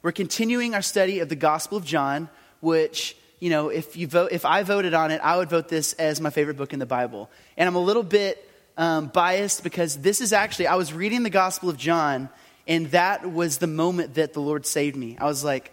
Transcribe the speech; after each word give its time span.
We're 0.00 0.12
continuing 0.12 0.74
our 0.74 0.82
study 0.82 1.18
of 1.18 1.28
the 1.28 1.34
Gospel 1.34 1.76
of 1.76 1.84
John, 1.84 2.28
which, 2.60 3.16
you 3.40 3.50
know, 3.50 3.68
if, 3.68 3.96
you 3.96 4.06
vote, 4.06 4.30
if 4.30 4.44
I 4.44 4.62
voted 4.62 4.94
on 4.94 5.10
it, 5.10 5.20
I 5.24 5.36
would 5.36 5.50
vote 5.50 5.68
this 5.68 5.92
as 5.94 6.20
my 6.20 6.30
favorite 6.30 6.56
book 6.56 6.72
in 6.72 6.78
the 6.78 6.86
Bible. 6.86 7.28
And 7.56 7.66
I'm 7.66 7.74
a 7.74 7.80
little 7.80 8.04
bit 8.04 8.48
um, 8.76 9.08
biased 9.08 9.64
because 9.64 9.96
this 9.96 10.20
is 10.20 10.32
actually, 10.32 10.68
I 10.68 10.76
was 10.76 10.92
reading 10.92 11.24
the 11.24 11.30
Gospel 11.30 11.68
of 11.68 11.76
John, 11.76 12.28
and 12.68 12.86
that 12.92 13.28
was 13.32 13.58
the 13.58 13.66
moment 13.66 14.14
that 14.14 14.34
the 14.34 14.40
Lord 14.40 14.66
saved 14.66 14.94
me. 14.94 15.16
I 15.18 15.24
was 15.24 15.42
like, 15.42 15.72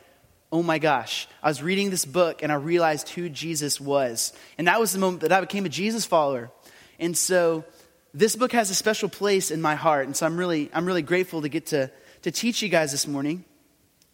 oh 0.52 0.64
my 0.64 0.80
gosh, 0.80 1.28
I 1.44 1.50
was 1.50 1.62
reading 1.62 1.92
this 1.92 2.06
book 2.06 2.42
and 2.42 2.52
I 2.52 2.56
realized 2.56 3.10
who 3.10 3.30
Jesus 3.30 3.80
was. 3.80 4.34
And 4.58 4.68
that 4.68 4.80
was 4.80 4.92
the 4.92 5.00
moment 5.00 5.22
that 5.22 5.32
I 5.32 5.40
became 5.40 5.66
a 5.66 5.70
Jesus 5.70 6.06
follower. 6.06 6.50
And 6.98 7.16
so 7.16 7.64
this 8.14 8.36
book 8.36 8.54
has 8.54 8.72
a 8.72 8.76
special 8.76 9.10
place 9.10 9.52
in 9.52 9.62
my 9.62 9.76
heart. 9.76 10.08
And 10.08 10.16
so 10.16 10.26
I'm 10.26 10.38
really, 10.38 10.72
I'm 10.74 10.86
really 10.86 11.04
grateful 11.04 11.44
to 11.44 11.50
get 11.50 11.68
to, 11.68 11.92
to 12.24 12.32
teach 12.32 12.64
you 12.64 12.70
guys 12.70 12.92
this 12.92 13.06
morning. 13.06 13.46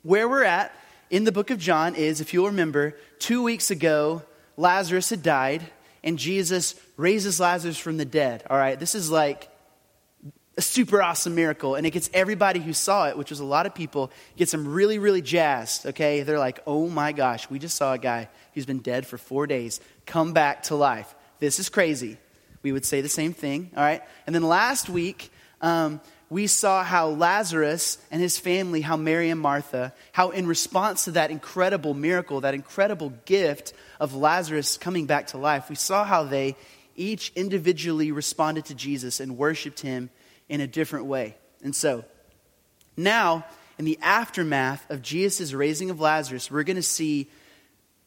Where 0.03 0.27
we're 0.27 0.43
at 0.43 0.73
in 1.09 1.23
the 1.23 1.31
book 1.31 1.49
of 1.49 1.59
John 1.59 1.95
is, 1.95 2.21
if 2.21 2.33
you'll 2.33 2.47
remember, 2.47 2.97
two 3.19 3.43
weeks 3.43 3.69
ago, 3.71 4.23
Lazarus 4.57 5.09
had 5.09 5.21
died 5.21 5.63
and 6.03 6.17
Jesus 6.17 6.75
raises 6.97 7.39
Lazarus 7.39 7.77
from 7.77 7.97
the 7.97 8.05
dead. 8.05 8.43
All 8.49 8.57
right, 8.57 8.79
this 8.79 8.95
is 8.95 9.11
like 9.11 9.47
a 10.57 10.61
super 10.61 11.01
awesome 11.01 11.35
miracle. 11.35 11.75
And 11.75 11.85
it 11.85 11.91
gets 11.91 12.09
everybody 12.13 12.59
who 12.59 12.73
saw 12.73 13.07
it, 13.07 13.17
which 13.17 13.29
was 13.29 13.39
a 13.39 13.45
lot 13.45 13.65
of 13.65 13.75
people, 13.75 14.11
gets 14.35 14.51
them 14.51 14.67
really, 14.67 14.99
really 14.99 15.21
jazzed. 15.21 15.85
Okay? 15.87 16.23
They're 16.23 16.39
like, 16.39 16.59
oh 16.67 16.89
my 16.89 17.11
gosh, 17.11 17.49
we 17.49 17.59
just 17.59 17.77
saw 17.77 17.93
a 17.93 17.97
guy 17.97 18.29
who's 18.53 18.65
been 18.65 18.79
dead 18.79 19.05
for 19.05 19.17
four 19.17 19.47
days 19.47 19.79
come 20.05 20.33
back 20.33 20.63
to 20.63 20.75
life. 20.75 21.13
This 21.39 21.59
is 21.59 21.69
crazy. 21.69 22.17
We 22.63 22.71
would 22.71 22.85
say 22.85 23.01
the 23.01 23.09
same 23.09 23.33
thing. 23.33 23.71
All 23.75 23.83
right? 23.83 24.01
And 24.25 24.35
then 24.35 24.43
last 24.43 24.89
week, 24.89 25.31
um, 25.61 26.01
we 26.31 26.47
saw 26.47 26.81
how 26.81 27.09
Lazarus 27.09 27.97
and 28.09 28.21
his 28.21 28.39
family, 28.39 28.79
how 28.79 28.95
Mary 28.95 29.29
and 29.29 29.39
Martha, 29.39 29.93
how 30.13 30.29
in 30.29 30.47
response 30.47 31.03
to 31.03 31.11
that 31.11 31.29
incredible 31.29 31.93
miracle, 31.93 32.39
that 32.39 32.53
incredible 32.53 33.11
gift 33.25 33.73
of 33.99 34.15
Lazarus 34.15 34.77
coming 34.77 35.05
back 35.05 35.27
to 35.27 35.37
life, 35.37 35.67
we 35.69 35.75
saw 35.75 36.05
how 36.05 36.23
they 36.23 36.55
each 36.95 37.33
individually 37.35 38.13
responded 38.13 38.63
to 38.63 38.73
Jesus 38.73 39.19
and 39.19 39.37
worshiped 39.37 39.81
him 39.81 40.09
in 40.47 40.61
a 40.61 40.67
different 40.67 41.07
way. 41.07 41.35
And 41.65 41.75
so, 41.75 42.05
now, 42.95 43.45
in 43.77 43.83
the 43.83 43.99
aftermath 44.01 44.89
of 44.89 45.01
Jesus' 45.01 45.51
raising 45.51 45.89
of 45.89 45.99
Lazarus, 45.99 46.49
we're 46.49 46.63
going 46.63 46.77
to 46.77 46.81
see 46.81 47.29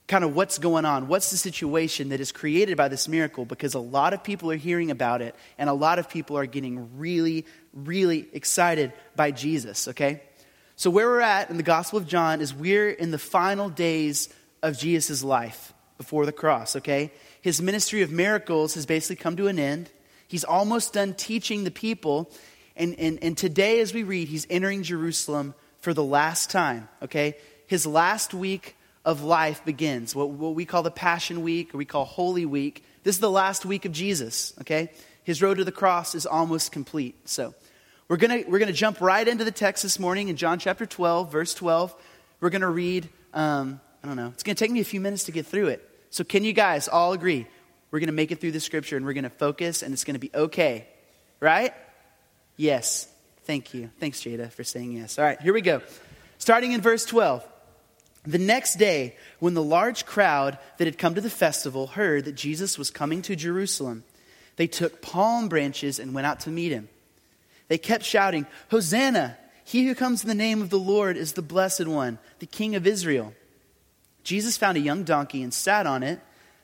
kind 0.06 0.24
of 0.24 0.36
what's 0.36 0.58
going 0.58 0.84
on. 0.84 1.08
What's 1.08 1.30
the 1.30 1.36
situation 1.36 2.10
that 2.10 2.20
is 2.20 2.30
created 2.30 2.76
by 2.76 2.88
this 2.88 3.08
miracle? 3.08 3.44
Because 3.44 3.74
a 3.74 3.78
lot 3.78 4.12
of 4.12 4.22
people 4.22 4.50
are 4.50 4.56
hearing 4.56 4.90
about 4.90 5.22
it, 5.22 5.34
and 5.56 5.70
a 5.70 5.74
lot 5.74 5.98
of 5.98 6.08
people 6.08 6.36
are 6.36 6.46
getting 6.46 6.98
really, 6.98 7.46
really 7.72 8.28
excited 8.32 8.92
by 9.16 9.30
Jesus, 9.30 9.88
okay? 9.88 10.22
So, 10.76 10.90
where 10.90 11.06
we're 11.06 11.20
at 11.20 11.50
in 11.50 11.56
the 11.56 11.62
Gospel 11.62 11.98
of 11.98 12.06
John 12.06 12.40
is 12.40 12.52
we're 12.52 12.90
in 12.90 13.12
the 13.12 13.18
final 13.18 13.68
days 13.70 14.28
of 14.62 14.78
Jesus' 14.78 15.22
life 15.22 15.72
before 15.96 16.26
the 16.26 16.32
cross, 16.32 16.76
okay? 16.76 17.12
His 17.40 17.62
ministry 17.62 18.02
of 18.02 18.10
miracles 18.10 18.74
has 18.74 18.84
basically 18.84 19.16
come 19.16 19.36
to 19.36 19.46
an 19.46 19.58
end. 19.58 19.90
He's 20.28 20.44
almost 20.44 20.92
done 20.94 21.14
teaching 21.14 21.64
the 21.64 21.70
people. 21.70 22.30
And, 22.76 22.98
and, 22.98 23.22
and 23.22 23.38
today, 23.38 23.80
as 23.80 23.94
we 23.94 24.02
read, 24.02 24.28
he's 24.28 24.46
entering 24.50 24.82
Jerusalem 24.82 25.54
for 25.80 25.94
the 25.94 26.02
last 26.02 26.50
time, 26.50 26.88
okay? 27.02 27.36
His 27.66 27.86
last 27.86 28.34
week 28.34 28.76
of 29.04 29.22
life 29.22 29.64
begins, 29.64 30.14
what, 30.14 30.30
what 30.30 30.54
we 30.54 30.64
call 30.64 30.82
the 30.82 30.90
Passion 30.90 31.42
Week, 31.42 31.74
or 31.74 31.78
we 31.78 31.84
call 31.84 32.04
Holy 32.04 32.46
Week. 32.46 32.84
This 33.02 33.16
is 33.16 33.20
the 33.20 33.30
last 33.30 33.66
week 33.66 33.84
of 33.84 33.92
Jesus, 33.92 34.54
okay? 34.62 34.90
His 35.24 35.42
road 35.42 35.58
to 35.58 35.64
the 35.64 35.72
cross 35.72 36.14
is 36.14 36.26
almost 36.26 36.72
complete. 36.72 37.28
So 37.28 37.54
we're 38.08 38.16
going 38.16 38.50
we're 38.50 38.58
gonna 38.58 38.72
jump 38.72 39.00
right 39.00 39.26
into 39.26 39.44
the 39.44 39.52
text 39.52 39.82
this 39.82 39.98
morning 39.98 40.28
in 40.28 40.36
John 40.36 40.58
chapter 40.58 40.86
12, 40.86 41.30
verse 41.30 41.54
12. 41.54 41.94
We're 42.44 42.50
going 42.50 42.60
to 42.60 42.68
read, 42.68 43.08
um, 43.32 43.80
I 44.02 44.06
don't 44.06 44.16
know, 44.16 44.28
it's 44.28 44.42
going 44.42 44.54
to 44.54 44.62
take 44.62 44.70
me 44.70 44.80
a 44.80 44.84
few 44.84 45.00
minutes 45.00 45.24
to 45.24 45.32
get 45.32 45.46
through 45.46 45.68
it. 45.68 45.88
So 46.10 46.24
can 46.24 46.44
you 46.44 46.52
guys 46.52 46.88
all 46.88 47.14
agree? 47.14 47.46
We're 47.90 48.00
going 48.00 48.08
to 48.08 48.12
make 48.12 48.32
it 48.32 48.38
through 48.38 48.52
the 48.52 48.60
scripture 48.60 48.98
and 48.98 49.06
we're 49.06 49.14
going 49.14 49.24
to 49.24 49.30
focus 49.30 49.82
and 49.82 49.94
it's 49.94 50.04
going 50.04 50.14
to 50.14 50.20
be 50.20 50.30
okay. 50.34 50.86
Right? 51.40 51.72
Yes. 52.58 53.08
Thank 53.44 53.72
you. 53.72 53.90
Thanks, 53.98 54.20
Jada, 54.20 54.52
for 54.52 54.62
saying 54.62 54.92
yes. 54.92 55.18
All 55.18 55.24
right, 55.24 55.40
here 55.40 55.54
we 55.54 55.62
go. 55.62 55.80
Starting 56.36 56.72
in 56.72 56.82
verse 56.82 57.06
12. 57.06 57.46
The 58.26 58.38
next 58.38 58.76
day, 58.76 59.16
when 59.38 59.54
the 59.54 59.62
large 59.62 60.06
crowd 60.06 60.58
that 60.78 60.86
had 60.86 60.98
come 60.98 61.14
to 61.14 61.20
the 61.20 61.30
festival 61.30 61.88
heard 61.88 62.24
that 62.24 62.34
Jesus 62.34 62.78
was 62.78 62.90
coming 62.90 63.20
to 63.22 63.36
Jerusalem, 63.36 64.04
they 64.56 64.66
took 64.66 65.02
palm 65.02 65.48
branches 65.48 65.98
and 65.98 66.14
went 66.14 66.26
out 66.26 66.40
to 66.40 66.50
meet 66.50 66.72
him. 66.72 66.88
They 67.68 67.78
kept 67.78 68.04
shouting, 68.04 68.46
Hosanna! 68.70 69.36
He 69.66 69.86
who 69.86 69.94
comes 69.94 70.22
in 70.22 70.28
the 70.28 70.34
name 70.34 70.60
of 70.60 70.68
the 70.68 70.78
Lord 70.78 71.16
is 71.16 71.32
the 71.32 71.42
blessed 71.42 71.86
one, 71.86 72.18
the 72.38 72.46
King 72.46 72.74
of 72.74 72.86
Israel. 72.86 73.34
Jesus 74.22 74.56
found 74.56 74.76
a 74.76 74.80
young 74.80 75.04
donkey 75.04 75.42
and 75.42 75.52
sat 75.52 75.86
on 75.86 76.02
it 76.02 76.20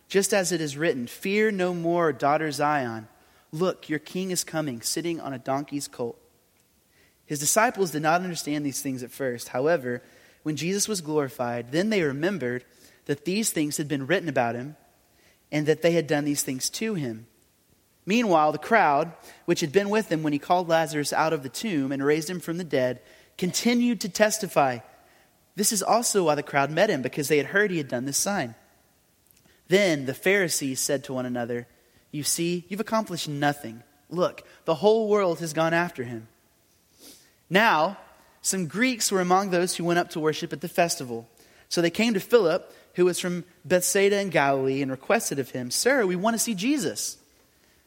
just 0.08 0.34
as 0.34 0.52
it 0.52 0.60
is 0.60 0.76
written, 0.76 1.06
Fear 1.06 1.52
no 1.52 1.72
more, 1.72 2.12
daughter 2.12 2.50
Zion. 2.50 3.08
Look, 3.52 3.88
your 3.88 3.98
king 3.98 4.30
is 4.30 4.44
coming, 4.44 4.82
sitting 4.82 5.20
on 5.20 5.32
a 5.32 5.38
donkey's 5.38 5.88
colt. 5.88 6.18
His 7.26 7.38
disciples 7.38 7.92
did 7.92 8.02
not 8.02 8.22
understand 8.22 8.66
these 8.66 8.82
things 8.82 9.02
at 9.02 9.10
first. 9.10 9.48
However, 9.48 10.02
when 10.42 10.56
Jesus 10.56 10.88
was 10.88 11.00
glorified, 11.00 11.72
then 11.72 11.90
they 11.90 12.02
remembered 12.02 12.64
that 13.06 13.24
these 13.24 13.50
things 13.50 13.76
had 13.76 13.88
been 13.88 14.06
written 14.06 14.28
about 14.28 14.54
him 14.54 14.76
and 15.52 15.66
that 15.66 15.82
they 15.82 15.92
had 15.92 16.06
done 16.06 16.24
these 16.24 16.42
things 16.42 16.70
to 16.70 16.94
him. 16.94 17.26
Meanwhile, 18.06 18.52
the 18.52 18.58
crowd, 18.58 19.12
which 19.44 19.60
had 19.60 19.72
been 19.72 19.90
with 19.90 20.10
him 20.10 20.22
when 20.22 20.32
he 20.32 20.38
called 20.38 20.68
Lazarus 20.68 21.12
out 21.12 21.32
of 21.32 21.42
the 21.42 21.48
tomb 21.48 21.92
and 21.92 22.04
raised 22.04 22.30
him 22.30 22.40
from 22.40 22.56
the 22.56 22.64
dead, 22.64 23.00
continued 23.36 24.00
to 24.00 24.08
testify. 24.08 24.78
This 25.56 25.72
is 25.72 25.82
also 25.82 26.24
why 26.24 26.34
the 26.34 26.42
crowd 26.42 26.70
met 26.70 26.90
him, 26.90 27.02
because 27.02 27.28
they 27.28 27.36
had 27.36 27.46
heard 27.46 27.70
he 27.70 27.78
had 27.78 27.88
done 27.88 28.06
this 28.06 28.16
sign. 28.16 28.54
Then 29.68 30.06
the 30.06 30.14
Pharisees 30.14 30.80
said 30.80 31.04
to 31.04 31.12
one 31.12 31.26
another, 31.26 31.68
You 32.10 32.22
see, 32.22 32.64
you've 32.68 32.80
accomplished 32.80 33.28
nothing. 33.28 33.82
Look, 34.08 34.42
the 34.64 34.76
whole 34.76 35.08
world 35.08 35.38
has 35.40 35.52
gone 35.52 35.74
after 35.74 36.02
him. 36.02 36.28
Now, 37.48 37.98
some 38.42 38.66
Greeks 38.66 39.12
were 39.12 39.20
among 39.20 39.50
those 39.50 39.76
who 39.76 39.84
went 39.84 39.98
up 39.98 40.10
to 40.10 40.20
worship 40.20 40.52
at 40.52 40.60
the 40.60 40.68
festival. 40.68 41.28
So 41.68 41.82
they 41.82 41.90
came 41.90 42.14
to 42.14 42.20
Philip, 42.20 42.74
who 42.94 43.04
was 43.04 43.20
from 43.20 43.44
Bethsaida 43.64 44.20
in 44.20 44.30
Galilee, 44.30 44.82
and 44.82 44.90
requested 44.90 45.38
of 45.38 45.50
him, 45.50 45.70
Sir, 45.70 46.06
we 46.06 46.16
want 46.16 46.34
to 46.34 46.38
see 46.38 46.54
Jesus. 46.54 47.18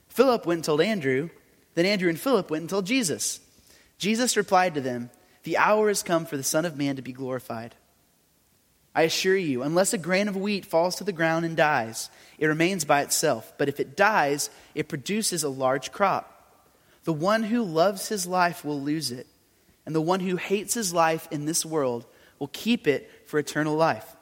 Philip 0.10 0.46
went 0.46 0.60
and 0.60 0.66
told 0.66 0.82
Andrew. 0.82 1.30
Then 1.76 1.86
Andrew 1.86 2.10
and 2.10 2.20
Philip 2.20 2.52
went 2.52 2.62
and 2.62 2.70
told 2.70 2.86
Jesus. 2.86 3.40
Jesus 3.98 4.38
replied 4.38 4.76
to 4.76 4.82
them, 4.82 5.10
The 5.44 5.58
hour 5.58 5.88
has 5.88 6.04
come 6.04 6.26
for 6.26 6.38
the 6.38 6.44
Son 6.44 6.66
of 6.66 6.78
Man 6.78 6.96
to 6.98 7.02
be 7.02 7.14
glorified. 7.14 7.74
I 8.96 9.04
assure 9.04 9.36
you, 9.36 9.64
unless 9.64 9.92
a 9.92 9.98
grain 9.98 10.28
of 10.28 10.38
wheat 10.38 10.66
falls 10.66 10.98
to 10.98 11.04
the 11.04 11.12
ground 11.12 11.46
and 11.46 11.58
dies, 11.58 12.12
it 12.38 12.46
remains 12.46 12.86
by 12.86 13.02
itself. 13.02 13.52
But 13.58 13.70
if 13.70 13.80
it 13.80 13.98
dies, 13.98 14.52
it 14.76 14.88
produces 14.88 15.44
a 15.44 15.50
large 15.50 15.92
crop. 15.92 16.30
The 17.06 17.14
one 17.14 17.44
who 17.44 17.64
loves 17.64 18.08
his 18.08 18.28
life 18.28 18.64
will 18.64 18.80
lose 18.80 19.12
it, 19.12 19.26
and 19.86 19.94
the 19.94 20.02
one 20.02 20.20
who 20.20 20.38
hates 20.38 20.74
his 20.74 20.94
life 20.94 21.28
in 21.32 21.46
this 21.46 21.66
world 21.66 22.06
will 22.40 22.48
keep 22.48 22.88
it 22.88 23.10
for 23.26 23.40
eternal 23.40 23.76
life. 23.76 24.16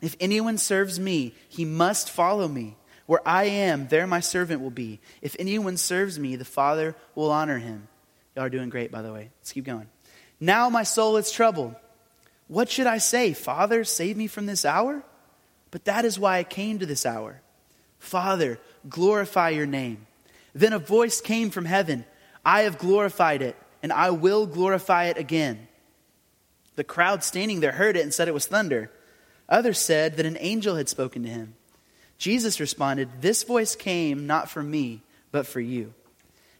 If 0.00 0.16
anyone 0.20 0.58
serves 0.58 1.00
me, 1.00 1.34
he 1.48 1.64
must 1.64 2.10
follow 2.10 2.48
me. 2.48 2.76
Where 3.06 3.26
I 3.26 3.44
am, 3.44 3.88
there 3.88 4.06
my 4.06 4.20
servant 4.20 4.60
will 4.60 4.70
be. 4.70 5.00
If 5.22 5.36
anyone 5.38 5.76
serves 5.76 6.18
me, 6.18 6.36
the 6.36 6.44
Father 6.44 6.96
will 7.14 7.30
honor 7.30 7.58
him. 7.58 7.88
Y'all 8.34 8.44
are 8.44 8.50
doing 8.50 8.68
great, 8.68 8.90
by 8.90 9.02
the 9.02 9.12
way. 9.12 9.30
Let's 9.40 9.52
keep 9.52 9.64
going. 9.64 9.88
Now 10.40 10.68
my 10.68 10.82
soul 10.82 11.16
is 11.16 11.30
troubled. 11.30 11.74
What 12.48 12.68
should 12.68 12.86
I 12.86 12.98
say? 12.98 13.32
Father, 13.32 13.84
save 13.84 14.16
me 14.16 14.26
from 14.26 14.46
this 14.46 14.64
hour? 14.64 15.02
But 15.70 15.84
that 15.84 16.04
is 16.04 16.18
why 16.18 16.38
I 16.38 16.44
came 16.44 16.78
to 16.78 16.86
this 16.86 17.06
hour. 17.06 17.40
Father, 17.98 18.58
glorify 18.88 19.50
your 19.50 19.66
name. 19.66 20.06
Then 20.54 20.72
a 20.72 20.78
voice 20.78 21.20
came 21.20 21.50
from 21.50 21.64
heaven 21.64 22.04
I 22.44 22.62
have 22.62 22.78
glorified 22.78 23.42
it, 23.42 23.56
and 23.86 23.92
I 23.92 24.10
will 24.10 24.46
glorify 24.46 25.04
it 25.04 25.16
again. 25.16 25.68
The 26.74 26.82
crowd 26.82 27.22
standing 27.22 27.60
there 27.60 27.70
heard 27.70 27.96
it 27.96 28.02
and 28.02 28.12
said 28.12 28.26
it 28.26 28.34
was 28.34 28.48
thunder. 28.48 28.90
Others 29.48 29.78
said 29.78 30.16
that 30.16 30.26
an 30.26 30.36
angel 30.40 30.74
had 30.74 30.88
spoken 30.88 31.22
to 31.22 31.28
him. 31.28 31.54
Jesus 32.18 32.58
responded, 32.58 33.08
This 33.20 33.44
voice 33.44 33.76
came 33.76 34.26
not 34.26 34.50
from 34.50 34.72
me, 34.72 35.02
but 35.30 35.46
for 35.46 35.60
you. 35.60 35.94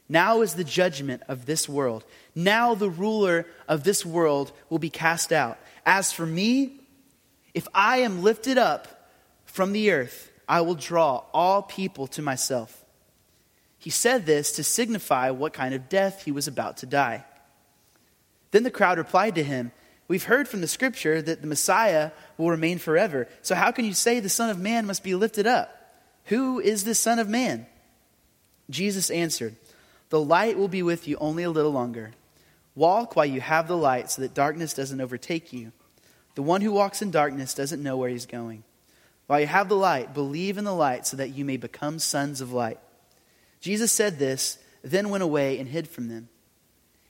Now 0.07 0.39
is 0.39 0.53
the 0.53 0.63
judgment 0.63 1.21
of 1.27 1.45
this 1.45 1.67
world. 1.67 2.05
Now 2.33 2.75
the 2.75 2.89
ruler 2.89 3.45
of 3.67 3.83
this 3.83 4.05
world 4.05 4.53
will 4.69 4.79
be 4.79 4.89
cast 4.89 5.33
out. 5.33 5.59
As 5.85 6.13
for 6.13 6.25
me, 6.25 6.79
if 7.53 7.67
I 7.75 7.97
am 7.97 8.23
lifted 8.23 8.57
up 8.57 9.09
from 9.43 9.73
the 9.73 9.91
earth, 9.91 10.31
I 10.47 10.61
will 10.61 10.75
draw 10.75 11.25
all 11.33 11.61
people 11.61 12.07
to 12.07 12.21
myself. 12.21 12.85
He 13.87 13.91
said 13.91 14.25
this 14.25 14.51
to 14.51 14.65
signify 14.65 15.29
what 15.29 15.53
kind 15.53 15.73
of 15.73 15.87
death 15.87 16.25
he 16.25 16.31
was 16.33 16.45
about 16.45 16.75
to 16.79 16.85
die. 16.85 17.23
Then 18.51 18.63
the 18.63 18.69
crowd 18.69 18.97
replied 18.97 19.35
to 19.35 19.43
him, 19.43 19.71
We've 20.09 20.25
heard 20.25 20.49
from 20.49 20.59
the 20.59 20.67
scripture 20.67 21.21
that 21.21 21.39
the 21.39 21.47
Messiah 21.47 22.11
will 22.37 22.51
remain 22.51 22.79
forever. 22.79 23.29
So 23.43 23.55
how 23.55 23.71
can 23.71 23.85
you 23.85 23.93
say 23.93 24.19
the 24.19 24.27
Son 24.27 24.49
of 24.49 24.59
Man 24.59 24.87
must 24.87 25.05
be 25.05 25.15
lifted 25.15 25.47
up? 25.47 25.73
Who 26.25 26.59
is 26.59 26.83
the 26.83 26.93
Son 26.95 27.17
of 27.17 27.29
Man? 27.29 27.65
Jesus 28.69 29.09
answered, 29.09 29.55
The 30.09 30.19
light 30.19 30.57
will 30.57 30.67
be 30.67 30.83
with 30.83 31.07
you 31.07 31.15
only 31.21 31.43
a 31.43 31.49
little 31.49 31.71
longer. 31.71 32.11
Walk 32.75 33.15
while 33.15 33.25
you 33.25 33.39
have 33.39 33.69
the 33.69 33.77
light 33.77 34.11
so 34.11 34.21
that 34.21 34.33
darkness 34.33 34.73
doesn't 34.73 34.99
overtake 34.99 35.53
you. 35.53 35.71
The 36.35 36.43
one 36.43 36.59
who 36.59 36.73
walks 36.73 37.01
in 37.01 37.09
darkness 37.09 37.53
doesn't 37.53 37.81
know 37.81 37.95
where 37.95 38.09
he's 38.09 38.25
going. 38.25 38.65
While 39.27 39.39
you 39.39 39.47
have 39.47 39.69
the 39.69 39.77
light, 39.77 40.13
believe 40.13 40.57
in 40.57 40.65
the 40.65 40.75
light 40.75 41.07
so 41.07 41.15
that 41.15 41.29
you 41.29 41.45
may 41.45 41.55
become 41.55 41.99
sons 41.99 42.41
of 42.41 42.51
light. 42.51 42.79
Jesus 43.59 43.91
said 43.91 44.19
this, 44.19 44.57
then 44.83 45.09
went 45.09 45.23
away 45.23 45.59
and 45.59 45.67
hid 45.67 45.87
from 45.87 46.07
them. 46.07 46.29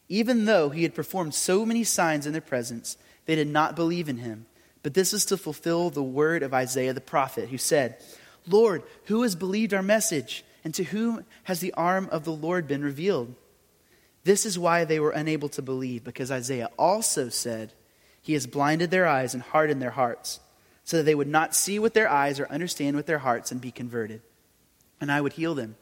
Even 0.10 0.46
though 0.46 0.70
he 0.70 0.84
had 0.84 0.96
performed 0.96 1.34
so 1.34 1.66
many 1.66 1.84
signs 1.84 2.26
in 2.26 2.32
their 2.32 2.42
presence, 2.42 2.98
they 3.26 3.36
did 3.36 3.48
not 3.48 3.76
believe 3.76 4.08
in 4.08 4.18
him. 4.18 4.46
But 4.84 4.94
this 4.94 5.14
is 5.14 5.26
to 5.26 5.38
fulfill 5.38 5.90
the 5.90 6.04
word 6.04 6.44
of 6.44 6.54
Isaiah 6.54 6.94
the 6.94 7.02
prophet, 7.02 7.50
who 7.50 7.58
said, 7.58 7.98
Lord, 8.48 8.84
who 9.06 9.24
has 9.24 9.36
believed 9.36 9.74
our 9.74 9.84
message? 9.84 10.44
And 10.64 10.74
to 10.76 10.84
whom 10.84 11.26
has 11.44 11.60
the 11.60 11.74
arm 11.74 12.10
of 12.12 12.26
the 12.26 12.32
Lord 12.32 12.68
been 12.68 12.84
revealed? 12.84 13.34
This 14.24 14.46
is 14.46 14.60
why 14.60 14.84
they 14.84 15.00
were 15.00 15.12
unable 15.12 15.48
to 15.50 15.62
believe, 15.62 16.04
because 16.04 16.32
Isaiah 16.32 16.70
also 16.78 17.30
said, 17.30 17.72
He 18.22 18.34
has 18.34 18.48
blinded 18.48 18.92
their 18.92 19.08
eyes 19.08 19.34
and 19.34 19.42
hardened 19.42 19.82
their 19.82 19.92
hearts, 19.92 20.42
so 20.84 20.98
that 20.98 21.04
they 21.04 21.16
would 21.16 21.28
not 21.28 21.56
see 21.56 21.80
with 21.80 21.94
their 21.94 22.10
eyes 22.10 22.40
or 22.40 22.50
understand 22.50 22.98
with 22.98 23.06
their 23.06 23.20
hearts 23.20 23.52
and 23.52 23.62
be 23.62 23.72
converted. 23.72 24.22
And 25.00 25.10
I 25.10 25.22
would 25.22 25.34
heal 25.34 25.56
them. 25.56 25.78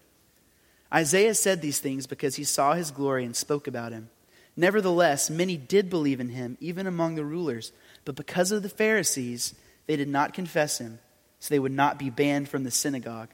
Isaiah 0.96 1.36
said 1.36 1.62
these 1.62 1.80
things 1.80 2.08
because 2.08 2.36
he 2.36 2.46
saw 2.46 2.74
his 2.74 2.92
glory 2.92 3.26
and 3.26 3.36
spoke 3.36 3.68
about 3.68 3.92
him. 3.92 4.10
Nevertheless, 4.56 5.30
many 5.30 5.58
did 5.58 5.90
believe 5.90 6.22
in 6.22 6.30
him, 6.30 6.58
even 6.62 6.88
among 6.88 7.16
the 7.16 7.26
rulers. 7.26 7.74
But 8.06 8.16
because 8.16 8.54
of 8.54 8.64
the 8.64 8.70
Pharisees, 8.70 9.54
they 9.88 9.98
did 9.98 10.08
not 10.08 10.34
confess 10.34 10.78
him, 10.78 11.00
so 11.40 11.54
they 11.54 11.60
would 11.60 11.74
not 11.74 12.00
be 12.00 12.10
banned 12.10 12.48
from 12.48 12.64
the 12.64 12.72
synagogue. 12.72 13.30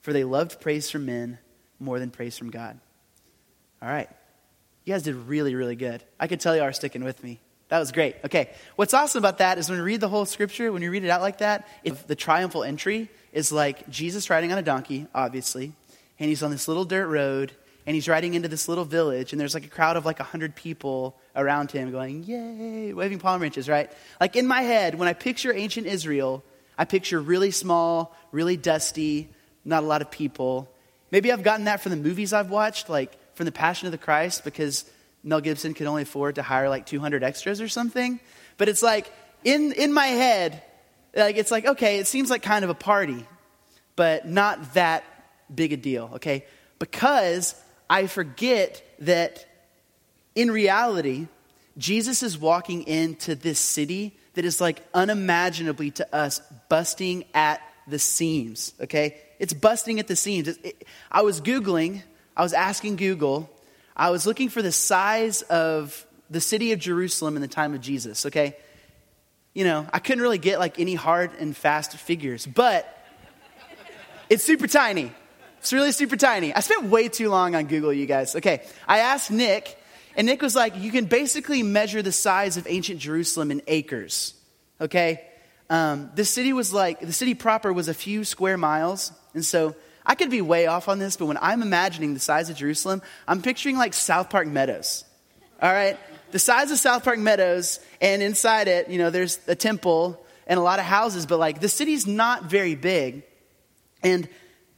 For 0.00 0.12
they 0.12 0.22
loved 0.22 0.60
praise 0.60 0.90
from 0.90 1.06
men 1.06 1.38
more 1.80 1.98
than 1.98 2.10
praise 2.10 2.38
from 2.38 2.50
God. 2.50 2.78
All 3.82 3.88
right. 3.88 4.08
You 4.84 4.94
guys 4.94 5.02
did 5.02 5.16
really, 5.16 5.56
really 5.56 5.76
good. 5.76 6.04
I 6.20 6.28
could 6.28 6.38
tell 6.38 6.54
you 6.54 6.62
are 6.62 6.72
sticking 6.72 7.02
with 7.02 7.22
me. 7.24 7.40
That 7.68 7.78
was 7.78 7.90
great. 7.90 8.16
Okay. 8.24 8.50
What's 8.76 8.94
awesome 8.94 9.18
about 9.18 9.38
that 9.38 9.58
is 9.58 9.68
when 9.68 9.78
you 9.78 9.84
read 9.84 10.00
the 10.00 10.08
whole 10.08 10.26
scripture, 10.26 10.70
when 10.70 10.82
you 10.82 10.90
read 10.90 11.04
it 11.04 11.10
out 11.10 11.22
like 11.22 11.38
that, 11.38 11.66
the 12.06 12.14
triumphal 12.14 12.62
entry 12.62 13.08
is 13.32 13.50
like 13.50 13.88
Jesus 13.88 14.30
riding 14.30 14.52
on 14.52 14.58
a 14.58 14.62
donkey, 14.62 15.08
obviously, 15.14 15.72
and 16.22 16.28
he's 16.28 16.44
on 16.44 16.52
this 16.52 16.68
little 16.68 16.84
dirt 16.84 17.08
road, 17.08 17.50
and 17.84 17.96
he's 17.96 18.06
riding 18.06 18.34
into 18.34 18.46
this 18.46 18.68
little 18.68 18.84
village, 18.84 19.32
and 19.32 19.40
there's 19.40 19.54
like 19.54 19.64
a 19.64 19.68
crowd 19.68 19.96
of 19.96 20.06
like 20.06 20.20
100 20.20 20.54
people 20.54 21.18
around 21.34 21.72
him 21.72 21.90
going, 21.90 22.22
Yay, 22.22 22.92
waving 22.92 23.18
palm 23.18 23.40
branches, 23.40 23.68
right? 23.68 23.90
Like 24.20 24.36
in 24.36 24.46
my 24.46 24.62
head, 24.62 24.94
when 24.94 25.08
I 25.08 25.14
picture 25.14 25.52
ancient 25.52 25.88
Israel, 25.88 26.44
I 26.78 26.84
picture 26.84 27.20
really 27.20 27.50
small, 27.50 28.16
really 28.30 28.56
dusty, 28.56 29.30
not 29.64 29.82
a 29.82 29.86
lot 29.86 30.00
of 30.00 30.12
people. 30.12 30.70
Maybe 31.10 31.32
I've 31.32 31.42
gotten 31.42 31.64
that 31.64 31.80
from 31.80 31.90
the 31.90 31.96
movies 31.96 32.32
I've 32.32 32.50
watched, 32.50 32.88
like 32.88 33.18
from 33.34 33.46
The 33.46 33.52
Passion 33.52 33.86
of 33.86 33.92
the 33.92 33.98
Christ, 33.98 34.44
because 34.44 34.88
Mel 35.24 35.40
Gibson 35.40 35.74
could 35.74 35.88
only 35.88 36.02
afford 36.02 36.36
to 36.36 36.42
hire 36.42 36.68
like 36.68 36.86
200 36.86 37.24
extras 37.24 37.60
or 37.60 37.68
something. 37.68 38.20
But 38.58 38.68
it's 38.68 38.84
like, 38.84 39.12
in, 39.42 39.72
in 39.72 39.92
my 39.92 40.06
head, 40.06 40.62
like 41.16 41.36
it's 41.36 41.50
like, 41.50 41.66
okay, 41.66 41.98
it 41.98 42.06
seems 42.06 42.30
like 42.30 42.42
kind 42.42 42.62
of 42.62 42.70
a 42.70 42.74
party, 42.74 43.26
but 43.96 44.24
not 44.28 44.74
that 44.74 45.02
big 45.52 45.72
a 45.72 45.76
deal, 45.76 46.10
okay? 46.14 46.44
Because 46.78 47.54
I 47.88 48.06
forget 48.06 48.82
that 49.00 49.46
in 50.34 50.50
reality, 50.50 51.28
Jesus 51.78 52.22
is 52.22 52.38
walking 52.38 52.82
into 52.84 53.34
this 53.34 53.58
city 53.58 54.16
that 54.34 54.44
is 54.44 54.60
like 54.60 54.82
unimaginably 54.94 55.90
to 55.92 56.14
us 56.14 56.40
busting 56.68 57.24
at 57.34 57.60
the 57.86 57.98
seams, 57.98 58.72
okay? 58.80 59.20
It's 59.38 59.52
busting 59.52 59.98
at 59.98 60.06
the 60.06 60.16
seams. 60.16 60.48
It, 60.48 60.58
it, 60.64 60.86
I 61.10 61.22
was 61.22 61.40
Googling, 61.40 62.02
I 62.36 62.42
was 62.42 62.52
asking 62.52 62.96
Google, 62.96 63.50
I 63.96 64.10
was 64.10 64.26
looking 64.26 64.48
for 64.48 64.62
the 64.62 64.72
size 64.72 65.42
of 65.42 66.06
the 66.30 66.40
city 66.40 66.72
of 66.72 66.78
Jerusalem 66.78 67.36
in 67.36 67.42
the 67.42 67.48
time 67.48 67.74
of 67.74 67.80
Jesus, 67.80 68.26
okay? 68.26 68.56
You 69.52 69.64
know, 69.64 69.86
I 69.92 69.98
couldn't 69.98 70.22
really 70.22 70.38
get 70.38 70.58
like 70.58 70.80
any 70.80 70.94
hard 70.94 71.32
and 71.38 71.54
fast 71.54 71.92
figures, 71.96 72.46
but 72.46 72.88
it's 74.30 74.44
super 74.44 74.66
tiny. 74.66 75.12
It's 75.62 75.72
really 75.72 75.92
super 75.92 76.16
tiny. 76.16 76.52
I 76.52 76.58
spent 76.58 76.86
way 76.86 77.08
too 77.08 77.28
long 77.28 77.54
on 77.54 77.66
Google, 77.66 77.92
you 77.92 78.06
guys. 78.06 78.34
Okay, 78.34 78.62
I 78.88 78.98
asked 78.98 79.30
Nick, 79.30 79.78
and 80.16 80.26
Nick 80.26 80.42
was 80.42 80.56
like, 80.56 80.76
you 80.76 80.90
can 80.90 81.04
basically 81.04 81.62
measure 81.62 82.02
the 82.02 82.10
size 82.10 82.56
of 82.56 82.66
ancient 82.68 82.98
Jerusalem 82.98 83.52
in 83.52 83.62
acres. 83.68 84.34
Okay? 84.80 85.24
Um, 85.70 86.10
the 86.16 86.24
city 86.24 86.52
was 86.52 86.72
like, 86.72 86.98
the 86.98 87.12
city 87.12 87.34
proper 87.34 87.72
was 87.72 87.86
a 87.86 87.94
few 87.94 88.24
square 88.24 88.58
miles. 88.58 89.12
And 89.34 89.44
so 89.44 89.76
I 90.04 90.16
could 90.16 90.30
be 90.30 90.42
way 90.42 90.66
off 90.66 90.88
on 90.88 90.98
this, 90.98 91.16
but 91.16 91.26
when 91.26 91.38
I'm 91.40 91.62
imagining 91.62 92.12
the 92.14 92.20
size 92.20 92.50
of 92.50 92.56
Jerusalem, 92.56 93.00
I'm 93.28 93.40
picturing 93.40 93.78
like 93.78 93.94
South 93.94 94.30
Park 94.30 94.48
Meadows. 94.48 95.04
All 95.62 95.72
right? 95.72 95.96
The 96.32 96.40
size 96.40 96.72
of 96.72 96.78
South 96.78 97.04
Park 97.04 97.20
Meadows, 97.20 97.78
and 98.00 98.20
inside 98.20 98.66
it, 98.66 98.88
you 98.88 98.98
know, 98.98 99.10
there's 99.10 99.38
a 99.46 99.54
temple 99.54 100.26
and 100.48 100.58
a 100.58 100.62
lot 100.62 100.80
of 100.80 100.86
houses, 100.86 101.24
but 101.24 101.38
like 101.38 101.60
the 101.60 101.68
city's 101.68 102.04
not 102.04 102.46
very 102.46 102.74
big. 102.74 103.22
And 104.02 104.28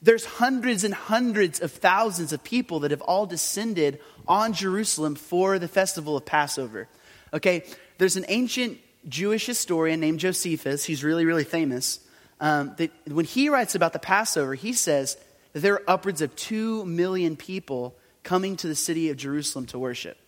there's 0.04 0.26
hundreds 0.26 0.84
and 0.84 0.92
hundreds 0.92 1.60
of 1.60 1.72
thousands 1.72 2.32
of 2.34 2.44
people 2.44 2.80
that 2.80 2.90
have 2.90 3.00
all 3.00 3.24
descended 3.24 4.00
on 4.28 4.52
Jerusalem 4.52 5.14
for 5.14 5.58
the 5.58 5.66
festival 5.66 6.16
of 6.16 6.26
Passover. 6.26 6.88
Okay, 7.32 7.64
there's 7.96 8.16
an 8.16 8.26
ancient 8.28 8.78
Jewish 9.08 9.46
historian 9.46 10.00
named 10.00 10.20
Josephus, 10.20 10.84
he's 10.84 11.02
really, 11.02 11.24
really 11.24 11.44
famous. 11.44 12.00
Um, 12.38 12.74
that 12.76 12.90
when 13.06 13.24
he 13.24 13.48
writes 13.48 13.74
about 13.74 13.94
the 13.94 13.98
Passover, 13.98 14.54
he 14.54 14.74
says 14.74 15.16
that 15.54 15.60
there 15.60 15.74
are 15.74 15.82
upwards 15.88 16.20
of 16.20 16.36
two 16.36 16.84
million 16.84 17.36
people 17.36 17.94
coming 18.22 18.56
to 18.56 18.68
the 18.68 18.74
city 18.74 19.08
of 19.08 19.16
Jerusalem 19.16 19.66
to 19.66 19.78
worship. 19.78 20.18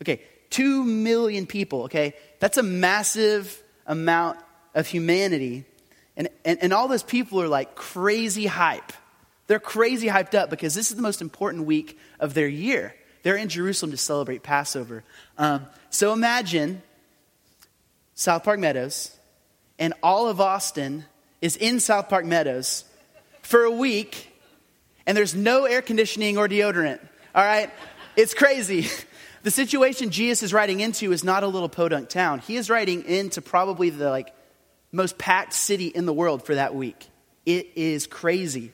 Okay, 0.00 0.22
two 0.48 0.84
million 0.84 1.46
people, 1.46 1.82
okay? 1.84 2.14
That's 2.38 2.56
a 2.56 2.62
massive 2.62 3.62
amount 3.86 4.38
of 4.74 4.86
humanity. 4.86 5.66
And, 6.16 6.28
and, 6.46 6.58
and 6.62 6.72
all 6.72 6.88
those 6.88 7.02
people 7.02 7.42
are 7.42 7.48
like 7.48 7.74
crazy 7.74 8.46
hype. 8.46 8.92
They're 9.48 9.58
crazy 9.58 10.06
hyped 10.06 10.34
up 10.34 10.50
because 10.50 10.74
this 10.74 10.90
is 10.90 10.96
the 10.96 11.02
most 11.02 11.20
important 11.20 11.64
week 11.64 11.98
of 12.20 12.34
their 12.34 12.46
year. 12.46 12.94
They're 13.22 13.36
in 13.36 13.48
Jerusalem 13.48 13.90
to 13.90 13.96
celebrate 13.96 14.42
Passover. 14.42 15.02
Um, 15.36 15.66
so 15.90 16.12
imagine 16.12 16.82
South 18.14 18.44
Park 18.44 18.60
Meadows, 18.60 19.10
and 19.78 19.94
all 20.02 20.28
of 20.28 20.40
Austin 20.40 21.04
is 21.40 21.56
in 21.56 21.80
South 21.80 22.08
Park 22.08 22.24
Meadows 22.24 22.84
for 23.42 23.64
a 23.64 23.70
week, 23.70 24.30
and 25.06 25.16
there's 25.16 25.34
no 25.34 25.64
air 25.64 25.82
conditioning 25.82 26.36
or 26.36 26.46
deodorant. 26.46 27.00
All 27.34 27.44
right? 27.44 27.70
It's 28.16 28.34
crazy. 28.34 28.86
The 29.44 29.52
situation 29.52 30.10
Jesus 30.10 30.42
is 30.42 30.52
riding 30.52 30.80
into 30.80 31.12
is 31.12 31.22
not 31.22 31.44
a 31.44 31.46
little 31.46 31.68
podunk 31.68 32.08
town. 32.08 32.40
He 32.40 32.56
is 32.56 32.68
riding 32.68 33.04
into 33.04 33.40
probably 33.40 33.88
the 33.88 34.10
like 34.10 34.34
most 34.90 35.16
packed 35.16 35.52
city 35.52 35.86
in 35.86 36.06
the 36.06 36.12
world 36.12 36.44
for 36.44 36.56
that 36.56 36.74
week. 36.74 37.06
It 37.46 37.68
is 37.76 38.08
crazy. 38.08 38.72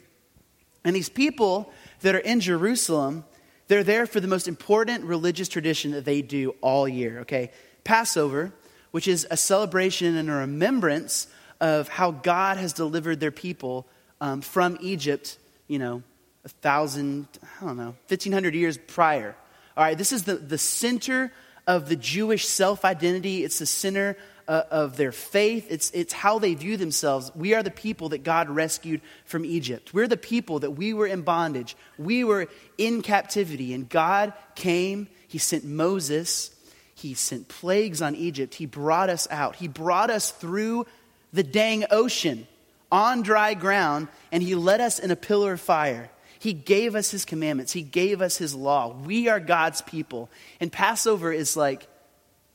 And 0.84 0.94
these 0.94 1.08
people 1.08 1.72
that 2.00 2.14
are 2.14 2.18
in 2.18 2.40
Jerusalem, 2.40 3.24
they're 3.68 3.84
there 3.84 4.06
for 4.06 4.20
the 4.20 4.28
most 4.28 4.46
important 4.46 5.04
religious 5.04 5.48
tradition 5.48 5.92
that 5.92 6.04
they 6.04 6.22
do 6.22 6.54
all 6.60 6.86
year, 6.86 7.20
okay? 7.20 7.50
Passover, 7.82 8.52
which 8.90 9.08
is 9.08 9.26
a 9.30 9.36
celebration 9.36 10.16
and 10.16 10.28
a 10.28 10.34
remembrance 10.34 11.26
of 11.60 11.88
how 11.88 12.10
God 12.10 12.58
has 12.58 12.72
delivered 12.72 13.20
their 13.20 13.30
people 13.30 13.86
um, 14.20 14.40
from 14.40 14.76
Egypt, 14.80 15.38
you 15.66 15.78
know, 15.78 16.02
a 16.44 16.48
thousand, 16.48 17.26
I 17.60 17.66
don't 17.66 17.76
know, 17.76 17.94
1500 18.08 18.54
years 18.54 18.76
prior. 18.76 19.34
All 19.76 19.84
right, 19.84 19.96
this 19.96 20.12
is 20.12 20.24
the, 20.24 20.36
the 20.36 20.58
center 20.58 21.32
of 21.66 21.88
the 21.88 21.96
Jewish 21.96 22.46
self 22.46 22.84
identity. 22.84 23.44
It's 23.44 23.58
the 23.58 23.66
center 23.66 24.16
uh, 24.46 24.62
of 24.70 24.96
their 24.96 25.12
faith. 25.12 25.66
It's, 25.70 25.90
it's 25.92 26.12
how 26.12 26.38
they 26.38 26.54
view 26.54 26.76
themselves. 26.76 27.32
We 27.34 27.54
are 27.54 27.62
the 27.62 27.70
people 27.70 28.10
that 28.10 28.24
God 28.24 28.50
rescued 28.50 29.00
from 29.24 29.44
Egypt. 29.44 29.94
We're 29.94 30.08
the 30.08 30.16
people 30.16 30.60
that 30.60 30.72
we 30.72 30.92
were 30.92 31.06
in 31.06 31.22
bondage. 31.22 31.76
We 31.98 32.24
were 32.24 32.48
in 32.78 33.02
captivity, 33.02 33.72
and 33.74 33.88
God 33.88 34.32
came. 34.54 35.08
He 35.28 35.38
sent 35.38 35.64
Moses. 35.64 36.54
He 36.94 37.14
sent 37.14 37.48
plagues 37.48 38.02
on 38.02 38.14
Egypt. 38.14 38.54
He 38.54 38.66
brought 38.66 39.10
us 39.10 39.26
out. 39.30 39.56
He 39.56 39.68
brought 39.68 40.10
us 40.10 40.30
through 40.30 40.86
the 41.32 41.42
dang 41.42 41.84
ocean 41.90 42.46
on 42.92 43.22
dry 43.22 43.54
ground, 43.54 44.08
and 44.30 44.42
He 44.42 44.54
led 44.54 44.80
us 44.80 44.98
in 44.98 45.10
a 45.10 45.16
pillar 45.16 45.54
of 45.54 45.60
fire. 45.60 46.10
He 46.38 46.52
gave 46.52 46.94
us 46.94 47.10
His 47.10 47.24
commandments. 47.24 47.72
He 47.72 47.82
gave 47.82 48.20
us 48.20 48.36
His 48.36 48.54
law. 48.54 48.94
We 48.94 49.28
are 49.28 49.40
God's 49.40 49.80
people. 49.82 50.30
And 50.60 50.70
Passover 50.70 51.32
is 51.32 51.56
like 51.56 51.88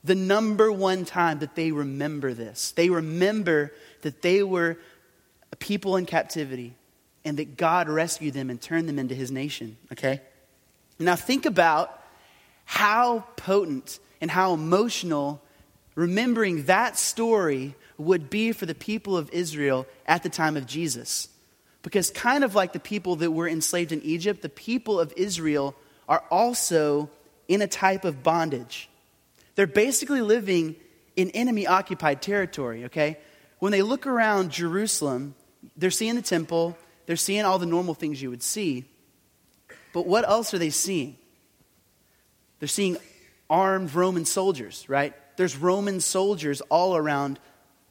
the 0.03 0.15
number 0.15 0.71
one 0.71 1.05
time 1.05 1.39
that 1.39 1.55
they 1.55 1.71
remember 1.71 2.33
this. 2.33 2.71
They 2.71 2.89
remember 2.89 3.73
that 4.01 4.21
they 4.21 4.43
were 4.43 4.77
a 5.51 5.55
people 5.55 5.95
in 5.97 6.05
captivity 6.05 6.75
and 7.25 7.37
that 7.37 7.57
God 7.57 7.89
rescued 7.89 8.33
them 8.33 8.49
and 8.49 8.61
turned 8.61 8.87
them 8.87 8.97
into 8.99 9.15
his 9.15 9.31
nation, 9.31 9.77
okay? 9.91 10.21
Now 10.99 11.15
think 11.15 11.45
about 11.45 12.01
how 12.65 13.25
potent 13.35 13.99
and 14.21 14.29
how 14.29 14.53
emotional 14.53 15.41
remembering 15.95 16.63
that 16.63 16.97
story 16.97 17.75
would 17.97 18.29
be 18.29 18.51
for 18.53 18.65
the 18.65 18.75
people 18.75 19.17
of 19.17 19.29
Israel 19.31 19.85
at 20.05 20.23
the 20.23 20.29
time 20.29 20.55
of 20.55 20.65
Jesus. 20.65 21.27
Because, 21.81 22.09
kind 22.09 22.43
of 22.43 22.55
like 22.55 22.73
the 22.73 22.79
people 22.79 23.17
that 23.17 23.31
were 23.31 23.47
enslaved 23.47 23.91
in 23.91 24.01
Egypt, 24.01 24.41
the 24.41 24.49
people 24.49 24.99
of 24.99 25.13
Israel 25.15 25.75
are 26.07 26.23
also 26.29 27.09
in 27.47 27.61
a 27.61 27.67
type 27.67 28.05
of 28.05 28.23
bondage. 28.23 28.89
They're 29.59 29.67
basically 29.67 30.21
living 30.21 30.77
in 31.17 31.31
enemy 31.31 31.67
occupied 31.67 32.21
territory, 32.21 32.85
okay? 32.85 33.17
When 33.57 33.73
they 33.73 33.81
look 33.81 34.07
around 34.07 34.51
Jerusalem, 34.51 35.35
they're 35.75 35.91
seeing 35.91 36.15
the 36.15 36.21
temple, 36.21 36.77
they're 37.07 37.17
seeing 37.17 37.43
all 37.43 37.59
the 37.59 37.65
normal 37.65 37.93
things 37.93 38.21
you 38.21 38.29
would 38.29 38.41
see. 38.41 38.85
But 39.91 40.07
what 40.07 40.25
else 40.25 40.53
are 40.53 40.59
they 40.59 40.69
seeing? 40.69 41.17
They're 42.59 42.69
seeing 42.69 42.95
armed 43.49 43.93
Roman 43.93 44.23
soldiers, 44.23 44.87
right? 44.87 45.13
There's 45.35 45.57
Roman 45.57 45.99
soldiers 45.99 46.61
all 46.69 46.95
around 46.95 47.37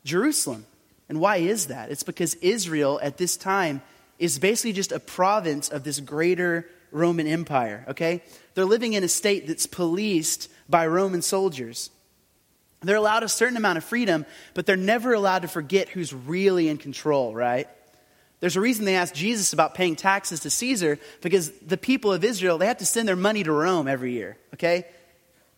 Jerusalem. 0.04 0.64
And 1.06 1.20
why 1.20 1.36
is 1.36 1.66
that? 1.66 1.90
It's 1.90 2.02
because 2.02 2.32
Israel 2.36 2.98
at 3.02 3.18
this 3.18 3.36
time 3.36 3.82
is 4.18 4.38
basically 4.38 4.72
just 4.72 4.90
a 4.90 4.98
province 4.98 5.68
of 5.68 5.84
this 5.84 6.00
greater 6.00 6.66
Roman 6.90 7.26
Empire, 7.26 7.84
okay? 7.88 8.22
They're 8.54 8.64
living 8.64 8.92
in 8.92 9.04
a 9.04 9.08
state 9.08 9.46
that's 9.46 9.66
policed 9.66 10.50
by 10.68 10.86
Roman 10.86 11.22
soldiers. 11.22 11.90
They're 12.80 12.96
allowed 12.96 13.22
a 13.22 13.28
certain 13.28 13.56
amount 13.56 13.78
of 13.78 13.84
freedom, 13.84 14.26
but 14.54 14.66
they're 14.66 14.76
never 14.76 15.12
allowed 15.12 15.42
to 15.42 15.48
forget 15.48 15.88
who's 15.88 16.12
really 16.12 16.68
in 16.68 16.78
control, 16.78 17.34
right? 17.34 17.68
There's 18.40 18.56
a 18.56 18.60
reason 18.60 18.84
they 18.84 18.94
asked 18.94 19.14
Jesus 19.14 19.52
about 19.52 19.74
paying 19.74 19.96
taxes 19.96 20.40
to 20.40 20.50
Caesar 20.50 20.98
because 21.20 21.50
the 21.58 21.76
people 21.76 22.12
of 22.12 22.22
Israel, 22.22 22.58
they 22.58 22.66
have 22.66 22.78
to 22.78 22.86
send 22.86 23.08
their 23.08 23.16
money 23.16 23.42
to 23.42 23.52
Rome 23.52 23.88
every 23.88 24.12
year, 24.12 24.36
okay? 24.54 24.86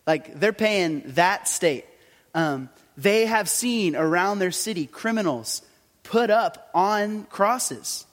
Like 0.07 0.39
they're 0.39 0.53
paying 0.53 1.03
that 1.13 1.47
state. 1.47 1.85
Um, 2.33 2.69
they 2.97 3.27
have 3.27 3.49
seen 3.49 3.95
around 3.95 4.39
their 4.39 4.51
city 4.51 4.87
criminals 4.87 5.61
put 6.03 6.29
up 6.29 6.69
on 6.73 7.25
crosses, 7.25 8.05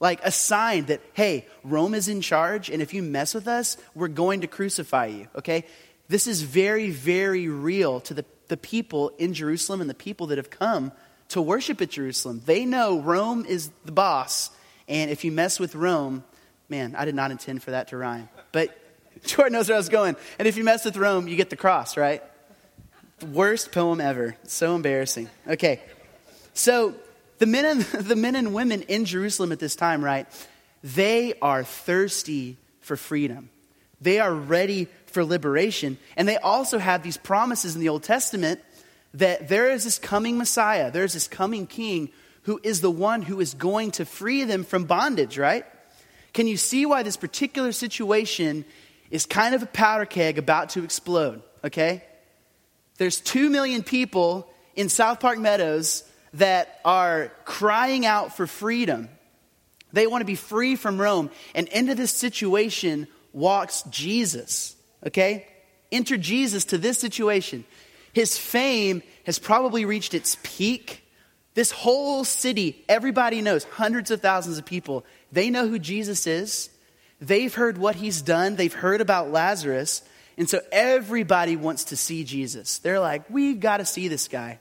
like 0.00 0.20
a 0.24 0.30
sign 0.30 0.86
that, 0.86 1.00
hey, 1.12 1.46
Rome 1.64 1.94
is 1.94 2.08
in 2.08 2.20
charge, 2.20 2.70
and 2.70 2.80
if 2.80 2.94
you 2.94 3.02
mess 3.02 3.34
with 3.34 3.48
us, 3.48 3.76
we're 3.94 4.08
going 4.08 4.42
to 4.42 4.46
crucify 4.46 5.06
you, 5.06 5.28
okay? 5.36 5.64
This 6.08 6.26
is 6.26 6.42
very, 6.42 6.90
very 6.90 7.48
real 7.48 8.00
to 8.00 8.14
the, 8.14 8.24
the 8.46 8.56
people 8.56 9.12
in 9.18 9.34
Jerusalem 9.34 9.80
and 9.80 9.90
the 9.90 9.94
people 9.94 10.28
that 10.28 10.38
have 10.38 10.50
come 10.50 10.92
to 11.28 11.42
worship 11.42 11.80
at 11.82 11.90
Jerusalem. 11.90 12.42
They 12.46 12.64
know 12.64 13.00
Rome 13.00 13.44
is 13.44 13.70
the 13.84 13.92
boss, 13.92 14.50
and 14.86 15.10
if 15.10 15.24
you 15.24 15.32
mess 15.32 15.58
with 15.58 15.74
Rome, 15.74 16.24
man, 16.68 16.94
I 16.96 17.04
did 17.04 17.14
not 17.14 17.30
intend 17.30 17.62
for 17.62 17.72
that 17.72 17.88
to 17.88 17.96
rhyme. 17.96 18.28
But 18.52 18.76
Jordan 19.24 19.54
knows 19.54 19.68
where 19.68 19.76
I 19.76 19.78
was 19.78 19.88
going. 19.88 20.16
And 20.38 20.46
if 20.46 20.56
you 20.56 20.64
mess 20.64 20.84
with 20.84 20.96
Rome, 20.96 21.28
you 21.28 21.36
get 21.36 21.50
the 21.50 21.56
cross, 21.56 21.96
right? 21.96 22.22
Worst 23.32 23.72
poem 23.72 24.00
ever. 24.00 24.36
So 24.44 24.76
embarrassing. 24.76 25.28
Okay. 25.46 25.80
So 26.54 26.94
the 27.38 27.46
men 27.46 27.64
and 27.64 27.80
the 28.06 28.16
men 28.16 28.36
and 28.36 28.52
women 28.52 28.82
in 28.82 29.04
Jerusalem 29.04 29.52
at 29.52 29.58
this 29.58 29.76
time, 29.76 30.04
right? 30.04 30.26
They 30.82 31.34
are 31.40 31.64
thirsty 31.64 32.56
for 32.80 32.96
freedom. 32.96 33.50
They 34.00 34.20
are 34.20 34.32
ready 34.32 34.88
for 35.06 35.24
liberation. 35.24 35.98
And 36.16 36.28
they 36.28 36.36
also 36.36 36.78
have 36.78 37.02
these 37.02 37.16
promises 37.16 37.74
in 37.74 37.80
the 37.80 37.88
Old 37.88 38.04
Testament 38.04 38.60
that 39.14 39.48
there 39.48 39.70
is 39.70 39.84
this 39.84 39.98
coming 39.98 40.38
Messiah, 40.38 40.90
there's 40.90 41.14
this 41.14 41.28
coming 41.28 41.66
king 41.66 42.10
who 42.42 42.60
is 42.62 42.80
the 42.80 42.90
one 42.90 43.22
who 43.22 43.40
is 43.40 43.54
going 43.54 43.90
to 43.92 44.04
free 44.04 44.44
them 44.44 44.64
from 44.64 44.84
bondage, 44.84 45.36
right? 45.36 45.64
Can 46.32 46.46
you 46.46 46.56
see 46.56 46.86
why 46.86 47.02
this 47.02 47.16
particular 47.16 47.72
situation 47.72 48.64
is 49.10 49.26
kind 49.26 49.54
of 49.54 49.62
a 49.62 49.66
powder 49.66 50.06
keg 50.06 50.38
about 50.38 50.70
to 50.70 50.84
explode, 50.84 51.42
okay? 51.64 52.04
There's 52.98 53.20
two 53.20 53.50
million 53.50 53.82
people 53.82 54.48
in 54.76 54.88
South 54.88 55.20
Park 55.20 55.38
Meadows 55.38 56.04
that 56.34 56.80
are 56.84 57.32
crying 57.44 58.06
out 58.06 58.36
for 58.36 58.46
freedom. 58.46 59.08
They 59.92 60.06
want 60.06 60.20
to 60.22 60.26
be 60.26 60.34
free 60.34 60.76
from 60.76 61.00
Rome. 61.00 61.30
And 61.54 61.68
into 61.68 61.94
this 61.94 62.12
situation 62.12 63.08
walks 63.32 63.82
Jesus, 63.90 64.76
okay? 65.06 65.46
Enter 65.90 66.16
Jesus 66.16 66.66
to 66.66 66.78
this 66.78 66.98
situation. 66.98 67.64
His 68.12 68.36
fame 68.36 69.02
has 69.24 69.38
probably 69.38 69.84
reached 69.84 70.14
its 70.14 70.36
peak. 70.42 71.04
This 71.54 71.70
whole 71.70 72.24
city, 72.24 72.84
everybody 72.88 73.40
knows, 73.42 73.64
hundreds 73.64 74.10
of 74.10 74.20
thousands 74.20 74.58
of 74.58 74.64
people, 74.64 75.04
they 75.32 75.50
know 75.50 75.66
who 75.66 75.78
Jesus 75.78 76.26
is. 76.26 76.70
They've 77.20 77.52
heard 77.52 77.78
what 77.78 77.96
he's 77.96 78.22
done, 78.22 78.56
they've 78.56 78.72
heard 78.72 79.00
about 79.00 79.32
Lazarus. 79.32 80.02
And 80.36 80.48
so 80.48 80.60
everybody 80.70 81.56
wants 81.56 81.84
to 81.84 81.96
see 81.96 82.22
Jesus. 82.22 82.78
They're 82.78 83.00
like, 83.00 83.28
we've 83.28 83.58
got 83.58 83.78
to 83.78 83.84
see 83.84 84.06
this 84.06 84.28
guy. 84.28 84.60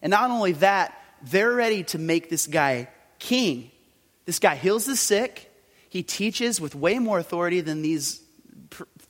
And 0.00 0.12
not 0.12 0.30
only 0.30 0.52
that, 0.52 0.96
they're 1.30 1.52
ready 1.52 1.82
to 1.84 1.98
make 1.98 2.30
this 2.30 2.46
guy 2.46 2.88
king. 3.18 3.70
This 4.24 4.38
guy 4.38 4.54
heals 4.54 4.86
the 4.86 4.96
sick. 4.96 5.52
He 5.88 6.02
teaches 6.02 6.60
with 6.60 6.74
way 6.74 6.98
more 6.98 7.18
authority 7.18 7.60
than 7.60 7.82
these 7.82 8.22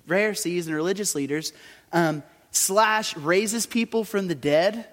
Pharisees 0.07 0.67
and 0.67 0.77
religious 0.77 1.15
leaders. 1.15 1.53
Um, 1.93 2.23
slash 2.51 3.17
raises 3.17 3.67
people 3.67 4.05
from 4.05 4.29
the 4.29 4.35
dead. 4.35 4.87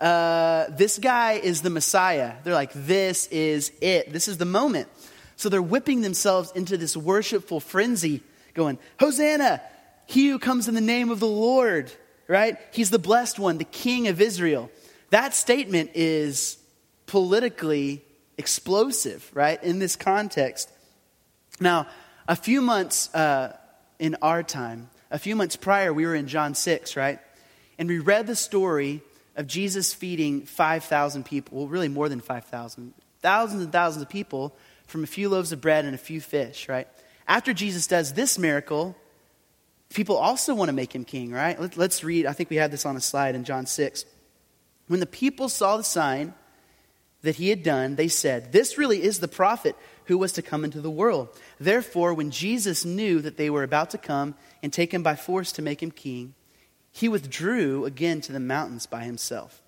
Uh, 0.00 0.66
this 0.70 0.98
guy 0.98 1.34
is 1.34 1.62
the 1.62 1.70
Messiah. 1.70 2.34
They're 2.44 2.54
like, 2.54 2.72
this 2.74 3.26
is 3.28 3.72
it. 3.80 4.12
This 4.12 4.28
is 4.28 4.36
the 4.36 4.44
moment. 4.44 4.88
So 5.36 5.48
they're 5.48 5.62
whipping 5.62 6.00
themselves 6.00 6.52
into 6.52 6.76
this 6.76 6.96
worshipful 6.96 7.60
frenzy, 7.60 8.22
going, 8.54 8.78
Hosanna, 8.98 9.62
he 10.06 10.28
who 10.28 10.38
comes 10.38 10.68
in 10.68 10.74
the 10.74 10.80
name 10.80 11.10
of 11.10 11.20
the 11.20 11.26
Lord, 11.26 11.92
right? 12.28 12.58
He's 12.72 12.90
the 12.90 12.98
blessed 12.98 13.38
one, 13.38 13.58
the 13.58 13.64
king 13.64 14.08
of 14.08 14.20
Israel. 14.20 14.70
That 15.10 15.34
statement 15.34 15.90
is 15.94 16.58
politically 17.06 18.02
explosive, 18.38 19.30
right, 19.34 19.62
in 19.62 19.78
this 19.78 19.96
context. 19.96 20.70
Now, 21.60 21.86
a 22.28 22.36
few 22.36 22.60
months 22.60 23.14
uh, 23.14 23.56
in 23.98 24.16
our 24.20 24.42
time, 24.42 24.90
a 25.10 25.18
few 25.18 25.36
months 25.36 25.56
prior, 25.56 25.92
we 25.92 26.06
were 26.06 26.14
in 26.14 26.26
John 26.26 26.54
6, 26.54 26.96
right? 26.96 27.20
And 27.78 27.88
we 27.88 27.98
read 27.98 28.26
the 28.26 28.36
story 28.36 29.02
of 29.36 29.46
Jesus 29.46 29.94
feeding 29.94 30.42
5,000 30.42 31.24
people, 31.24 31.58
well, 31.58 31.68
really 31.68 31.88
more 31.88 32.08
than 32.08 32.20
5,000, 32.20 32.92
thousands 33.20 33.62
and 33.62 33.72
thousands 33.72 34.02
of 34.02 34.08
people 34.08 34.56
from 34.86 35.04
a 35.04 35.06
few 35.06 35.28
loaves 35.28 35.52
of 35.52 35.60
bread 35.60 35.84
and 35.84 35.94
a 35.94 35.98
few 35.98 36.20
fish, 36.20 36.68
right? 36.68 36.88
After 37.28 37.52
Jesus 37.52 37.86
does 37.86 38.14
this 38.14 38.38
miracle, 38.38 38.96
people 39.92 40.16
also 40.16 40.54
want 40.54 40.68
to 40.68 40.72
make 40.72 40.94
him 40.94 41.04
king, 41.04 41.32
right? 41.32 41.76
Let's 41.76 42.02
read, 42.02 42.26
I 42.26 42.32
think 42.32 42.50
we 42.50 42.56
have 42.56 42.70
this 42.70 42.86
on 42.86 42.96
a 42.96 43.00
slide 43.00 43.34
in 43.34 43.44
John 43.44 43.66
6. 43.66 44.04
When 44.88 45.00
the 45.00 45.06
people 45.06 45.48
saw 45.48 45.76
the 45.76 45.84
sign 45.84 46.34
that 47.22 47.36
he 47.36 47.48
had 47.48 47.62
done, 47.62 47.96
they 47.96 48.08
said, 48.08 48.52
This 48.52 48.78
really 48.78 49.02
is 49.02 49.18
the 49.18 49.28
prophet 49.28 49.76
who 50.04 50.16
was 50.16 50.32
to 50.32 50.42
come 50.42 50.64
into 50.64 50.80
the 50.80 50.90
world. 50.90 51.28
Therefore, 51.58 52.14
when 52.14 52.30
Jesus 52.30 52.84
knew 52.84 53.20
that 53.20 53.36
they 53.36 53.50
were 53.50 53.64
about 53.64 53.90
to 53.90 53.98
come 53.98 54.34
and 54.62 54.72
take 54.72 54.94
him 54.94 55.02
by 55.02 55.16
force 55.16 55.52
to 55.52 55.62
make 55.62 55.82
him 55.82 55.90
king, 55.90 56.34
he 56.92 57.08
withdrew 57.08 57.84
again 57.84 58.20
to 58.22 58.32
the 58.32 58.40
mountains 58.40 58.86
by 58.86 59.04
himself. 59.04 59.60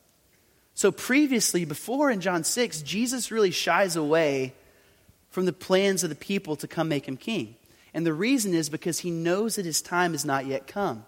So, 0.74 0.92
previously, 0.92 1.64
before 1.64 2.10
in 2.10 2.20
John 2.20 2.44
6, 2.44 2.82
Jesus 2.82 3.32
really 3.32 3.50
shies 3.50 3.96
away 3.96 4.54
from 5.28 5.44
the 5.44 5.52
plans 5.52 6.04
of 6.04 6.10
the 6.10 6.16
people 6.16 6.54
to 6.56 6.68
come 6.68 6.88
make 6.88 7.06
him 7.06 7.16
king. 7.16 7.56
And 7.92 8.06
the 8.06 8.14
reason 8.14 8.54
is 8.54 8.68
because 8.68 9.00
he 9.00 9.10
knows 9.10 9.56
that 9.56 9.66
his 9.66 9.82
time 9.82 10.12
has 10.12 10.24
not 10.24 10.46
yet 10.46 10.68
come. 10.68 11.04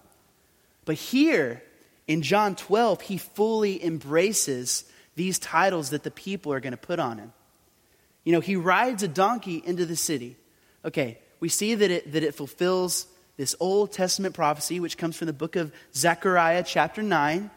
But 0.85 0.97
here, 0.97 1.63
in 2.11 2.23
John 2.23 2.57
12, 2.57 3.03
he 3.03 3.19
fully 3.19 3.85
embraces 3.85 4.85
these 5.15 5.39
titles 5.39 5.91
that 5.91 6.03
the 6.03 6.11
people 6.11 6.53
are 6.53 6.59
going 6.59 6.73
to 6.73 6.77
put 6.77 6.99
on 6.99 7.19
him. 7.19 7.33
You 8.25 8.33
know, 8.33 8.41
he 8.41 8.57
rides 8.57 9.05
a 9.05 9.09
donkey 9.09 9.63
into 9.65 9.87
the 9.87 9.95
city. 9.95 10.37
Okay, 10.85 11.21
we 11.39 11.49
see 11.49 11.77
that 11.77 11.89
it, 11.89 12.11
that 12.11 12.25
it 12.25 12.35
fulfills 12.35 13.07
this 13.37 13.55
Old 13.61 13.93
Testament 13.93 14.35
prophecy, 14.35 14.81
which 14.81 14.99
comes 14.99 15.17
from 15.17 15.29
the 15.29 15.33
book 15.33 15.55
of 15.55 15.71
Zechariah, 15.95 16.65
chapter 16.67 17.01
9. 17.01 17.49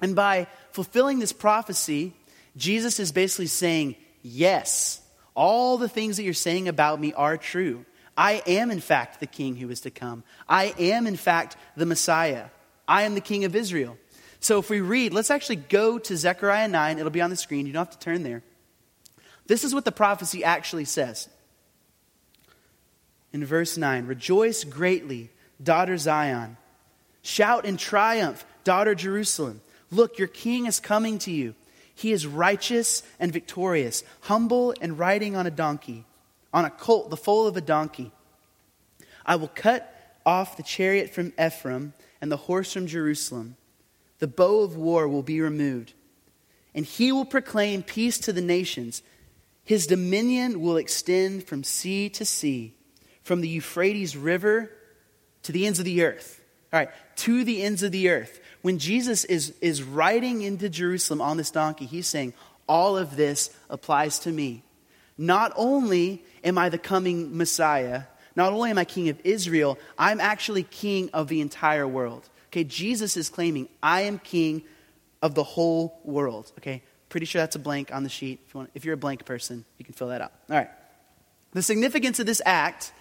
And 0.00 0.14
by 0.14 0.46
fulfilling 0.70 1.18
this 1.18 1.32
prophecy, 1.32 2.12
Jesus 2.56 3.00
is 3.00 3.10
basically 3.10 3.48
saying, 3.48 3.96
Yes, 4.22 5.00
all 5.34 5.76
the 5.76 5.88
things 5.88 6.18
that 6.18 6.22
you're 6.22 6.34
saying 6.34 6.68
about 6.68 7.00
me 7.00 7.14
are 7.14 7.36
true. 7.36 7.84
I 8.16 8.44
am, 8.46 8.70
in 8.70 8.78
fact, 8.78 9.18
the 9.18 9.26
king 9.26 9.56
who 9.56 9.70
is 9.70 9.80
to 9.80 9.90
come. 9.90 10.22
I 10.48 10.72
am, 10.78 11.08
in 11.08 11.16
fact, 11.16 11.56
the 11.76 11.84
Messiah. 11.84 12.44
I 12.86 13.02
am 13.02 13.14
the 13.14 13.20
king 13.20 13.44
of 13.44 13.54
Israel. 13.54 13.96
So 14.40 14.58
if 14.58 14.68
we 14.68 14.80
read, 14.80 15.14
let's 15.14 15.30
actually 15.30 15.56
go 15.56 15.98
to 16.00 16.16
Zechariah 16.16 16.68
9. 16.68 16.98
It'll 16.98 17.10
be 17.10 17.20
on 17.20 17.30
the 17.30 17.36
screen. 17.36 17.66
You 17.66 17.72
don't 17.72 17.86
have 17.86 17.98
to 17.98 18.04
turn 18.04 18.22
there. 18.22 18.42
This 19.46 19.64
is 19.64 19.74
what 19.74 19.84
the 19.84 19.92
prophecy 19.92 20.44
actually 20.44 20.84
says. 20.84 21.28
In 23.32 23.44
verse 23.44 23.76
9 23.76 24.06
Rejoice 24.06 24.64
greatly, 24.64 25.30
daughter 25.62 25.96
Zion. 25.96 26.56
Shout 27.22 27.64
in 27.64 27.76
triumph, 27.76 28.44
daughter 28.64 28.94
Jerusalem. 28.94 29.60
Look, 29.90 30.18
your 30.18 30.28
king 30.28 30.66
is 30.66 30.80
coming 30.80 31.18
to 31.20 31.30
you. 31.30 31.54
He 31.94 32.12
is 32.12 32.26
righteous 32.26 33.02
and 33.20 33.32
victorious, 33.32 34.02
humble 34.22 34.74
and 34.80 34.98
riding 34.98 35.36
on 35.36 35.46
a 35.46 35.50
donkey, 35.50 36.04
on 36.52 36.64
a 36.64 36.70
colt, 36.70 37.10
the 37.10 37.16
foal 37.16 37.46
of 37.46 37.56
a 37.56 37.60
donkey. 37.60 38.10
I 39.24 39.36
will 39.36 39.50
cut 39.54 40.16
off 40.26 40.56
the 40.56 40.62
chariot 40.62 41.10
from 41.10 41.32
Ephraim 41.40 41.92
and 42.22 42.30
the 42.30 42.36
horse 42.36 42.72
from 42.72 42.86
Jerusalem. 42.86 43.56
The 44.20 44.28
bow 44.28 44.60
of 44.60 44.76
war 44.76 45.08
will 45.08 45.24
be 45.24 45.40
removed, 45.40 45.92
and 46.74 46.86
he 46.86 47.10
will 47.10 47.24
proclaim 47.24 47.82
peace 47.82 48.16
to 48.18 48.32
the 48.32 48.40
nations. 48.40 49.02
His 49.64 49.88
dominion 49.88 50.60
will 50.60 50.76
extend 50.76 51.44
from 51.44 51.64
sea 51.64 52.08
to 52.10 52.24
sea, 52.24 52.74
from 53.24 53.40
the 53.40 53.48
Euphrates 53.48 54.16
River 54.16 54.70
to 55.42 55.52
the 55.52 55.66
ends 55.66 55.80
of 55.80 55.84
the 55.84 56.04
earth. 56.04 56.40
All 56.72 56.78
right, 56.78 56.90
to 57.16 57.44
the 57.44 57.62
ends 57.62 57.82
of 57.82 57.92
the 57.92 58.08
earth. 58.08 58.40
when 58.62 58.78
Jesus 58.78 59.24
is, 59.24 59.54
is 59.60 59.82
riding 59.82 60.42
into 60.42 60.68
Jerusalem 60.68 61.20
on 61.20 61.36
this 61.36 61.50
donkey, 61.50 61.84
he's 61.84 62.06
saying, 62.06 62.32
All 62.68 62.96
of 62.96 63.16
this 63.16 63.50
applies 63.68 64.20
to 64.20 64.30
me. 64.30 64.62
Not 65.18 65.52
only 65.56 66.24
am 66.44 66.56
I 66.56 66.68
the 66.68 66.78
coming 66.78 67.36
Messiah, 67.36 68.04
not 68.34 68.52
only 68.52 68.70
am 68.70 68.78
I 68.78 68.84
king 68.84 69.08
of 69.08 69.20
Israel, 69.24 69.78
I'm 69.98 70.20
actually 70.20 70.62
king 70.62 71.10
of 71.12 71.28
the 71.28 71.40
entire 71.40 71.86
world. 71.86 72.28
Okay, 72.48 72.64
Jesus 72.64 73.16
is 73.16 73.28
claiming, 73.28 73.68
I 73.82 74.02
am 74.02 74.18
king 74.18 74.62
of 75.22 75.34
the 75.34 75.44
whole 75.44 76.00
world. 76.04 76.52
Okay, 76.58 76.82
pretty 77.08 77.26
sure 77.26 77.40
that's 77.40 77.56
a 77.56 77.60
blank 77.60 77.92
on 77.92 78.02
the 78.02 78.08
sheet. 78.08 78.40
If, 78.46 78.54
you 78.54 78.58
want, 78.58 78.70
if 78.74 78.84
you're 78.84 78.94
a 78.94 78.98
blank 78.98 79.24
person, 79.24 79.64
you 79.78 79.84
can 79.84 79.94
fill 79.94 80.08
that 80.08 80.20
out. 80.20 80.32
All 80.50 80.56
right. 80.56 80.70
The 81.52 81.62
significance 81.62 82.18
of 82.18 82.26
this 82.26 82.40
act 82.44 82.92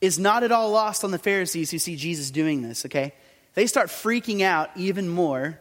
is 0.00 0.18
not 0.18 0.42
at 0.42 0.52
all 0.52 0.70
lost 0.70 1.04
on 1.04 1.10
the 1.10 1.18
Pharisees 1.18 1.70
who 1.70 1.78
see 1.78 1.96
Jesus 1.96 2.30
doing 2.30 2.62
this, 2.62 2.84
okay? 2.86 3.14
They 3.54 3.66
start 3.66 3.88
freaking 3.88 4.42
out 4.42 4.70
even 4.76 5.08
more. 5.08 5.58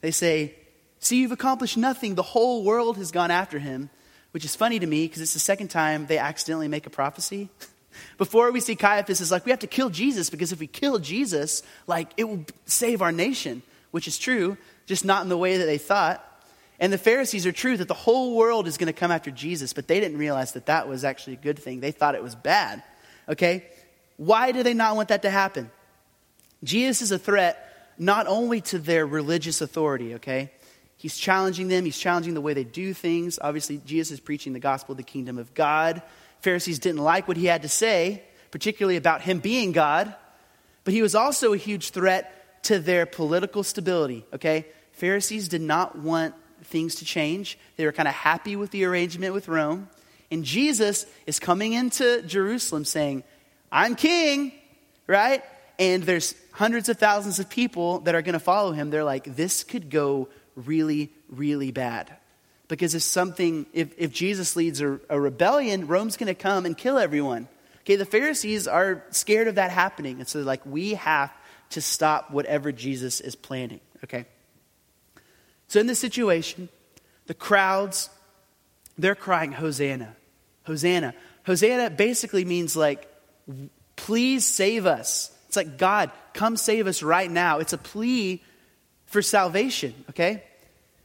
They 0.00 0.12
say, 0.12 0.54
See, 1.02 1.20
you've 1.20 1.32
accomplished 1.32 1.76
nothing. 1.76 2.14
The 2.14 2.22
whole 2.22 2.62
world 2.62 2.96
has 2.96 3.10
gone 3.10 3.32
after 3.32 3.58
him, 3.58 3.90
which 4.30 4.44
is 4.44 4.54
funny 4.54 4.78
to 4.78 4.86
me 4.86 5.04
because 5.04 5.20
it's 5.20 5.34
the 5.34 5.40
second 5.40 5.66
time 5.66 6.06
they 6.06 6.16
accidentally 6.16 6.68
make 6.68 6.86
a 6.86 6.90
prophecy. 6.90 7.50
Before 8.18 8.50
we 8.52 8.60
see 8.60 8.76
Caiaphas 8.76 9.20
is 9.20 9.30
like, 9.30 9.44
we 9.44 9.50
have 9.50 9.60
to 9.60 9.66
kill 9.66 9.90
Jesus 9.90 10.30
because 10.30 10.52
if 10.52 10.60
we 10.60 10.66
kill 10.66 10.98
Jesus, 10.98 11.62
like 11.86 12.10
it 12.16 12.24
will 12.24 12.44
save 12.66 13.02
our 13.02 13.12
nation, 13.12 13.62
which 13.90 14.08
is 14.08 14.18
true, 14.18 14.56
just 14.86 15.04
not 15.04 15.22
in 15.22 15.28
the 15.28 15.36
way 15.36 15.56
that 15.56 15.66
they 15.66 15.78
thought. 15.78 16.26
And 16.80 16.92
the 16.92 16.98
Pharisees 16.98 17.46
are 17.46 17.52
true 17.52 17.76
that 17.76 17.88
the 17.88 17.94
whole 17.94 18.36
world 18.36 18.66
is 18.66 18.76
going 18.76 18.88
to 18.88 18.92
come 18.92 19.10
after 19.10 19.30
Jesus, 19.30 19.72
but 19.72 19.86
they 19.86 20.00
didn't 20.00 20.18
realize 20.18 20.52
that 20.52 20.66
that 20.66 20.88
was 20.88 21.04
actually 21.04 21.34
a 21.34 21.36
good 21.36 21.58
thing. 21.58 21.80
They 21.80 21.92
thought 21.92 22.14
it 22.14 22.22
was 22.22 22.34
bad. 22.34 22.82
Okay? 23.28 23.66
Why 24.16 24.52
do 24.52 24.62
they 24.62 24.74
not 24.74 24.96
want 24.96 25.08
that 25.08 25.22
to 25.22 25.30
happen? 25.30 25.70
Jesus 26.64 27.02
is 27.02 27.12
a 27.12 27.18
threat 27.18 27.68
not 27.98 28.26
only 28.26 28.60
to 28.62 28.78
their 28.78 29.06
religious 29.06 29.60
authority, 29.60 30.14
okay? 30.14 30.50
He's 30.96 31.16
challenging 31.16 31.68
them, 31.68 31.84
he's 31.84 31.98
challenging 31.98 32.34
the 32.34 32.40
way 32.40 32.54
they 32.54 32.64
do 32.64 32.94
things. 32.94 33.38
Obviously, 33.40 33.80
Jesus 33.84 34.12
is 34.12 34.20
preaching 34.20 34.52
the 34.52 34.60
gospel 34.60 34.92
of 34.92 34.96
the 34.96 35.02
kingdom 35.02 35.38
of 35.38 35.52
God. 35.54 36.02
Pharisees 36.42 36.78
didn't 36.78 37.00
like 37.00 37.28
what 37.28 37.36
he 37.36 37.46
had 37.46 37.62
to 37.62 37.68
say, 37.68 38.22
particularly 38.50 38.96
about 38.96 39.22
him 39.22 39.38
being 39.38 39.72
God, 39.72 40.14
but 40.84 40.92
he 40.92 41.00
was 41.00 41.14
also 41.14 41.52
a 41.52 41.56
huge 41.56 41.90
threat 41.90 42.62
to 42.64 42.78
their 42.78 43.06
political 43.06 43.62
stability, 43.62 44.26
okay? 44.32 44.66
Pharisees 44.92 45.48
did 45.48 45.62
not 45.62 45.96
want 45.96 46.34
things 46.64 46.96
to 46.96 47.04
change. 47.04 47.58
They 47.76 47.86
were 47.86 47.92
kind 47.92 48.08
of 48.08 48.14
happy 48.14 48.56
with 48.56 48.70
the 48.70 48.84
arrangement 48.84 49.34
with 49.34 49.48
Rome. 49.48 49.88
And 50.30 50.44
Jesus 50.44 51.06
is 51.26 51.38
coming 51.38 51.72
into 51.72 52.22
Jerusalem 52.22 52.84
saying, 52.84 53.24
I'm 53.70 53.94
king, 53.94 54.52
right? 55.06 55.42
And 55.78 56.02
there's 56.02 56.34
hundreds 56.52 56.88
of 56.88 56.98
thousands 56.98 57.38
of 57.38 57.48
people 57.48 58.00
that 58.00 58.14
are 58.14 58.22
going 58.22 58.34
to 58.34 58.40
follow 58.40 58.72
him. 58.72 58.90
They're 58.90 59.04
like, 59.04 59.36
this 59.36 59.64
could 59.64 59.90
go 59.90 60.28
really, 60.54 61.12
really 61.28 61.70
bad. 61.70 62.16
Because 62.72 62.94
if 62.94 63.02
something, 63.02 63.66
if, 63.74 63.92
if 63.98 64.12
Jesus 64.12 64.56
leads 64.56 64.80
a, 64.80 64.98
a 65.10 65.20
rebellion, 65.20 65.88
Rome's 65.88 66.16
going 66.16 66.28
to 66.28 66.34
come 66.34 66.64
and 66.64 66.74
kill 66.74 66.96
everyone. 66.96 67.46
Okay, 67.80 67.96
the 67.96 68.06
Pharisees 68.06 68.66
are 68.66 69.04
scared 69.10 69.46
of 69.46 69.56
that 69.56 69.70
happening. 69.70 70.20
And 70.20 70.26
so 70.26 70.38
they're 70.38 70.46
like, 70.46 70.64
we 70.64 70.94
have 70.94 71.30
to 71.72 71.82
stop 71.82 72.30
whatever 72.30 72.72
Jesus 72.72 73.20
is 73.20 73.36
planning. 73.36 73.80
Okay? 74.04 74.24
So 75.68 75.80
in 75.80 75.86
this 75.86 75.98
situation, 75.98 76.70
the 77.26 77.34
crowds, 77.34 78.08
they're 78.96 79.14
crying, 79.14 79.52
Hosanna, 79.52 80.16
Hosanna. 80.62 81.12
Hosanna 81.44 81.90
basically 81.90 82.46
means 82.46 82.74
like, 82.74 83.06
please 83.96 84.46
save 84.46 84.86
us. 84.86 85.30
It's 85.48 85.58
like, 85.58 85.76
God, 85.76 86.10
come 86.32 86.56
save 86.56 86.86
us 86.86 87.02
right 87.02 87.30
now. 87.30 87.58
It's 87.58 87.74
a 87.74 87.78
plea 87.78 88.42
for 89.04 89.20
salvation, 89.20 89.92
okay? 90.08 90.44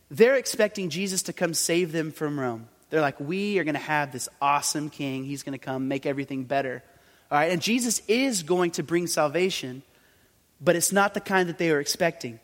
They're 0.10 0.36
expecting 0.36 0.90
Jesus 0.90 1.24
to 1.24 1.34
come 1.34 1.54
save 1.54 1.92
them 1.92 2.12
from 2.12 2.40
Rome. 2.40 2.70
They're 2.90 3.02
like, 3.02 3.20
we 3.20 3.60
are 3.60 3.64
going 3.64 3.76
to 3.76 3.80
have 3.80 4.12
this 4.12 4.30
awesome 4.42 4.90
king. 4.90 5.26
He's 5.26 5.44
going 5.44 5.58
to 5.58 5.64
come 5.64 5.88
make 5.88 6.06
everything 6.06 6.46
better. 6.46 6.84
All 7.30 7.38
right, 7.38 7.52
and 7.52 7.62
Jesus 7.62 8.02
is 8.08 8.44
going 8.44 8.72
to 8.72 8.84
bring 8.84 9.08
salvation, 9.08 9.84
but 10.62 10.78
it's 10.78 10.94
not 10.94 11.14
the 11.14 11.20
kind 11.20 11.50
that 11.50 11.58
they 11.58 11.72
were 11.72 11.82
expecting. 11.82 12.40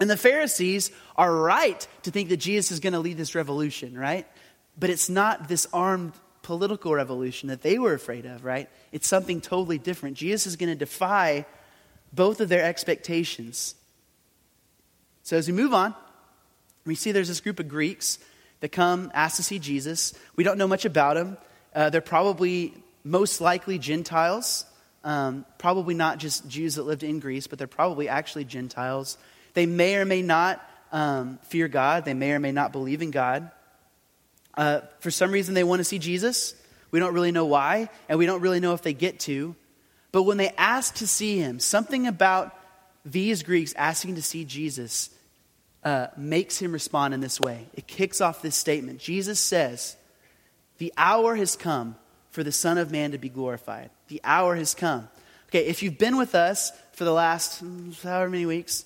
And 0.00 0.10
the 0.10 0.16
Pharisees 0.16 0.90
are 1.16 1.32
right 1.32 1.86
to 2.02 2.10
think 2.10 2.28
that 2.30 2.38
Jesus 2.38 2.72
is 2.72 2.80
going 2.80 2.94
to 2.94 2.98
lead 2.98 3.16
this 3.16 3.36
revolution, 3.36 3.96
right? 3.96 4.26
But 4.76 4.90
it's 4.90 5.08
not 5.08 5.46
this 5.46 5.68
armed 5.72 6.14
political 6.42 6.92
revolution 6.92 7.48
that 7.48 7.62
they 7.62 7.78
were 7.78 7.94
afraid 7.94 8.26
of, 8.26 8.44
right? 8.44 8.68
It's 8.90 9.06
something 9.06 9.40
totally 9.40 9.78
different. 9.78 10.16
Jesus 10.16 10.46
is 10.48 10.56
going 10.56 10.70
to 10.70 10.74
defy 10.74 11.46
both 12.12 12.40
of 12.40 12.48
their 12.48 12.64
expectations. 12.64 13.76
So 15.22 15.36
as 15.36 15.46
we 15.46 15.54
move 15.54 15.72
on, 15.72 15.94
we 16.86 16.94
see 16.94 17.12
there's 17.12 17.28
this 17.28 17.40
group 17.40 17.60
of 17.60 17.68
Greeks 17.68 18.18
that 18.60 18.70
come, 18.70 19.10
ask 19.14 19.36
to 19.36 19.42
see 19.42 19.58
Jesus. 19.58 20.14
We 20.36 20.44
don't 20.44 20.58
know 20.58 20.68
much 20.68 20.84
about 20.84 21.14
them. 21.14 21.36
Uh, 21.74 21.90
they're 21.90 22.00
probably 22.00 22.74
most 23.02 23.40
likely 23.40 23.78
Gentiles, 23.78 24.64
um, 25.02 25.44
probably 25.58 25.94
not 25.94 26.18
just 26.18 26.48
Jews 26.48 26.76
that 26.76 26.84
lived 26.84 27.02
in 27.02 27.20
Greece, 27.20 27.46
but 27.46 27.58
they're 27.58 27.66
probably 27.66 28.08
actually 28.08 28.44
Gentiles. 28.44 29.18
They 29.54 29.66
may 29.66 29.96
or 29.96 30.04
may 30.04 30.22
not 30.22 30.66
um, 30.92 31.38
fear 31.42 31.68
God, 31.68 32.04
they 32.04 32.14
may 32.14 32.32
or 32.32 32.38
may 32.38 32.52
not 32.52 32.72
believe 32.72 33.02
in 33.02 33.10
God. 33.10 33.50
Uh, 34.56 34.80
for 35.00 35.10
some 35.10 35.32
reason, 35.32 35.54
they 35.54 35.64
want 35.64 35.80
to 35.80 35.84
see 35.84 35.98
Jesus. 35.98 36.54
We 36.90 37.00
don't 37.00 37.12
really 37.12 37.32
know 37.32 37.46
why, 37.46 37.90
and 38.08 38.18
we 38.18 38.26
don't 38.26 38.40
really 38.40 38.60
know 38.60 38.74
if 38.74 38.82
they 38.82 38.94
get 38.94 39.20
to. 39.20 39.56
But 40.12 40.22
when 40.22 40.36
they 40.36 40.50
ask 40.50 40.94
to 40.96 41.08
see 41.08 41.38
him, 41.38 41.58
something 41.58 42.06
about 42.06 42.56
these 43.04 43.42
Greeks 43.42 43.74
asking 43.74 44.14
to 44.14 44.22
see 44.22 44.44
Jesus 44.44 45.10
uh, 45.84 46.06
makes 46.16 46.58
him 46.58 46.72
respond 46.72 47.14
in 47.14 47.20
this 47.20 47.38
way. 47.40 47.66
It 47.74 47.86
kicks 47.86 48.20
off 48.20 48.42
this 48.42 48.56
statement. 48.56 48.98
Jesus 48.98 49.38
says, 49.38 49.96
The 50.78 50.92
hour 50.96 51.36
has 51.36 51.56
come 51.56 51.96
for 52.30 52.42
the 52.42 52.52
Son 52.52 52.78
of 52.78 52.90
Man 52.90 53.12
to 53.12 53.18
be 53.18 53.28
glorified. 53.28 53.90
The 54.08 54.20
hour 54.24 54.56
has 54.56 54.74
come. 54.74 55.08
Okay, 55.48 55.66
if 55.66 55.82
you've 55.82 55.98
been 55.98 56.16
with 56.16 56.34
us 56.34 56.72
for 56.92 57.04
the 57.04 57.12
last 57.12 57.62
mm, 57.62 58.00
however 58.02 58.30
many 58.30 58.46
weeks, 58.46 58.84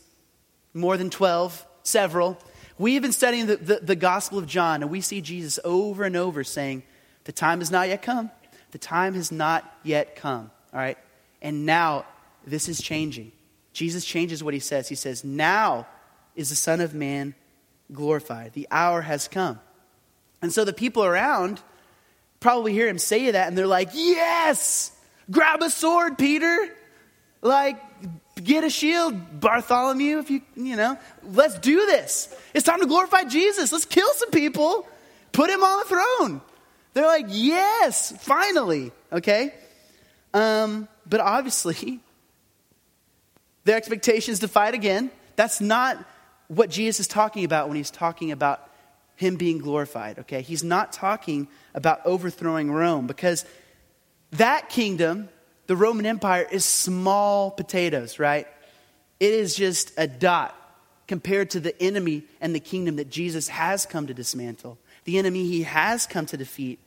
more 0.75 0.97
than 0.97 1.09
12, 1.09 1.65
several, 1.83 2.39
we 2.79 2.95
have 2.95 3.03
been 3.03 3.13
studying 3.13 3.47
the, 3.47 3.57
the, 3.57 3.77
the 3.77 3.97
Gospel 3.97 4.39
of 4.39 4.47
John, 4.47 4.83
and 4.83 4.91
we 4.91 5.01
see 5.01 5.21
Jesus 5.21 5.59
over 5.65 6.05
and 6.05 6.17
over 6.17 6.45
saying, 6.45 6.83
The 7.25 7.33
time 7.33 7.61
has 7.61 7.71
not 7.71 7.89
yet 7.89 8.03
come. 8.03 8.31
The 8.73 8.79
time 8.79 9.15
has 9.15 9.33
not 9.33 9.65
yet 9.83 10.17
come. 10.17 10.51
All 10.73 10.81
right? 10.81 10.99
And 11.41 11.65
now 11.65 12.05
this 12.45 12.69
is 12.69 12.83
changing. 12.83 13.33
Jesus 13.73 14.05
changes 14.05 14.43
what 14.43 14.53
he 14.53 14.61
says. 14.61 14.89
He 14.89 14.95
says, 14.95 15.25
Now 15.25 15.87
is 16.39 16.51
the 16.51 16.57
Son 16.57 16.81
of 16.81 16.95
Man 16.95 17.35
glorified. 17.93 18.53
The 18.53 18.69
hour 18.71 19.03
has 19.03 19.27
come. 19.27 19.59
And 20.41 20.53
so 20.53 20.65
the 20.65 20.73
people 20.73 21.05
around 21.05 21.61
probably 22.39 22.73
hear 22.73 22.87
him 22.87 22.99
say 22.99 23.33
that 23.33 23.49
and 23.49 23.59
they're 23.59 23.67
like, 23.67 23.91
Yes! 23.93 24.93
Grab 25.31 25.61
a 25.63 25.69
sword, 25.69 26.17
Peter! 26.17 26.75
Like, 27.43 27.77
get 28.43 28.65
a 28.65 28.71
shield, 28.71 29.41
Bartholomew, 29.41 30.19
if 30.19 30.31
you, 30.31 30.43
you 30.57 30.77
know. 30.77 30.97
Let's 31.25 31.59
do 31.59 31.87
this. 31.87 32.35
It's 32.55 32.65
time 32.65 32.81
to 32.81 32.87
glorify 32.87 33.25
Jesus. 33.25 33.73
Let's 33.73 33.85
kill 33.85 34.09
some 34.15 34.31
people, 34.31 34.89
put 35.33 35.51
him 35.51 35.63
on 35.63 35.81
the 35.81 35.85
throne. 35.85 36.41
They're 36.95 37.07
like, 37.07 37.27
Yes, 37.29 38.13
finally. 38.21 38.93
Okay? 39.13 39.53
Um, 40.33 40.87
but 41.05 41.19
obviously, 41.19 41.99
their 43.65 43.77
expectations 43.77 44.39
to 44.41 44.49
fight 44.49 44.75
again. 44.75 45.11
That's 45.35 45.61
not 45.61 45.99
what 46.49 46.71
Jesus 46.71 47.01
is 47.01 47.07
talking 47.07 47.45
about 47.45 47.69
when 47.69 47.77
he's 47.77 47.91
talking 47.91 48.33
about 48.33 48.69
him 49.17 49.37
being 49.37 49.59
glorified, 49.59 50.21
okay? 50.21 50.43
He's 50.43 50.65
not 50.65 50.93
talking 50.93 51.49
about 51.75 52.01
overthrowing 52.05 52.71
Rome 52.71 53.07
because 53.07 53.45
that 54.33 54.69
kingdom, 54.69 55.29
the 55.67 55.77
Roman 55.77 56.07
Empire, 56.07 56.47
is 56.51 56.65
small 56.65 57.51
potatoes, 57.51 58.19
right? 58.19 58.47
It 59.21 59.33
is 59.33 59.55
just 59.55 59.93
a 59.97 60.07
dot 60.07 60.55
compared 61.07 61.51
to 61.51 61.61
the 61.61 61.81
enemy 61.83 62.23
and 62.41 62.55
the 62.55 62.61
kingdom 62.61 62.97
that 62.97 63.11
Jesus 63.11 63.49
has 63.49 63.87
come 63.87 64.07
to 64.07 64.15
dismantle, 64.15 64.79
the 65.05 65.19
enemy 65.19 65.45
he 65.47 65.63
has 65.63 66.07
come 66.07 66.27
to 66.27 66.37
defeat, 66.37 66.79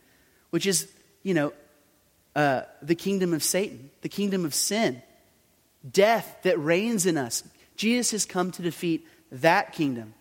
which 0.50 0.66
is, 0.66 0.88
you 1.22 1.34
know, 1.34 1.52
uh, 2.34 2.62
the 2.80 2.94
kingdom 2.94 3.34
of 3.34 3.42
Satan, 3.42 3.90
the 4.00 4.08
kingdom 4.08 4.44
of 4.44 4.54
sin, 4.54 5.02
death 5.88 6.38
that 6.42 6.58
reigns 6.58 7.04
in 7.04 7.18
us. 7.18 7.44
Jesus 7.76 8.12
has 8.12 8.24
come 8.24 8.50
to 8.52 8.62
defeat 8.62 9.06
that 9.32 9.72
kingdom. 9.72 10.14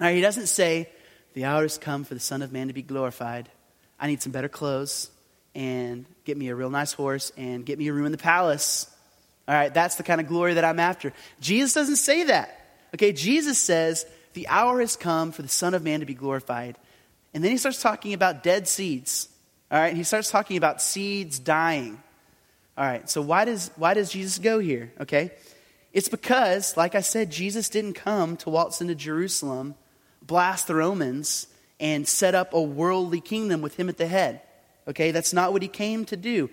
Now, 0.00 0.08
he 0.08 0.20
doesn't 0.20 0.48
say, 0.48 0.88
The 1.34 1.44
hour 1.44 1.62
has 1.62 1.78
come 1.78 2.04
for 2.04 2.14
the 2.14 2.20
Son 2.20 2.42
of 2.42 2.52
Man 2.52 2.68
to 2.68 2.74
be 2.74 2.82
glorified. 2.82 3.48
I 3.98 4.08
need 4.08 4.22
some 4.22 4.32
better 4.32 4.48
clothes 4.48 5.10
and 5.54 6.04
get 6.24 6.36
me 6.36 6.48
a 6.48 6.54
real 6.54 6.70
nice 6.70 6.92
horse 6.92 7.32
and 7.36 7.64
get 7.64 7.78
me 7.78 7.88
a 7.88 7.92
room 7.92 8.06
in 8.06 8.12
the 8.12 8.18
palace. 8.18 8.90
All 9.46 9.54
right, 9.54 9.72
that's 9.72 9.96
the 9.96 10.02
kind 10.02 10.20
of 10.20 10.26
glory 10.26 10.54
that 10.54 10.64
I'm 10.64 10.80
after. 10.80 11.12
Jesus 11.40 11.74
doesn't 11.74 11.96
say 11.96 12.24
that. 12.24 12.60
Okay, 12.94 13.12
Jesus 13.12 13.58
says, 13.58 14.04
The 14.32 14.48
hour 14.48 14.80
has 14.80 14.96
come 14.96 15.32
for 15.32 15.42
the 15.42 15.48
Son 15.48 15.74
of 15.74 15.82
Man 15.82 16.00
to 16.00 16.06
be 16.06 16.14
glorified. 16.14 16.76
And 17.32 17.42
then 17.42 17.50
he 17.50 17.56
starts 17.56 17.82
talking 17.82 18.14
about 18.14 18.42
dead 18.42 18.66
seeds. 18.68 19.28
All 19.70 19.78
right, 19.78 19.94
he 19.94 20.02
starts 20.02 20.30
talking 20.30 20.56
about 20.56 20.82
seeds 20.82 21.38
dying. 21.38 22.00
All 22.76 22.84
right, 22.84 23.08
so 23.08 23.22
why 23.22 23.44
does, 23.44 23.70
why 23.76 23.94
does 23.94 24.10
Jesus 24.10 24.38
go 24.38 24.58
here? 24.58 24.92
Okay, 25.00 25.30
It's 25.94 26.08
because, 26.08 26.76
like 26.76 26.96
I 26.96 27.00
said, 27.00 27.30
Jesus 27.30 27.68
didn't 27.68 27.94
come 27.94 28.36
to 28.38 28.50
waltz 28.50 28.80
into 28.80 28.96
Jerusalem, 28.96 29.76
blast 30.20 30.66
the 30.66 30.74
Romans, 30.74 31.46
and 31.78 32.06
set 32.06 32.34
up 32.34 32.52
a 32.52 32.60
worldly 32.60 33.20
kingdom 33.20 33.62
with 33.62 33.76
him 33.76 33.88
at 33.88 33.96
the 33.96 34.08
head. 34.08 34.40
Okay, 34.88 35.12
that's 35.12 35.32
not 35.32 35.52
what 35.52 35.62
he 35.62 35.68
came 35.68 36.04
to 36.06 36.16
do. 36.16 36.50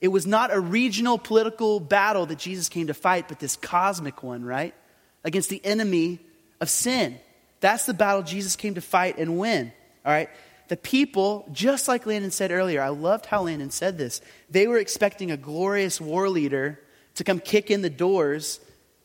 It 0.00 0.08
was 0.08 0.26
not 0.26 0.52
a 0.52 0.58
regional 0.58 1.18
political 1.18 1.80
battle 1.80 2.24
that 2.26 2.38
Jesus 2.38 2.70
came 2.70 2.86
to 2.86 2.94
fight, 2.94 3.28
but 3.28 3.38
this 3.38 3.56
cosmic 3.56 4.22
one, 4.22 4.42
right? 4.42 4.74
Against 5.22 5.50
the 5.50 5.64
enemy 5.64 6.18
of 6.60 6.70
sin. 6.70 7.18
That's 7.60 7.84
the 7.84 7.94
battle 7.94 8.22
Jesus 8.22 8.56
came 8.56 8.74
to 8.76 8.80
fight 8.80 9.18
and 9.18 9.38
win. 9.38 9.70
All 10.06 10.12
right? 10.12 10.30
The 10.68 10.76
people, 10.78 11.46
just 11.52 11.88
like 11.88 12.06
Landon 12.06 12.30
said 12.30 12.52
earlier, 12.52 12.80
I 12.80 12.88
loved 12.88 13.26
how 13.26 13.42
Landon 13.42 13.70
said 13.70 13.98
this. 13.98 14.22
They 14.48 14.66
were 14.66 14.78
expecting 14.78 15.30
a 15.30 15.36
glorious 15.36 16.00
war 16.00 16.30
leader 16.30 16.80
to 17.16 17.24
come 17.24 17.40
kick 17.40 17.70
in 17.70 17.82
the 17.82 17.90
doors 17.90 18.60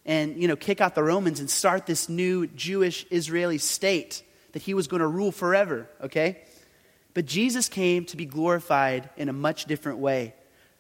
and, 0.06 0.42
you 0.42 0.48
know, 0.48 0.56
kick 0.56 0.82
out 0.82 0.96
the 0.96 1.04
Romans 1.04 1.40
and 1.40 1.50
start 1.50 1.86
this 1.86 2.10
new 2.10 2.48
Jewish 2.48 3.06
Israeli 3.10 3.58
state 3.58 4.24
that 4.52 4.62
he 4.62 4.74
was 4.74 4.88
going 4.88 5.02
to 5.02 5.08
rule 5.08 5.32
forever, 5.32 5.88
okay? 6.02 6.42
But 7.14 7.26
Jesus 7.26 7.70
came 7.70 8.06
to 8.06 8.18
be 8.18 8.26
glorified 8.26 9.10
in 9.18 9.30
a 9.30 9.34
much 9.34 9.66
different 9.66 10.00
way, 10.00 10.34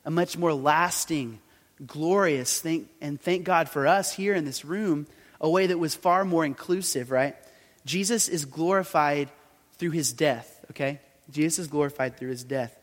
a 0.03 0.11
much 0.11 0.37
more 0.37 0.53
lasting, 0.53 1.39
glorious 1.85 2.59
thing. 2.59 2.89
And 3.01 3.19
thank 3.19 3.45
God 3.45 3.69
for 3.69 3.87
us 3.87 4.13
here 4.13 4.33
in 4.33 4.45
this 4.45 4.65
room, 4.65 5.07
a 5.39 5.49
way 5.49 5.67
that 5.67 5.79
was 5.79 5.95
far 5.95 6.25
more 6.25 6.45
inclusive, 6.45 7.11
right? 7.11 7.35
Jesus 7.85 8.27
is 8.27 8.45
glorified 8.45 9.29
through 9.77 9.91
his 9.91 10.13
death, 10.13 10.65
okay? 10.71 10.99
Jesus 11.31 11.59
is 11.59 11.67
glorified 11.67 12.17
through 12.17 12.29
his 12.29 12.43
death. 12.43 12.77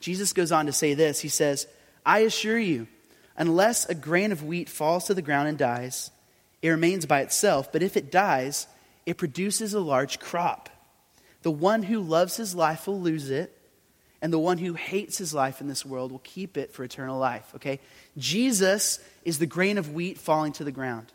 Jesus 0.00 0.32
goes 0.32 0.52
on 0.52 0.66
to 0.66 0.72
say 0.72 0.94
this 0.94 1.20
He 1.20 1.28
says, 1.28 1.66
I 2.04 2.20
assure 2.20 2.58
you, 2.58 2.86
unless 3.38 3.86
a 3.86 3.94
grain 3.94 4.32
of 4.32 4.44
wheat 4.44 4.68
falls 4.68 5.04
to 5.04 5.14
the 5.14 5.22
ground 5.22 5.48
and 5.48 5.56
dies, 5.56 6.10
it 6.60 6.68
remains 6.68 7.06
by 7.06 7.20
itself, 7.20 7.72
but 7.72 7.82
if 7.82 7.96
it 7.96 8.10
dies, 8.10 8.66
it 9.06 9.16
produces 9.16 9.72
a 9.72 9.80
large 9.80 10.18
crop. 10.18 10.68
The 11.42 11.50
one 11.50 11.84
who 11.84 12.00
loves 12.00 12.36
his 12.36 12.54
life 12.54 12.86
will 12.86 13.00
lose 13.00 13.30
it, 13.30 13.54
and 14.20 14.32
the 14.32 14.38
one 14.38 14.58
who 14.58 14.74
hates 14.74 15.16
his 15.16 15.32
life 15.32 15.60
in 15.60 15.68
this 15.68 15.86
world 15.86 16.10
will 16.10 16.18
keep 16.18 16.56
it 16.56 16.72
for 16.72 16.82
eternal 16.82 17.18
life, 17.18 17.52
okay? 17.54 17.78
Jesus 18.16 18.98
is 19.24 19.38
the 19.38 19.46
grain 19.46 19.78
of 19.78 19.94
wheat 19.94 20.18
falling 20.18 20.52
to 20.54 20.64
the 20.64 20.72
ground. 20.72 21.06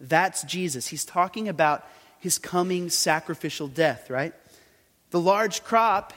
That's 0.00 0.42
Jesus. 0.44 0.86
He's 0.86 1.04
talking 1.04 1.48
about 1.48 1.86
his 2.18 2.38
coming 2.38 2.88
sacrificial 2.88 3.68
death, 3.68 4.08
right? 4.08 4.32
The 5.10 5.20
large 5.20 5.62
crop 5.62 6.14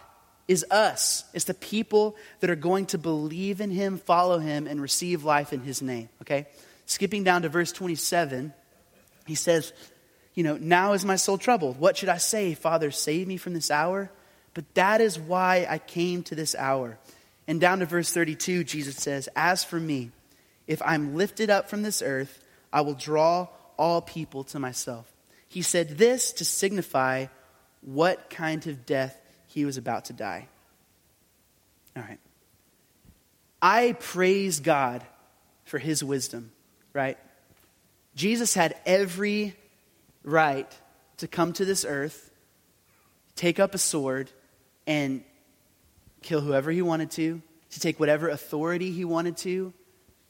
is 0.49 0.65
us. 0.71 1.23
It's 1.31 1.45
the 1.45 1.53
people 1.53 2.15
that 2.39 2.49
are 2.49 2.55
going 2.55 2.87
to 2.87 2.97
believe 2.97 3.61
in 3.61 3.69
him, 3.69 3.99
follow 3.99 4.39
him, 4.39 4.65
and 4.65 4.81
receive 4.81 5.23
life 5.23 5.53
in 5.53 5.61
his 5.61 5.79
name, 5.79 6.09
okay? 6.23 6.47
Skipping 6.87 7.23
down 7.23 7.43
to 7.43 7.49
verse 7.49 7.71
27, 7.71 8.51
he 9.27 9.35
says, 9.35 9.71
You 10.33 10.41
know, 10.41 10.57
now 10.57 10.93
is 10.93 11.05
my 11.05 11.17
soul 11.17 11.37
troubled. 11.37 11.79
What 11.79 11.97
should 11.97 12.09
I 12.09 12.17
say? 12.17 12.55
Father, 12.55 12.89
save 12.89 13.27
me 13.27 13.37
from 13.37 13.53
this 13.53 13.69
hour? 13.69 14.11
But 14.55 14.73
that 14.73 15.01
is 15.01 15.19
why 15.19 15.67
I 15.69 15.77
came 15.77 16.23
to 16.23 16.35
this 16.35 16.55
hour. 16.55 16.97
And 17.47 17.61
down 17.61 17.79
to 17.79 17.85
verse 17.85 18.11
32, 18.11 18.63
Jesus 18.63 18.95
says, 18.95 19.29
As 19.35 19.63
for 19.63 19.79
me, 19.79 20.09
if 20.65 20.81
I'm 20.83 21.15
lifted 21.15 21.51
up 21.51 21.69
from 21.69 21.83
this 21.83 22.01
earth, 22.01 22.43
I 22.73 22.81
will 22.81 22.95
draw 22.95 23.49
all 23.77 24.01
people 24.01 24.43
to 24.45 24.57
myself. 24.57 25.05
He 25.47 25.61
said 25.61 25.99
this 25.99 26.31
to 26.33 26.45
signify 26.45 27.27
what 27.81 28.31
kind 28.31 28.65
of 28.65 28.87
death 28.87 29.18
he 29.49 29.65
was 29.65 29.77
about 29.77 30.05
to 30.05 30.13
die. 30.13 30.47
All 31.97 32.03
right. 32.03 32.19
I 33.61 33.95
praise 33.99 34.59
God 34.59 35.03
for 35.65 35.79
his 35.79 36.03
wisdom, 36.03 36.51
right? 36.93 37.17
Jesus 38.15 38.53
had 38.53 38.75
every 38.85 39.55
right 40.23 40.71
to 41.17 41.27
come 41.27 41.51
to 41.53 41.65
this 41.65 41.83
earth, 41.83 42.31
take 43.35 43.59
up 43.59 43.73
a 43.73 43.79
sword, 43.79 44.31
and 44.85 45.23
kill 46.21 46.41
whoever 46.41 46.71
he 46.71 46.83
wanted 46.83 47.09
to, 47.11 47.41
to 47.71 47.79
take 47.79 47.99
whatever 47.99 48.29
authority 48.29 48.91
he 48.91 49.03
wanted 49.03 49.35
to, 49.37 49.73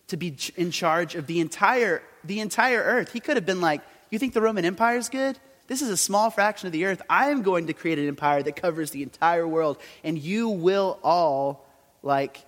to 0.08 0.18
be 0.18 0.36
in 0.56 0.72
charge 0.72 1.16
of 1.16 1.28
the 1.28 1.40
entire, 1.40 2.02
the 2.24 2.40
entire 2.40 2.82
earth. 2.82 3.12
He 3.12 3.20
could 3.20 3.36
have 3.38 3.46
been 3.46 3.62
like, 3.62 3.82
You 4.10 4.18
think 4.18 4.34
the 4.34 4.42
Roman 4.42 4.66
Empire 4.66 4.98
is 4.98 5.10
good? 5.10 5.38
This 5.70 5.84
is 5.84 5.90
a 5.90 5.98
small 5.98 6.32
fraction 6.32 6.66
of 6.66 6.74
the 6.74 6.86
earth. 6.86 7.02
I 7.08 7.30
am 7.30 7.44
going 7.44 7.68
to 7.68 7.74
create 7.74 8.00
an 8.00 8.08
empire 8.08 8.42
that 8.42 8.56
covers 8.56 8.90
the 8.90 9.04
entire 9.04 9.48
world, 9.48 9.78
and 10.04 10.18
you 10.18 10.50
will 10.50 11.00
all, 11.04 11.66
like, 12.02 12.44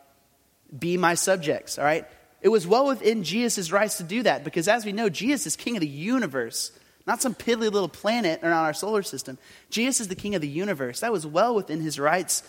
be 0.78 0.98
my 0.98 1.14
subjects, 1.14 1.78
all 1.78 1.86
right? 1.86 2.06
It 2.42 2.50
was 2.50 2.66
well 2.66 2.88
within 2.88 3.24
Jesus' 3.24 3.72
rights 3.72 3.98
to 3.98 4.04
do 4.04 4.24
that 4.24 4.44
because, 4.44 4.68
as 4.68 4.84
we 4.86 4.92
know, 4.92 5.08
Jesus 5.08 5.46
is 5.46 5.56
king 5.56 5.78
of 5.78 5.82
the 5.82 5.88
universe, 5.88 6.72
not 7.06 7.22
some 7.22 7.36
piddly 7.36 7.72
little 7.72 7.88
planet 7.88 8.42
around 8.42 8.66
our 8.66 8.74
solar 8.74 9.04
system. 9.04 9.38
Jesus 9.70 10.02
is 10.02 10.08
the 10.08 10.16
king 10.16 10.34
of 10.34 10.42
the 10.42 10.48
universe. 10.48 11.02
That 11.02 11.12
was 11.12 11.26
well 11.26 11.54
within 11.54 11.80
his 11.80 12.00
rights 12.00 12.42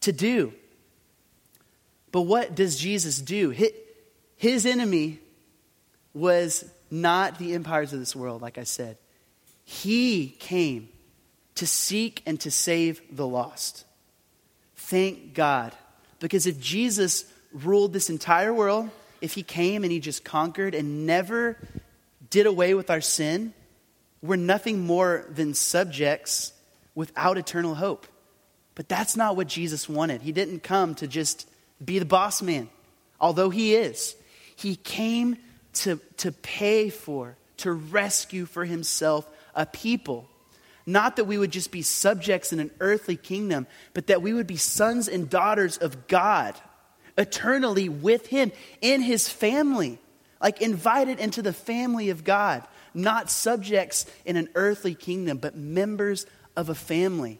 to 0.00 0.10
do. 0.10 0.52
But 2.10 2.22
what 2.22 2.56
does 2.56 2.76
Jesus 2.76 3.20
do? 3.20 3.54
His 4.36 4.66
enemy 4.66 5.20
was 6.12 6.64
not 6.90 7.38
the 7.38 7.54
empires 7.54 7.92
of 7.92 8.00
this 8.00 8.16
world, 8.16 8.42
like 8.42 8.58
I 8.58 8.64
said. 8.64 8.98
He 9.70 10.28
came 10.38 10.88
to 11.56 11.66
seek 11.66 12.22
and 12.24 12.40
to 12.40 12.50
save 12.50 13.02
the 13.14 13.26
lost. 13.26 13.84
Thank 14.76 15.34
God. 15.34 15.74
Because 16.20 16.46
if 16.46 16.58
Jesus 16.58 17.26
ruled 17.52 17.92
this 17.92 18.08
entire 18.08 18.54
world, 18.54 18.88
if 19.20 19.34
he 19.34 19.42
came 19.42 19.84
and 19.84 19.92
he 19.92 20.00
just 20.00 20.24
conquered 20.24 20.74
and 20.74 21.04
never 21.04 21.58
did 22.30 22.46
away 22.46 22.72
with 22.72 22.88
our 22.88 23.02
sin, 23.02 23.52
we're 24.22 24.36
nothing 24.36 24.86
more 24.86 25.26
than 25.28 25.52
subjects 25.52 26.54
without 26.94 27.36
eternal 27.36 27.74
hope. 27.74 28.06
But 28.74 28.88
that's 28.88 29.18
not 29.18 29.36
what 29.36 29.48
Jesus 29.48 29.86
wanted. 29.86 30.22
He 30.22 30.32
didn't 30.32 30.62
come 30.62 30.94
to 30.94 31.06
just 31.06 31.46
be 31.84 31.98
the 31.98 32.06
boss 32.06 32.40
man, 32.40 32.70
although 33.20 33.50
he 33.50 33.74
is. 33.74 34.16
He 34.56 34.76
came 34.76 35.36
to, 35.74 36.00
to 36.16 36.32
pay 36.32 36.88
for, 36.88 37.36
to 37.58 37.70
rescue 37.70 38.46
for 38.46 38.64
himself 38.64 39.28
a 39.58 39.66
people. 39.66 40.26
Not 40.86 41.16
that 41.16 41.24
we 41.24 41.36
would 41.36 41.50
just 41.50 41.70
be 41.70 41.82
subjects 41.82 42.50
in 42.50 42.60
an 42.60 42.70
earthly 42.80 43.16
kingdom, 43.16 43.66
but 43.92 44.06
that 44.06 44.22
we 44.22 44.32
would 44.32 44.46
be 44.46 44.56
sons 44.56 45.06
and 45.06 45.28
daughters 45.28 45.76
of 45.76 46.06
God, 46.06 46.54
eternally 47.18 47.90
with 47.90 48.28
Him, 48.28 48.52
in 48.80 49.02
His 49.02 49.28
family, 49.28 49.98
like 50.40 50.62
invited 50.62 51.18
into 51.18 51.42
the 51.42 51.52
family 51.52 52.08
of 52.08 52.24
God, 52.24 52.66
not 52.94 53.28
subjects 53.28 54.06
in 54.24 54.36
an 54.38 54.48
earthly 54.54 54.94
kingdom, 54.94 55.36
but 55.36 55.54
members 55.54 56.24
of 56.56 56.70
a 56.70 56.74
family. 56.74 57.38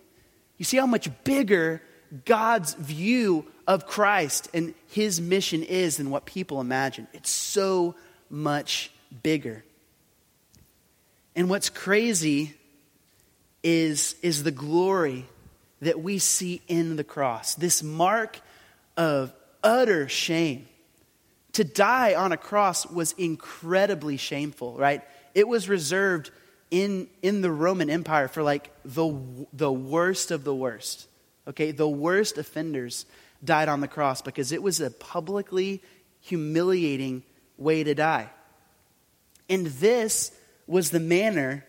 You 0.59 0.67
see 0.67 0.77
how 0.77 0.87
much 0.87 1.09
bigger 1.25 1.81
God's 2.25 2.75
view 2.75 3.47
of 3.67 3.87
Christ 3.87 4.49
and 4.53 4.75
His 4.89 5.21
mission 5.21 5.63
is 5.63 5.97
than 5.97 6.11
what 6.11 6.27
people 6.27 6.61
imagine. 6.61 7.07
It's 7.15 7.31
so 7.31 7.95
much 8.29 8.91
bigger. 9.23 9.65
And 11.35 11.49
what's 11.49 11.71
crazy 11.71 12.55
is, 13.63 14.17
is 14.23 14.43
the 14.43 14.51
glory 14.51 15.27
that 15.81 16.01
we 16.01 16.19
see 16.19 16.61
in 16.69 16.97
the 16.97 17.05
cross. 17.05 17.55
This 17.55 17.83
mark 17.83 18.41
of 18.97 19.33
utter 19.63 20.09
shame. 20.09 20.69
To 21.53 21.65
die 21.65 22.15
on 22.15 22.33
a 22.33 22.37
cross 22.37 22.87
was 22.87 23.13
incredibly 23.13 24.17
shameful, 24.17 24.77
right? 24.77 25.03
It 25.35 25.49
was 25.49 25.69
reserved 25.69 26.31
in, 26.71 27.09
in 27.23 27.41
the 27.41 27.51
Roman 27.51 27.91
Empire 27.91 28.29
for 28.29 28.43
like 28.43 28.71
the, 28.85 29.47
the 29.53 29.73
worst 29.73 30.31
of 30.31 30.45
the 30.45 30.55
worst. 30.55 31.09
Okay, 31.47 31.71
the 31.71 31.89
worst 31.89 32.37
offenders 32.39 33.07
died 33.43 33.69
on 33.69 33.81
the 33.81 33.89
cross 33.89 34.21
because 34.21 34.53
it 34.53 34.63
was 34.63 34.81
a 34.81 34.91
publicly 34.91 35.83
humiliating 36.21 37.23
way 37.57 37.85
to 37.85 37.95
die. 37.95 38.29
And 39.49 39.67
this 39.67 40.31
was 40.69 40.91
the 40.91 41.01
manner 41.01 41.65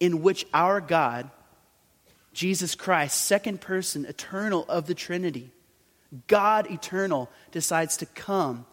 in 0.00 0.22
which 0.22 0.46
our 0.52 0.80
God, 0.80 1.30
Jesus 2.32 2.74
Christ, 2.74 3.22
second 3.22 3.60
person, 3.60 4.04
eternal 4.06 4.64
of 4.68 4.86
the 4.86 4.94
Trinity, 4.94 5.52
God 6.26 6.70
eternal, 6.70 7.30
decides 7.52 7.98
to 7.98 8.06
come, 8.06 8.66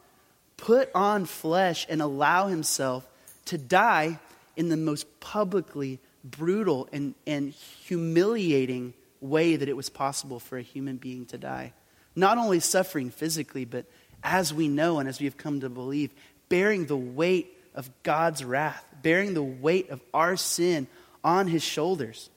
put 0.58 0.90
on 0.96 1.26
flesh, 1.26 1.86
and 1.90 2.02
allow 2.02 2.48
himself 2.48 3.08
to 3.46 3.58
die 3.58 4.18
in 4.56 4.70
the 4.70 4.78
most 4.78 5.20
publicly 5.20 6.00
brutal 6.24 6.90
and, 6.92 7.14
and 7.28 7.52
humiliating 7.52 8.94
way 9.22 9.56
that 9.56 9.70
it 9.70 9.76
was 9.76 9.90
possible 9.90 10.40
for 10.40 10.58
a 10.58 10.62
human 10.62 10.98
being 10.98 11.26
to 11.28 11.38
die. 11.38 11.74
Not 12.16 12.38
only 12.38 12.60
suffering 12.60 13.10
physically, 13.10 13.66
but 13.66 13.86
as 14.24 14.54
we 14.54 14.68
know 14.68 15.00
and 15.00 15.08
as 15.08 15.20
we 15.20 15.26
have 15.26 15.38
come 15.38 15.62
to 15.62 15.70
believe, 15.70 16.12
bearing 16.50 16.86
the 16.86 16.98
weight 16.98 17.56
of 17.80 17.90
God's 18.04 18.44
wrath, 18.44 18.84
bearing 19.02 19.34
the 19.34 19.42
weight 19.42 19.90
of 19.90 20.02
our 20.14 20.36
sin 20.36 20.86
on 21.24 21.48
his 21.48 21.64
shoulders. 21.64 22.30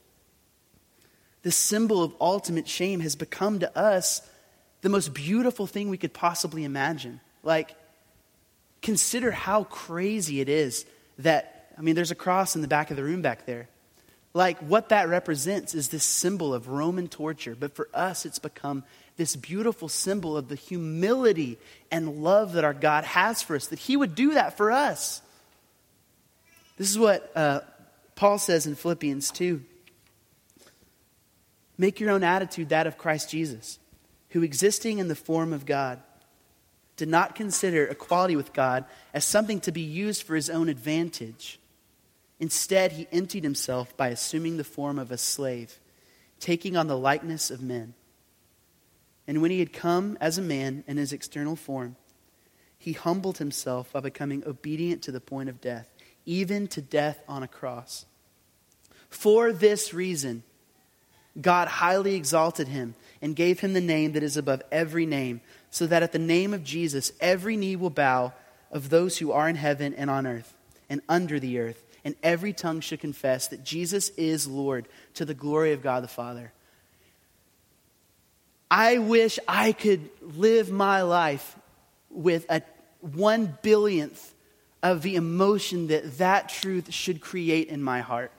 The 1.43 1.51
symbol 1.51 2.01
of 2.05 2.15
ultimate 2.21 2.69
shame 2.69 3.01
has 3.01 3.17
become 3.17 3.59
to 3.59 3.77
us 3.77 4.23
the 4.83 4.89
most 4.89 5.13
beautiful 5.13 5.67
thing 5.67 5.89
we 5.89 5.99
could 5.99 6.13
possibly 6.13 6.63
imagine. 6.63 7.21
Like, 7.43 7.75
consider 8.83 9.33
how 9.33 9.65
crazy 9.65 10.41
it 10.41 10.49
is 10.49 10.87
that, 11.19 11.75
I 11.77 11.83
mean, 11.83 11.97
there's 11.97 12.13
a 12.13 12.17
cross 12.17 12.55
in 12.55 12.63
the 12.63 12.69
back 12.69 12.93
of 12.93 12.97
the 12.97 13.03
room 13.03 13.21
back 13.21 13.45
there. 13.45 13.69
Like, 14.35 14.61
what 14.61 14.91
that 14.91 15.09
represents 15.09 15.75
is 15.75 15.89
this 15.89 16.05
symbol 16.05 16.55
of 16.55 16.69
Roman 16.69 17.09
torture. 17.09 17.57
But 17.59 17.75
for 17.75 17.89
us, 17.93 18.25
it's 18.25 18.39
become 18.39 18.85
this 19.17 19.35
beautiful 19.35 19.89
symbol 19.89 20.37
of 20.37 20.47
the 20.47 20.55
humility 20.55 21.59
and 21.91 22.23
love 22.23 22.53
that 22.53 22.63
our 22.63 22.75
God 22.75 23.03
has 23.03 23.43
for 23.43 23.57
us, 23.57 23.67
that 23.67 23.81
He 23.81 23.97
would 23.97 24.15
do 24.15 24.35
that 24.35 24.57
for 24.57 24.71
us. 24.71 25.21
This 26.77 26.91
is 26.91 26.99
what 26.99 27.31
uh, 27.37 27.61
Paul 28.15 28.39
says 28.39 28.67
in 28.67 28.75
Philippians 28.75 29.31
2. 29.31 29.63
Make 31.79 32.01
your 32.01 32.11
own 32.11 32.23
attitude 32.23 32.69
that 32.69 32.87
of 32.87 32.99
Christ 32.99 33.31
Jesus, 33.31 33.79
who 34.31 34.43
existing 34.43 34.99
in 34.99 35.09
the 35.09 35.15
form 35.15 35.53
of 35.53 35.67
God, 35.67 36.01
did 36.97 37.09
not 37.09 37.35
consider 37.35 37.87
equality 37.87 38.37
with 38.37 38.53
God 38.53 38.85
as 39.13 39.25
something 39.25 39.61
to 39.61 39.73
be 39.73 39.81
used 39.81 40.23
for 40.23 40.35
his 40.35 40.51
own 40.51 40.69
advantage. 40.69 41.59
Instead, 42.39 42.93
he 42.93 43.09
emptied 43.11 43.45
himself 43.45 43.97
by 43.97 44.09
assuming 44.09 44.57
the 44.57 44.65
form 44.65 44.99
of 44.99 45.11
a 45.11 45.19
slave, 45.19 45.79
taking 46.39 46.77
on 46.77 46.87
the 46.87 46.97
likeness 46.97 47.51
of 47.51 47.63
men. 47.63 47.95
And 49.27 49.41
when 49.41 49.51
he 49.51 49.61
had 49.61 49.73
come 49.73 50.19
as 50.21 50.39
a 50.39 50.43
man 50.43 50.85
in 50.87 50.97
his 50.97 51.13
external 51.13 51.57
form, 51.57 51.97
he 52.79 52.93
humbled 52.93 53.39
himself 53.39 53.93
by 53.93 54.01
becoming 54.01 54.43
obedient 54.45 55.03
to 55.03 55.13
the 55.13 55.21
point 55.21 55.49
of 55.49 55.61
death, 55.61 55.89
even 56.27 56.69
to 56.69 56.81
death 56.81 57.23
on 57.29 57.43
a 57.43 57.49
cross. 57.49 58.07
For 59.11 59.53
this 59.53 59.93
reason, 59.93 60.43
God 61.41 61.69
highly 61.69 62.15
exalted 62.15 62.69
him 62.69 62.95
and 63.21 63.37
gave 63.37 63.61
him 63.61 63.73
the 63.73 63.81
name 63.81 64.13
that 64.13 64.23
is 64.23 64.37
above 64.37 64.63
every 64.71 65.07
name, 65.07 65.41
so 65.71 65.87
that 65.87 66.03
at 66.03 66.13
the 66.13 66.19
name 66.19 66.53
of 66.53 66.65
Jesus 66.65 67.13
every 67.21 67.57
knee 67.57 67.77
will 67.77 67.91
bow 67.91 68.33
of 68.71 68.91
those 68.91 69.19
who 69.19 69.33
are 69.33 69.49
in 69.49 69.57
heaven 69.57 69.95
and 69.95 70.11
on 70.11 70.27
earth 70.27 70.55
and 70.89 71.01
under 71.09 71.39
the 71.39 71.59
earth, 71.59 71.85
and 72.05 72.15
every 72.23 72.53
tongue 72.53 72.81
should 72.81 73.01
confess 73.01 73.49
that 73.49 73.65
Jesus 73.65 74.11
is 74.11 74.47
Lord 74.47 74.87
to 75.15 75.25
the 75.25 75.35
glory 75.35 75.73
of 75.73 75.83
God 75.83 76.03
the 76.03 76.09
Father. 76.09 76.53
I 78.71 78.99
wish 78.99 79.39
I 79.47 79.73
could 79.73 80.09
live 80.21 80.71
my 80.71 81.03
life 81.03 81.57
with 82.11 82.47
a 82.49 82.63
one 83.01 83.59
billionth 83.63 84.32
of 84.83 85.03
the 85.03 85.16
emotion 85.16 85.88
that 85.88 86.18
that 86.18 86.49
truth 86.49 86.92
should 86.92 87.21
create 87.21 87.68
in 87.68 87.83
my 87.83 88.01
heart. 88.01 88.33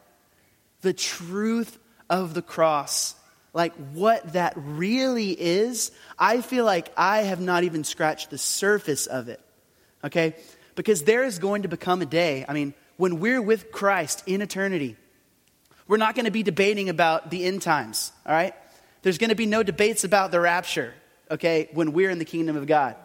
The 0.82 0.94
truth 0.94 1.80
of 2.10 2.34
the 2.34 2.42
cross, 2.42 3.16
like 3.54 3.74
what 3.94 4.34
that 4.34 4.54
really 4.58 5.32
is, 5.32 5.92
I 6.20 6.42
feel 6.42 6.66
like 6.66 6.92
I 6.98 7.22
have 7.22 7.40
not 7.40 7.64
even 7.64 7.84
scratched 7.84 8.30
the 8.30 8.38
surface 8.38 9.08
of 9.08 9.30
it. 9.30 9.40
Okay? 10.04 10.36
Because 10.76 11.04
there 11.04 11.24
is 11.24 11.40
going 11.40 11.62
to 11.62 11.70
become 11.70 12.02
a 12.02 12.06
day, 12.06 12.46
I 12.48 12.54
mean, 12.54 12.74
when 12.98 13.20
we're 13.20 13.42
with 13.42 13.72
Christ 13.72 14.24
in 14.26 14.42
eternity, 14.42 14.98
we're 15.88 15.98
not 15.98 16.16
going 16.16 16.26
to 16.26 16.32
be 16.32 16.44
debating 16.44 16.90
about 16.90 17.32
the 17.32 17.46
end 17.46 17.62
times, 17.62 18.12
all 18.26 18.34
right? 18.34 18.54
There's 19.02 19.18
going 19.18 19.30
to 19.30 19.36
be 19.36 19.46
no 19.46 19.64
debates 19.64 20.04
about 20.04 20.32
the 20.32 20.40
rapture, 20.40 20.94
okay, 21.30 21.70
when 21.74 21.94
we're 21.94 22.10
in 22.10 22.20
the 22.20 22.26
kingdom 22.26 22.56
of 22.56 22.68
God. 22.68 22.96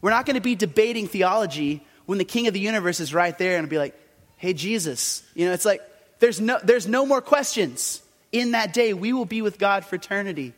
We're 0.00 0.10
not 0.10 0.26
going 0.26 0.34
to 0.34 0.42
be 0.42 0.54
debating 0.54 1.06
theology 1.06 1.86
when 2.06 2.18
the 2.18 2.24
king 2.24 2.46
of 2.46 2.54
the 2.54 2.60
universe 2.60 3.00
is 3.00 3.14
right 3.14 3.36
there 3.38 3.58
and 3.58 3.68
be 3.68 3.78
like, 3.78 3.94
hey, 4.36 4.52
Jesus. 4.52 5.22
You 5.34 5.46
know, 5.46 5.52
it's 5.52 5.64
like, 5.64 5.80
there's 6.18 6.40
no, 6.40 6.58
there's 6.62 6.86
no 6.86 7.06
more 7.06 7.20
questions 7.20 8.02
in 8.32 8.52
that 8.52 8.72
day, 8.72 8.94
we 8.94 9.12
will 9.12 9.26
be 9.26 9.42
with 9.42 9.58
God 9.58 9.84
for 9.84 9.96
eternity. 9.96 10.54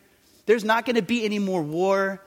There's 0.46 0.64
not 0.64 0.87
going 0.87 0.96
to 0.96 1.02
be 1.02 1.24
any 1.24 1.40
more 1.40 1.61
war, 1.61 2.22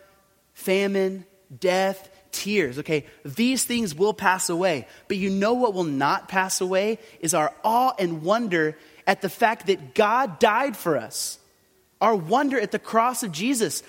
famine, 0.54 1.26
death, 1.58 2.10
tears. 2.32 2.78
Okay, 2.80 3.06
these 3.24 3.64
things 3.64 3.96
will 3.96 4.14
pass 4.14 4.50
away. 4.50 4.88
But 5.08 5.18
you 5.18 5.30
know 5.30 5.54
what 5.54 5.74
will 5.74 5.86
not 5.86 6.28
pass 6.28 6.60
away 6.60 7.00
is 7.22 7.34
our 7.34 7.54
awe 7.64 7.94
and 7.98 8.22
wonder 8.22 8.78
at 9.08 9.22
the 9.22 9.30
fact 9.30 9.68
that 9.68 9.96
God 9.96 10.38
died 10.40 10.76
for 10.76 10.98
us. 10.98 11.40
Our 12.00 12.16
wonder 12.16 12.60
at 12.60 12.72
the 12.72 12.80
cross 12.80 13.24
of 13.24 13.32
Jesus. 13.32 13.82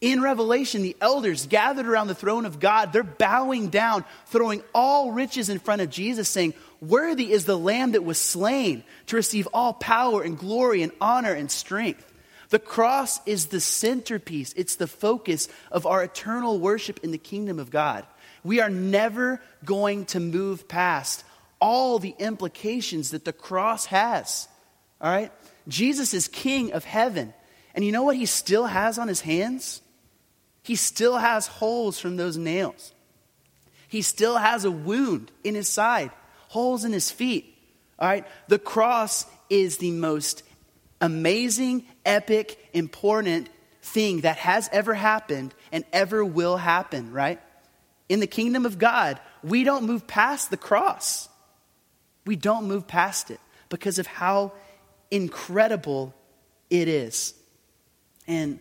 In 0.00 0.20
Revelation, 0.20 0.82
the 0.82 0.96
elders 1.00 1.46
gathered 1.46 1.86
around 1.86 2.08
the 2.08 2.14
throne 2.14 2.44
of 2.44 2.60
God, 2.60 2.92
they're 2.92 3.02
bowing 3.02 3.68
down, 3.68 4.04
throwing 4.26 4.62
all 4.74 5.12
riches 5.12 5.48
in 5.48 5.58
front 5.58 5.80
of 5.80 5.88
Jesus, 5.88 6.28
saying, 6.28 6.52
Worthy 6.80 7.32
is 7.32 7.46
the 7.46 7.58
Lamb 7.58 7.92
that 7.92 8.04
was 8.04 8.18
slain 8.18 8.84
to 9.06 9.16
receive 9.16 9.48
all 9.54 9.72
power 9.72 10.22
and 10.22 10.38
glory 10.38 10.82
and 10.82 10.92
honor 11.00 11.32
and 11.32 11.50
strength. 11.50 12.12
The 12.50 12.58
cross 12.58 13.18
is 13.26 13.46
the 13.46 13.60
centerpiece, 13.60 14.52
it's 14.52 14.76
the 14.76 14.86
focus 14.86 15.48
of 15.72 15.86
our 15.86 16.04
eternal 16.04 16.58
worship 16.58 17.00
in 17.02 17.10
the 17.10 17.18
kingdom 17.18 17.58
of 17.58 17.70
God. 17.70 18.04
We 18.44 18.60
are 18.60 18.68
never 18.68 19.40
going 19.64 20.04
to 20.06 20.20
move 20.20 20.68
past 20.68 21.24
all 21.60 21.98
the 21.98 22.14
implications 22.18 23.12
that 23.12 23.24
the 23.24 23.32
cross 23.32 23.86
has. 23.86 24.46
All 25.00 25.10
right? 25.10 25.32
Jesus 25.66 26.12
is 26.12 26.28
king 26.28 26.74
of 26.74 26.84
heaven. 26.84 27.32
And 27.74 27.84
you 27.84 27.92
know 27.92 28.02
what 28.04 28.16
he 28.16 28.26
still 28.26 28.66
has 28.66 28.98
on 28.98 29.08
his 29.08 29.20
hands? 29.20 29.82
He 30.62 30.76
still 30.76 31.16
has 31.16 31.46
holes 31.46 31.98
from 31.98 32.16
those 32.16 32.36
nails. 32.36 32.94
He 33.88 34.02
still 34.02 34.36
has 34.36 34.64
a 34.64 34.70
wound 34.70 35.30
in 35.42 35.54
his 35.54 35.68
side 35.68 36.10
holes 36.54 36.84
in 36.84 36.92
his 36.92 37.10
feet. 37.10 37.58
All 37.98 38.08
right? 38.08 38.24
The 38.46 38.60
cross 38.60 39.26
is 39.50 39.78
the 39.78 39.90
most 39.90 40.44
amazing, 41.00 41.84
epic, 42.04 42.70
important 42.72 43.48
thing 43.82 44.20
that 44.20 44.36
has 44.36 44.68
ever 44.72 44.94
happened 44.94 45.52
and 45.72 45.84
ever 45.92 46.24
will 46.24 46.56
happen, 46.56 47.12
right? 47.12 47.40
In 48.08 48.20
the 48.20 48.28
kingdom 48.28 48.66
of 48.66 48.78
God, 48.78 49.20
we 49.42 49.64
don't 49.64 49.84
move 49.84 50.06
past 50.06 50.50
the 50.50 50.56
cross. 50.56 51.28
We 52.24 52.36
don't 52.36 52.68
move 52.68 52.86
past 52.86 53.32
it 53.32 53.40
because 53.68 53.98
of 53.98 54.06
how 54.06 54.52
incredible 55.10 56.14
it 56.70 56.86
is. 56.86 57.34
And 58.26 58.60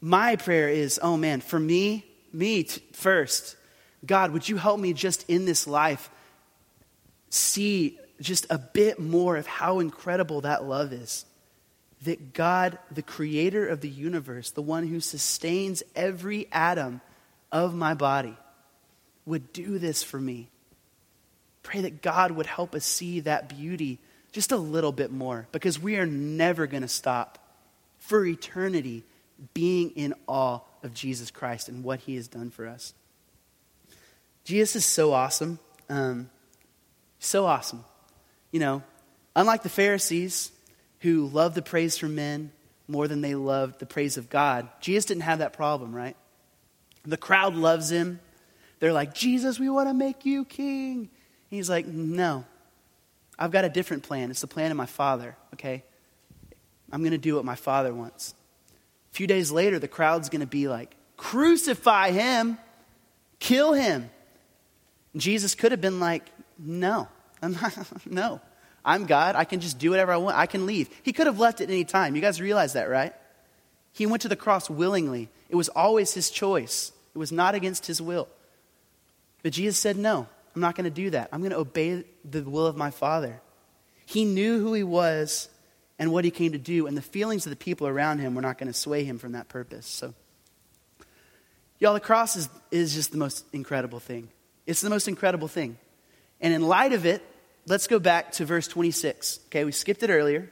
my 0.00 0.36
prayer 0.36 0.68
is, 0.68 1.00
oh 1.02 1.16
man, 1.16 1.40
for 1.40 1.58
me, 1.58 2.04
me 2.32 2.64
t- 2.64 2.82
first, 2.92 3.56
God, 4.04 4.30
would 4.32 4.48
you 4.48 4.56
help 4.56 4.78
me 4.78 4.92
just 4.92 5.28
in 5.28 5.44
this 5.44 5.66
life 5.66 6.10
see 7.30 7.98
just 8.20 8.46
a 8.50 8.58
bit 8.58 8.98
more 8.98 9.36
of 9.36 9.46
how 9.46 9.80
incredible 9.80 10.42
that 10.42 10.64
love 10.64 10.92
is. 10.92 11.24
That 12.02 12.32
God, 12.32 12.78
the 12.90 13.02
creator 13.02 13.66
of 13.66 13.80
the 13.80 13.88
universe, 13.88 14.50
the 14.50 14.62
one 14.62 14.86
who 14.86 15.00
sustains 15.00 15.82
every 15.94 16.46
atom 16.52 17.00
of 17.50 17.74
my 17.74 17.94
body, 17.94 18.36
would 19.24 19.52
do 19.52 19.78
this 19.78 20.02
for 20.02 20.20
me. 20.20 20.48
Pray 21.62 21.80
that 21.82 22.02
God 22.02 22.30
would 22.30 22.46
help 22.46 22.74
us 22.74 22.84
see 22.84 23.20
that 23.20 23.48
beauty 23.48 23.98
just 24.30 24.52
a 24.52 24.56
little 24.56 24.92
bit 24.92 25.10
more 25.10 25.48
because 25.52 25.80
we 25.80 25.96
are 25.96 26.06
never 26.06 26.66
going 26.66 26.82
to 26.82 26.88
stop 26.88 27.38
for 28.06 28.24
eternity 28.24 29.04
being 29.52 29.90
in 29.90 30.14
awe 30.26 30.60
of 30.82 30.94
Jesus 30.94 31.30
Christ 31.30 31.68
and 31.68 31.82
what 31.82 32.00
he 32.00 32.14
has 32.16 32.28
done 32.28 32.50
for 32.50 32.66
us. 32.66 32.94
Jesus 34.44 34.76
is 34.76 34.86
so 34.86 35.12
awesome. 35.12 35.58
Um, 35.88 36.30
so 37.18 37.46
awesome. 37.46 37.84
You 38.52 38.60
know, 38.60 38.82
unlike 39.34 39.62
the 39.62 39.68
Pharisees 39.68 40.52
who 41.00 41.26
loved 41.26 41.56
the 41.56 41.62
praise 41.62 41.98
from 41.98 42.14
men 42.14 42.52
more 42.88 43.08
than 43.08 43.20
they 43.20 43.34
loved 43.34 43.80
the 43.80 43.86
praise 43.86 44.16
of 44.16 44.30
God, 44.30 44.68
Jesus 44.80 45.06
didn't 45.06 45.22
have 45.22 45.40
that 45.40 45.52
problem, 45.52 45.94
right? 45.94 46.16
The 47.04 47.16
crowd 47.16 47.54
loves 47.54 47.90
him. 47.90 48.20
They're 48.78 48.92
like, 48.92 49.14
Jesus, 49.14 49.58
we 49.58 49.68
want 49.68 49.88
to 49.88 49.94
make 49.94 50.24
you 50.24 50.44
king. 50.44 51.10
He's 51.48 51.68
like, 51.68 51.86
no, 51.86 52.44
I've 53.38 53.50
got 53.50 53.64
a 53.64 53.68
different 53.68 54.04
plan. 54.04 54.30
It's 54.30 54.40
the 54.40 54.46
plan 54.46 54.70
of 54.70 54.76
my 54.76 54.86
father, 54.86 55.36
okay? 55.54 55.82
I'm 56.92 57.00
going 57.00 57.12
to 57.12 57.18
do 57.18 57.36
what 57.36 57.44
my 57.44 57.56
father 57.56 57.92
wants. 57.94 58.34
A 59.12 59.14
few 59.14 59.26
days 59.26 59.50
later, 59.50 59.78
the 59.78 59.88
crowd's 59.88 60.28
going 60.28 60.40
to 60.40 60.46
be 60.46 60.68
like, 60.68 60.94
crucify 61.16 62.10
him, 62.10 62.58
kill 63.38 63.72
him. 63.72 64.10
And 65.12 65.22
Jesus 65.22 65.54
could 65.54 65.72
have 65.72 65.80
been 65.80 66.00
like, 66.00 66.24
no, 66.58 67.08
I'm 67.42 67.52
not, 67.52 67.76
no. 68.06 68.40
I'm 68.84 69.06
God. 69.06 69.34
I 69.34 69.44
can 69.44 69.58
just 69.58 69.80
do 69.80 69.90
whatever 69.90 70.12
I 70.12 70.16
want. 70.16 70.36
I 70.36 70.46
can 70.46 70.64
leave. 70.64 70.88
He 71.02 71.12
could 71.12 71.26
have 71.26 71.40
left 71.40 71.60
at 71.60 71.68
any 71.68 71.84
time. 71.84 72.14
You 72.14 72.22
guys 72.22 72.40
realize 72.40 72.74
that, 72.74 72.88
right? 72.88 73.12
He 73.92 74.06
went 74.06 74.22
to 74.22 74.28
the 74.28 74.36
cross 74.36 74.70
willingly. 74.70 75.28
It 75.48 75.56
was 75.56 75.68
always 75.70 76.14
his 76.14 76.30
choice, 76.30 76.92
it 77.14 77.18
was 77.18 77.32
not 77.32 77.54
against 77.54 77.86
his 77.86 78.00
will. 78.00 78.28
But 79.42 79.52
Jesus 79.52 79.78
said, 79.78 79.96
No, 79.96 80.26
I'm 80.54 80.60
not 80.60 80.76
going 80.76 80.84
to 80.84 80.90
do 80.90 81.10
that. 81.10 81.28
I'm 81.32 81.40
going 81.40 81.50
to 81.50 81.58
obey 81.58 82.04
the 82.24 82.42
will 82.42 82.66
of 82.66 82.76
my 82.76 82.90
Father. 82.90 83.40
He 84.04 84.24
knew 84.24 84.60
who 84.60 84.72
he 84.72 84.84
was 84.84 85.48
and 85.98 86.12
what 86.12 86.24
he 86.24 86.30
came 86.30 86.52
to 86.52 86.58
do, 86.58 86.86
and 86.86 86.96
the 86.96 87.02
feelings 87.02 87.46
of 87.46 87.50
the 87.50 87.56
people 87.56 87.86
around 87.86 88.18
him 88.18 88.34
were 88.34 88.42
not 88.42 88.58
going 88.58 88.68
to 88.68 88.78
sway 88.78 89.04
him 89.04 89.18
from 89.18 89.32
that 89.32 89.48
purpose. 89.48 89.86
So, 89.86 90.14
y'all, 91.78 91.94
the 91.94 92.00
cross 92.00 92.36
is, 92.36 92.48
is 92.70 92.94
just 92.94 93.12
the 93.12 93.18
most 93.18 93.44
incredible 93.52 94.00
thing. 94.00 94.28
It's 94.66 94.80
the 94.80 94.90
most 94.90 95.08
incredible 95.08 95.48
thing. 95.48 95.78
And 96.40 96.52
in 96.52 96.62
light 96.62 96.92
of 96.92 97.06
it, 97.06 97.22
let's 97.66 97.86
go 97.86 97.98
back 97.98 98.32
to 98.32 98.44
verse 98.44 98.68
26. 98.68 99.40
Okay, 99.46 99.64
we 99.64 99.72
skipped 99.72 100.02
it 100.02 100.10
earlier. 100.10 100.50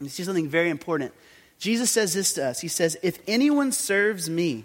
You 0.00 0.08
see 0.08 0.24
something 0.24 0.48
very 0.48 0.70
important. 0.70 1.12
Jesus 1.58 1.90
says 1.90 2.14
this 2.14 2.34
to 2.34 2.46
us 2.46 2.60
He 2.60 2.68
says, 2.68 2.96
If 3.02 3.18
anyone 3.26 3.72
serves 3.72 4.28
me, 4.28 4.64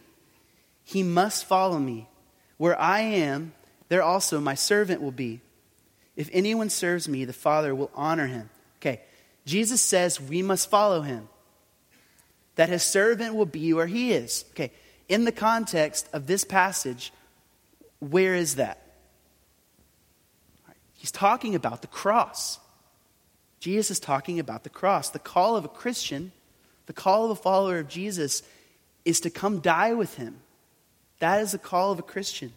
he 0.84 1.04
must 1.04 1.46
follow 1.46 1.80
me. 1.80 2.08
Where 2.58 2.80
I 2.80 3.02
am, 3.02 3.54
there 3.90 4.04
also 4.04 4.40
my 4.40 4.56
servant 4.56 5.02
will 5.02 5.12
be. 5.12 5.42
If 6.16 6.30
anyone 6.32 6.70
serves 6.70 7.08
me, 7.10 7.26
the 7.26 7.34
Father 7.34 7.74
will 7.74 7.92
honor 7.96 8.28
him. 8.28 8.50
Jesus 9.46 9.82
says 9.82 10.22
we 10.22 10.42
must 10.42 10.70
follow 10.70 11.02
him, 11.02 11.28
that 12.56 12.70
his 12.70 12.84
servant 12.84 13.36
will 13.36 13.46
be 13.46 13.74
where 13.74 13.88
he 13.88 14.14
is. 14.14 14.46
Okay, 14.52 14.72
in 15.10 15.26
the 15.26 15.32
context 15.32 16.08
of 16.14 16.28
this 16.28 16.44
passage, 16.44 17.12
where 18.00 18.36
is 18.36 18.56
that? 18.56 18.80
He's 20.94 21.12
talking 21.12 21.56
about 21.56 21.82
the 21.82 21.88
cross. 21.88 22.60
Jesus 23.60 23.92
is 23.92 24.00
talking 24.00 24.40
about 24.40 24.64
the 24.64 24.70
cross. 24.70 25.10
The 25.10 25.20
call 25.20 25.58
of 25.58 25.66
a 25.66 25.70
Christian, 25.70 26.32
the 26.86 26.94
call 26.94 27.26
of 27.26 27.32
a 27.32 27.36
follower 27.36 27.80
of 27.80 27.90
Jesus, 27.90 28.44
is 29.04 29.20
to 29.22 29.30
come 29.30 29.60
die 29.60 29.94
with 29.94 30.16
him. 30.16 30.40
That 31.20 31.42
is 31.42 31.52
the 31.52 31.58
call 31.58 31.92
of 31.92 32.00
a 32.00 32.04
Christian. 32.04 32.54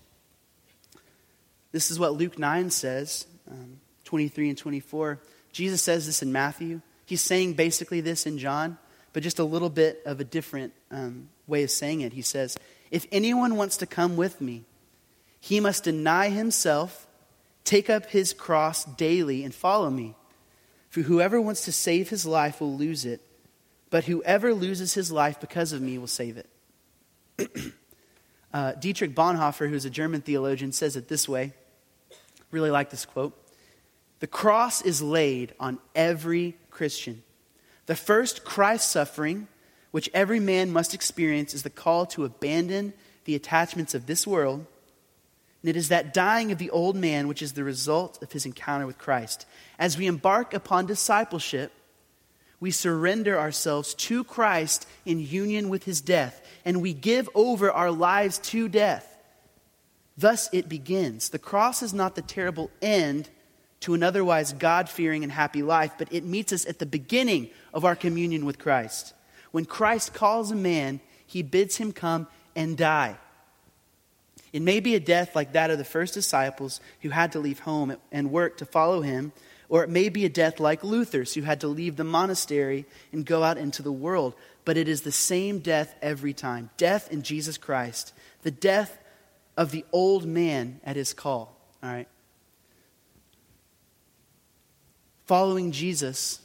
This 1.72 1.90
is 1.90 1.99
what 1.99 2.14
Luke 2.14 2.38
9 2.38 2.70
says, 2.70 3.27
um, 3.51 3.81
23 4.05 4.51
and 4.51 4.59
24. 4.59 5.20
Jesus 5.57 5.81
says 5.81 6.05
this 6.05 6.21
in 6.21 6.33
Matthew. 6.33 6.83
He's 7.07 7.23
saying 7.23 7.55
basically 7.55 8.03
this 8.03 8.27
in 8.27 8.37
John, 8.37 8.77
but 9.14 9.23
just 9.23 9.38
a 9.38 9.45
little 9.45 9.71
bit 9.71 10.03
of 10.05 10.21
a 10.21 10.25
different 10.25 10.75
um, 10.90 11.31
way 11.47 11.62
of 11.62 11.71
saying 11.71 12.03
it. 12.03 12.12
He 12.12 12.21
says, 12.21 12.59
If 12.90 13.07
anyone 13.11 13.57
wants 13.57 13.79
to 13.79 13.87
come 13.87 14.19
with 14.19 14.38
me, 14.38 14.64
he 15.40 15.59
must 15.59 15.85
deny 15.85 16.29
himself, 16.29 17.07
take 17.64 17.88
up 17.88 18.05
his 18.05 18.35
cross 18.35 18.85
daily, 18.85 19.45
and 19.45 19.55
follow 19.55 19.88
me. 19.88 20.14
For 20.90 21.01
whoever 21.01 21.40
wants 21.40 21.64
to 21.64 21.73
save 21.73 22.11
his 22.11 22.27
life 22.27 22.61
will 22.61 22.77
lose 22.77 23.07
it, 23.07 23.23
but 23.88 24.05
whoever 24.05 24.53
loses 24.53 24.92
his 24.92 25.11
life 25.11 25.40
because 25.40 25.73
of 25.73 25.81
me 25.81 25.97
will 25.97 26.07
save 26.07 26.37
it. 26.37 27.49
uh, 28.53 28.73
Dietrich 28.73 29.14
Bonhoeffer, 29.14 29.71
who's 29.71 29.87
a 29.87 29.90
German 29.90 30.21
theologian, 30.21 30.73
says 30.73 30.97
it 30.97 31.09
this 31.09 31.27
way. 31.27 31.55
Really 32.51 32.71
like 32.71 32.90
this 32.90 33.07
quote. 33.07 33.33
The 34.27 34.33
cross 34.33 34.83
is 34.83 35.01
laid 35.01 35.55
on 35.61 35.79
every 35.95 36.57
Christian. 36.73 37.23
The 37.87 37.95
first 37.95 38.45
Christ 38.45 38.91
suffering, 38.91 39.47
which 39.93 40.11
every 40.12 40.41
man 40.41 40.73
must 40.73 40.95
experience, 40.95 41.55
is 41.55 41.62
the 41.62 41.71
call 41.71 42.07
to 42.07 42.25
abandon 42.25 42.93
the 43.25 43.37
attachments 43.37 43.95
of 43.95 44.07
this 44.07 44.27
world. 44.27 44.67
And 45.62 45.71
it 45.71 45.77
is 45.77 45.91
that 45.91 46.12
dying 46.12 46.51
of 46.51 46.59
the 46.59 46.71
old 46.71 46.97
man 46.97 47.29
which 47.29 47.41
is 47.41 47.53
the 47.53 47.62
result 47.62 48.21
of 48.21 48.33
his 48.33 48.45
encounter 48.45 48.85
with 48.85 48.99
Christ. 48.99 49.47
As 49.79 49.97
we 49.97 50.09
embark 50.09 50.53
upon 50.53 50.87
discipleship, 50.87 51.71
we 52.59 52.73
surrender 52.73 53.39
ourselves 53.39 53.95
to 53.95 54.25
Christ 54.25 54.89
in 55.05 55.21
union 55.21 55.69
with 55.69 55.85
his 55.85 56.01
death, 56.01 56.45
and 56.65 56.83
we 56.83 56.95
give 56.95 57.29
over 57.33 57.71
our 57.71 57.93
lives 57.93 58.39
to 58.39 58.69
death. 58.69 59.07
Thus 60.19 60.49
it 60.53 60.69
begins. 60.69 61.29
The 61.29 61.39
cross 61.39 61.81
is 61.81 61.95
not 61.95 62.17
the 62.17 62.23
terrible 62.23 62.73
end 62.83 63.31
to 63.81 63.95
an 63.95 64.03
otherwise 64.03 64.53
God 64.53 64.89
fearing 64.89 65.23
and 65.23 65.33
happy 65.33 65.62
life, 65.62 65.93
but 65.99 66.12
it 66.12 66.25
meets 66.25 66.53
us 66.53 66.67
at 66.67 66.79
the 66.79 66.87
beginning 66.87 67.51
of 67.75 67.85
our 67.85 67.97
communion 67.97 68.45
with 68.45 68.59
Christ. 68.59 69.15
When 69.51 69.65
Christ 69.65 70.15
calls 70.15 70.51
a 70.51 70.57
man, 70.57 71.01
he 71.27 71.43
bids 71.43 71.77
him 71.77 71.93
come 71.93 72.27
and 72.55 72.77
die. 72.77 73.17
It 74.53 74.62
may 74.62 74.81
be 74.81 74.95
a 74.95 75.01
death 75.01 75.37
like 75.37 75.53
that 75.53 75.71
of 75.71 75.79
the 75.79 75.85
first 75.85 76.15
disciples 76.15 76.81
who 77.03 77.11
had 77.11 77.33
to 77.33 77.39
leave 77.39 77.61
home 77.61 77.97
and 78.11 78.31
work 78.31 78.57
to 78.59 78.65
follow 78.65 79.03
him, 79.03 79.33
or 79.69 79.85
it 79.85 79.91
may 79.91 80.09
be 80.09 80.25
a 80.25 80.31
death 80.31 80.61
like 80.61 80.85
Luther's 80.85 81.35
who 81.35 81.43
had 81.43 81.61
to 81.61 81.69
leave 81.69 81.97
the 81.97 82.05
monastery 82.05 82.87
and 83.12 83.27
go 83.27 83.43
out 83.43 83.59
into 83.59 83.83
the 83.83 83.93
world. 83.93 84.35
But 84.65 84.77
it 84.77 84.89
is 84.89 85.03
the 85.03 85.12
same 85.12 85.59
death 85.59 85.95
every 86.01 86.33
time 86.33 86.71
death 86.77 87.12
in 87.12 87.23
Jesus 87.23 87.59
Christ, 87.59 88.15
the 88.43 88.51
death 88.51 88.99
of 89.57 89.73
the 89.73 89.85
old 89.93 90.25
man 90.25 90.81
at 90.85 90.97
his 90.97 91.12
call. 91.12 91.57
All 91.83 91.91
right? 91.91 92.09
Following 95.27 95.73
Jesus 95.73 96.41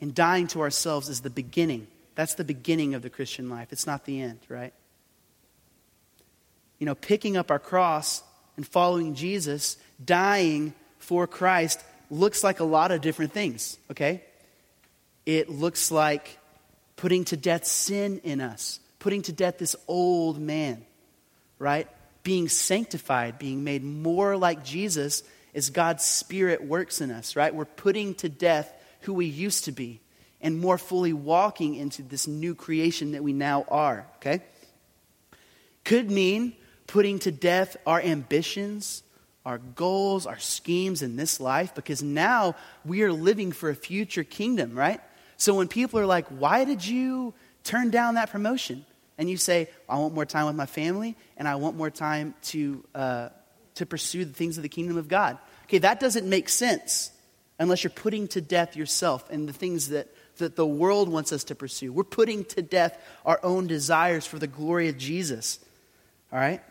and 0.00 0.14
dying 0.14 0.46
to 0.48 0.60
ourselves 0.60 1.08
is 1.08 1.20
the 1.20 1.30
beginning. 1.30 1.86
That's 2.14 2.34
the 2.34 2.44
beginning 2.44 2.94
of 2.94 3.02
the 3.02 3.10
Christian 3.10 3.48
life. 3.48 3.68
It's 3.72 3.86
not 3.86 4.04
the 4.04 4.20
end, 4.20 4.40
right? 4.48 4.72
You 6.78 6.86
know, 6.86 6.94
picking 6.94 7.36
up 7.36 7.50
our 7.50 7.58
cross 7.58 8.22
and 8.56 8.66
following 8.66 9.14
Jesus, 9.14 9.78
dying 10.02 10.74
for 10.98 11.26
Christ, 11.26 11.82
looks 12.10 12.44
like 12.44 12.60
a 12.60 12.64
lot 12.64 12.92
of 12.92 13.00
different 13.00 13.32
things, 13.32 13.78
okay? 13.90 14.22
It 15.24 15.48
looks 15.48 15.90
like 15.90 16.38
putting 16.96 17.24
to 17.26 17.36
death 17.36 17.64
sin 17.64 18.20
in 18.22 18.40
us, 18.40 18.80
putting 18.98 19.22
to 19.22 19.32
death 19.32 19.58
this 19.58 19.76
old 19.88 20.38
man, 20.38 20.84
right? 21.58 21.88
Being 22.22 22.48
sanctified, 22.48 23.38
being 23.38 23.64
made 23.64 23.82
more 23.82 24.36
like 24.36 24.64
Jesus 24.64 25.22
as 25.56 25.70
God's 25.70 26.04
Spirit 26.04 26.62
works 26.62 27.00
in 27.00 27.10
us, 27.10 27.34
right? 27.34 27.52
We're 27.52 27.64
putting 27.64 28.14
to 28.16 28.28
death 28.28 28.72
who 29.00 29.14
we 29.14 29.24
used 29.24 29.64
to 29.64 29.72
be 29.72 30.00
and 30.42 30.60
more 30.60 30.76
fully 30.76 31.14
walking 31.14 31.74
into 31.74 32.02
this 32.02 32.26
new 32.26 32.54
creation 32.54 33.12
that 33.12 33.24
we 33.24 33.32
now 33.32 33.64
are, 33.68 34.06
okay? 34.16 34.42
Could 35.82 36.10
mean 36.10 36.52
putting 36.86 37.18
to 37.20 37.32
death 37.32 37.76
our 37.86 38.00
ambitions, 38.00 39.02
our 39.46 39.58
goals, 39.58 40.26
our 40.26 40.38
schemes 40.38 41.02
in 41.02 41.16
this 41.16 41.40
life, 41.40 41.74
because 41.74 42.02
now 42.02 42.54
we 42.84 43.02
are 43.02 43.12
living 43.12 43.50
for 43.50 43.70
a 43.70 43.74
future 43.74 44.24
kingdom, 44.24 44.74
right? 44.74 45.00
So 45.38 45.54
when 45.54 45.68
people 45.68 45.98
are 45.98 46.06
like, 46.06 46.26
why 46.28 46.64
did 46.64 46.86
you 46.86 47.32
turn 47.64 47.90
down 47.90 48.16
that 48.16 48.30
promotion? 48.30 48.84
And 49.16 49.30
you 49.30 49.38
say, 49.38 49.70
I 49.88 49.96
want 49.96 50.12
more 50.12 50.26
time 50.26 50.44
with 50.46 50.56
my 50.56 50.66
family, 50.66 51.16
and 51.38 51.48
I 51.48 51.54
want 51.54 51.76
more 51.76 51.90
time 51.90 52.34
to, 52.42 52.84
uh, 52.94 53.28
to 53.76 53.86
pursue 53.86 54.24
the 54.24 54.32
things 54.32 54.56
of 54.56 54.62
the 54.62 54.68
kingdom 54.68 54.96
of 54.96 55.08
God. 55.08 55.38
Okay, 55.64 55.78
that 55.78 56.00
doesn't 56.00 56.28
make 56.28 56.48
sense 56.48 57.10
unless 57.58 57.84
you're 57.84 57.90
putting 57.90 58.28
to 58.28 58.40
death 58.40 58.76
yourself 58.76 59.28
and 59.30 59.48
the 59.48 59.52
things 59.52 59.88
that, 59.88 60.08
that 60.36 60.56
the 60.56 60.66
world 60.66 61.08
wants 61.08 61.32
us 61.32 61.44
to 61.44 61.54
pursue. 61.54 61.92
We're 61.92 62.04
putting 62.04 62.44
to 62.46 62.62
death 62.62 62.98
our 63.24 63.40
own 63.42 63.66
desires 63.66 64.26
for 64.26 64.38
the 64.38 64.46
glory 64.46 64.88
of 64.88 64.98
Jesus. 64.98 65.58
All 66.32 66.38
right? 66.38 66.62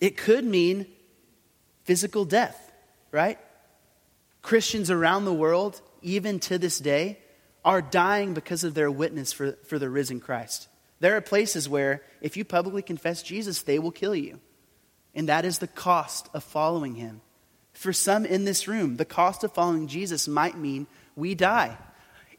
It 0.00 0.16
could 0.16 0.44
mean 0.44 0.86
physical 1.84 2.24
death, 2.24 2.72
right? 3.10 3.38
Christians 4.42 4.90
around 4.90 5.24
the 5.24 5.32
world, 5.32 5.80
even 6.02 6.40
to 6.40 6.58
this 6.58 6.78
day, 6.78 7.18
are 7.64 7.80
dying 7.80 8.34
because 8.34 8.64
of 8.64 8.74
their 8.74 8.90
witness 8.90 9.32
for, 9.32 9.52
for 9.64 9.78
the 9.78 9.88
risen 9.88 10.18
Christ. 10.18 10.68
There 10.98 11.16
are 11.16 11.20
places 11.20 11.68
where, 11.68 12.02
if 12.20 12.36
you 12.36 12.44
publicly 12.44 12.82
confess 12.82 13.22
Jesus, 13.22 13.62
they 13.62 13.78
will 13.78 13.92
kill 13.92 14.14
you. 14.14 14.40
And 15.14 15.28
that 15.28 15.44
is 15.44 15.58
the 15.58 15.66
cost 15.66 16.28
of 16.32 16.42
following 16.42 16.94
him. 16.94 17.20
For 17.72 17.92
some 17.92 18.24
in 18.24 18.44
this 18.44 18.68
room, 18.68 18.96
the 18.96 19.04
cost 19.04 19.44
of 19.44 19.52
following 19.52 19.86
Jesus 19.88 20.28
might 20.28 20.56
mean 20.56 20.86
we 21.16 21.34
die. 21.34 21.76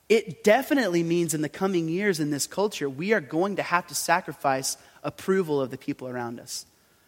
It 0.09 0.43
definitely 0.43 1.03
means 1.03 1.33
in 1.33 1.41
the 1.41 1.49
coming 1.49 1.87
years 1.87 2.19
in 2.19 2.29
this 2.29 2.47
culture, 2.47 2.89
we 2.89 3.13
are 3.13 3.21
going 3.21 3.55
to 3.55 3.63
have 3.63 3.87
to 3.87 3.95
sacrifice 3.95 4.77
approval 5.01 5.61
of 5.61 5.71
the 5.71 5.77
people 5.77 6.07
around 6.07 6.39
us. 6.39 6.65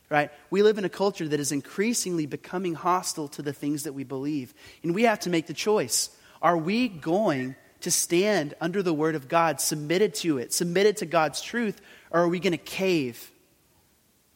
Right? 0.09 0.29
We 0.49 0.61
live 0.61 0.77
in 0.77 0.85
a 0.85 0.89
culture 0.89 1.27
that 1.27 1.39
is 1.39 1.51
increasingly 1.51 2.25
becoming 2.27 2.75
hostile 2.75 3.27
to 3.29 3.41
the 3.41 3.53
things 3.53 3.83
that 3.83 3.93
we 3.93 4.03
believe. 4.03 4.53
And 4.83 4.93
we 4.93 5.03
have 5.03 5.19
to 5.21 5.29
make 5.29 5.47
the 5.47 5.53
choice. 5.53 6.09
Are 6.41 6.57
we 6.57 6.87
going 6.87 7.55
to 7.81 7.91
stand 7.91 8.53
under 8.61 8.83
the 8.83 8.93
word 8.93 9.15
of 9.15 9.27
God, 9.27 9.59
submitted 9.59 10.13
to 10.15 10.37
it, 10.37 10.53
submitted 10.53 10.97
to 10.97 11.05
God's 11.05 11.41
truth, 11.41 11.81
or 12.11 12.21
are 12.21 12.27
we 12.27 12.39
going 12.39 12.51
to 12.51 12.57
cave? 12.57 13.31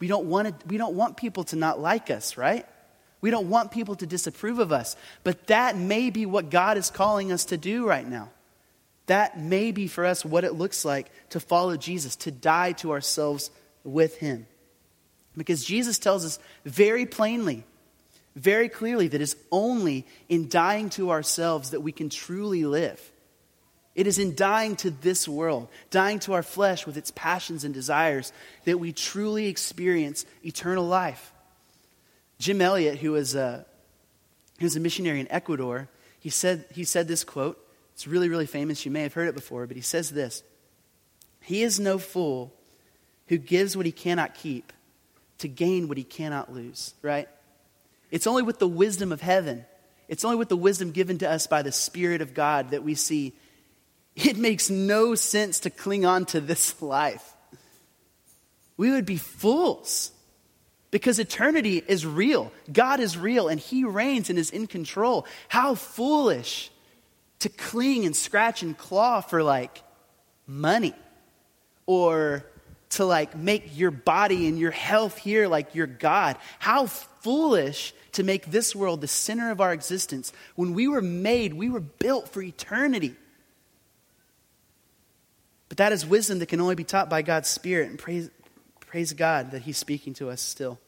We 0.00 0.08
don't 0.08 0.26
want 0.26 0.60
to, 0.60 0.66
we 0.66 0.78
don't 0.78 0.96
want 0.96 1.16
people 1.16 1.44
to 1.44 1.56
not 1.56 1.78
like 1.78 2.10
us, 2.10 2.36
right? 2.36 2.66
We 3.20 3.30
don't 3.30 3.50
want 3.50 3.70
people 3.70 3.94
to 3.96 4.06
disapprove 4.06 4.58
of 4.58 4.72
us. 4.72 4.96
But 5.22 5.46
that 5.48 5.76
may 5.76 6.10
be 6.10 6.26
what 6.26 6.50
God 6.50 6.78
is 6.78 6.90
calling 6.90 7.30
us 7.30 7.44
to 7.46 7.56
do 7.56 7.86
right 7.86 8.08
now. 8.08 8.30
That 9.06 9.38
may 9.38 9.72
be 9.72 9.88
for 9.88 10.06
us 10.06 10.24
what 10.24 10.44
it 10.44 10.54
looks 10.54 10.84
like 10.84 11.10
to 11.30 11.40
follow 11.40 11.76
Jesus, 11.76 12.16
to 12.16 12.30
die 12.30 12.72
to 12.72 12.92
ourselves 12.92 13.50
with 13.84 14.16
Him. 14.16 14.46
Because 15.36 15.64
Jesus 15.64 15.98
tells 15.98 16.24
us 16.24 16.38
very 16.64 17.06
plainly, 17.06 17.64
very 18.36 18.68
clearly, 18.68 19.08
that 19.08 19.20
it's 19.20 19.36
only 19.52 20.06
in 20.28 20.48
dying 20.48 20.90
to 20.90 21.10
ourselves 21.10 21.70
that 21.70 21.80
we 21.80 21.92
can 21.92 22.08
truly 22.08 22.64
live. 22.64 23.09
It 23.94 24.06
is 24.06 24.18
in 24.18 24.34
dying 24.34 24.76
to 24.76 24.90
this 24.90 25.26
world, 25.26 25.68
dying 25.90 26.20
to 26.20 26.32
our 26.32 26.42
flesh 26.42 26.86
with 26.86 26.96
its 26.96 27.10
passions 27.10 27.64
and 27.64 27.74
desires, 27.74 28.32
that 28.64 28.78
we 28.78 28.92
truly 28.92 29.46
experience 29.46 30.24
eternal 30.44 30.86
life. 30.86 31.32
Jim 32.38 32.60
Elliot, 32.60 32.98
who 32.98 33.12
was 33.12 33.34
a, 33.34 33.66
who 34.58 34.66
was 34.66 34.76
a 34.76 34.80
missionary 34.80 35.20
in 35.20 35.30
Ecuador, 35.30 35.88
he 36.20 36.30
said, 36.30 36.64
he 36.72 36.84
said 36.84 37.08
this 37.08 37.24
quote. 37.24 37.58
It's 37.94 38.06
really, 38.06 38.28
really 38.28 38.46
famous. 38.46 38.86
You 38.86 38.90
may 38.90 39.02
have 39.02 39.12
heard 39.12 39.28
it 39.28 39.34
before, 39.34 39.66
but 39.66 39.76
he 39.76 39.82
says 39.82 40.10
this 40.10 40.42
He 41.42 41.62
is 41.62 41.80
no 41.80 41.98
fool 41.98 42.54
who 43.26 43.38
gives 43.38 43.76
what 43.76 43.86
he 43.86 43.92
cannot 43.92 44.34
keep 44.34 44.72
to 45.38 45.48
gain 45.48 45.88
what 45.88 45.98
he 45.98 46.04
cannot 46.04 46.52
lose, 46.52 46.94
right? 47.02 47.28
It's 48.10 48.26
only 48.26 48.42
with 48.42 48.58
the 48.58 48.68
wisdom 48.68 49.12
of 49.12 49.20
heaven, 49.20 49.64
it's 50.08 50.24
only 50.24 50.36
with 50.36 50.48
the 50.48 50.56
wisdom 50.56 50.92
given 50.92 51.18
to 51.18 51.28
us 51.28 51.46
by 51.46 51.62
the 51.62 51.72
Spirit 51.72 52.22
of 52.22 52.34
God 52.34 52.70
that 52.70 52.82
we 52.82 52.94
see 52.94 53.34
it 54.24 54.36
makes 54.36 54.70
no 54.70 55.14
sense 55.14 55.60
to 55.60 55.70
cling 55.70 56.04
on 56.04 56.24
to 56.26 56.40
this 56.40 56.80
life. 56.82 57.34
We 58.76 58.90
would 58.90 59.06
be 59.06 59.16
fools 59.16 60.12
Because 60.90 61.18
eternity 61.20 61.82
is 61.86 62.04
real. 62.04 62.52
God 62.72 62.98
is 63.00 63.16
real 63.16 63.48
and 63.48 63.60
He 63.60 63.84
reigns 63.84 64.30
and 64.30 64.38
is 64.38 64.50
in 64.50 64.66
control. 64.66 65.26
How 65.48 65.74
foolish 65.74 66.70
to 67.40 67.48
cling 67.48 68.04
and 68.06 68.16
scratch 68.16 68.62
and 68.62 68.76
claw 68.76 69.20
for 69.20 69.42
like 69.42 69.82
money 70.46 70.94
or 71.86 72.44
to 72.90 73.04
like 73.04 73.36
make 73.36 73.78
your 73.78 73.92
body 73.92 74.48
and 74.48 74.58
your 74.58 74.72
health 74.72 75.16
here 75.16 75.46
like 75.46 75.74
your 75.74 75.86
God. 75.86 76.36
How 76.58 76.86
foolish 76.86 77.94
to 78.12 78.24
make 78.24 78.46
this 78.46 78.74
world 78.74 79.00
the 79.00 79.08
center 79.08 79.50
of 79.50 79.60
our 79.60 79.72
existence. 79.72 80.32
When 80.56 80.74
we 80.74 80.88
were 80.88 81.02
made, 81.02 81.54
we 81.54 81.70
were 81.70 81.80
built 81.80 82.28
for 82.28 82.42
eternity. 82.42 83.14
But 85.70 85.78
that 85.78 85.92
is 85.92 86.04
wisdom 86.04 86.40
that 86.40 86.46
can 86.46 86.60
only 86.60 86.74
be 86.74 86.84
taught 86.84 87.08
by 87.08 87.22
God's 87.22 87.48
Spirit, 87.48 87.88
and 87.88 87.98
praise, 87.98 88.28
praise 88.80 89.14
God 89.14 89.52
that 89.52 89.62
He's 89.62 89.78
speaking 89.78 90.12
to 90.14 90.28
us 90.28 90.42
still. 90.42 90.78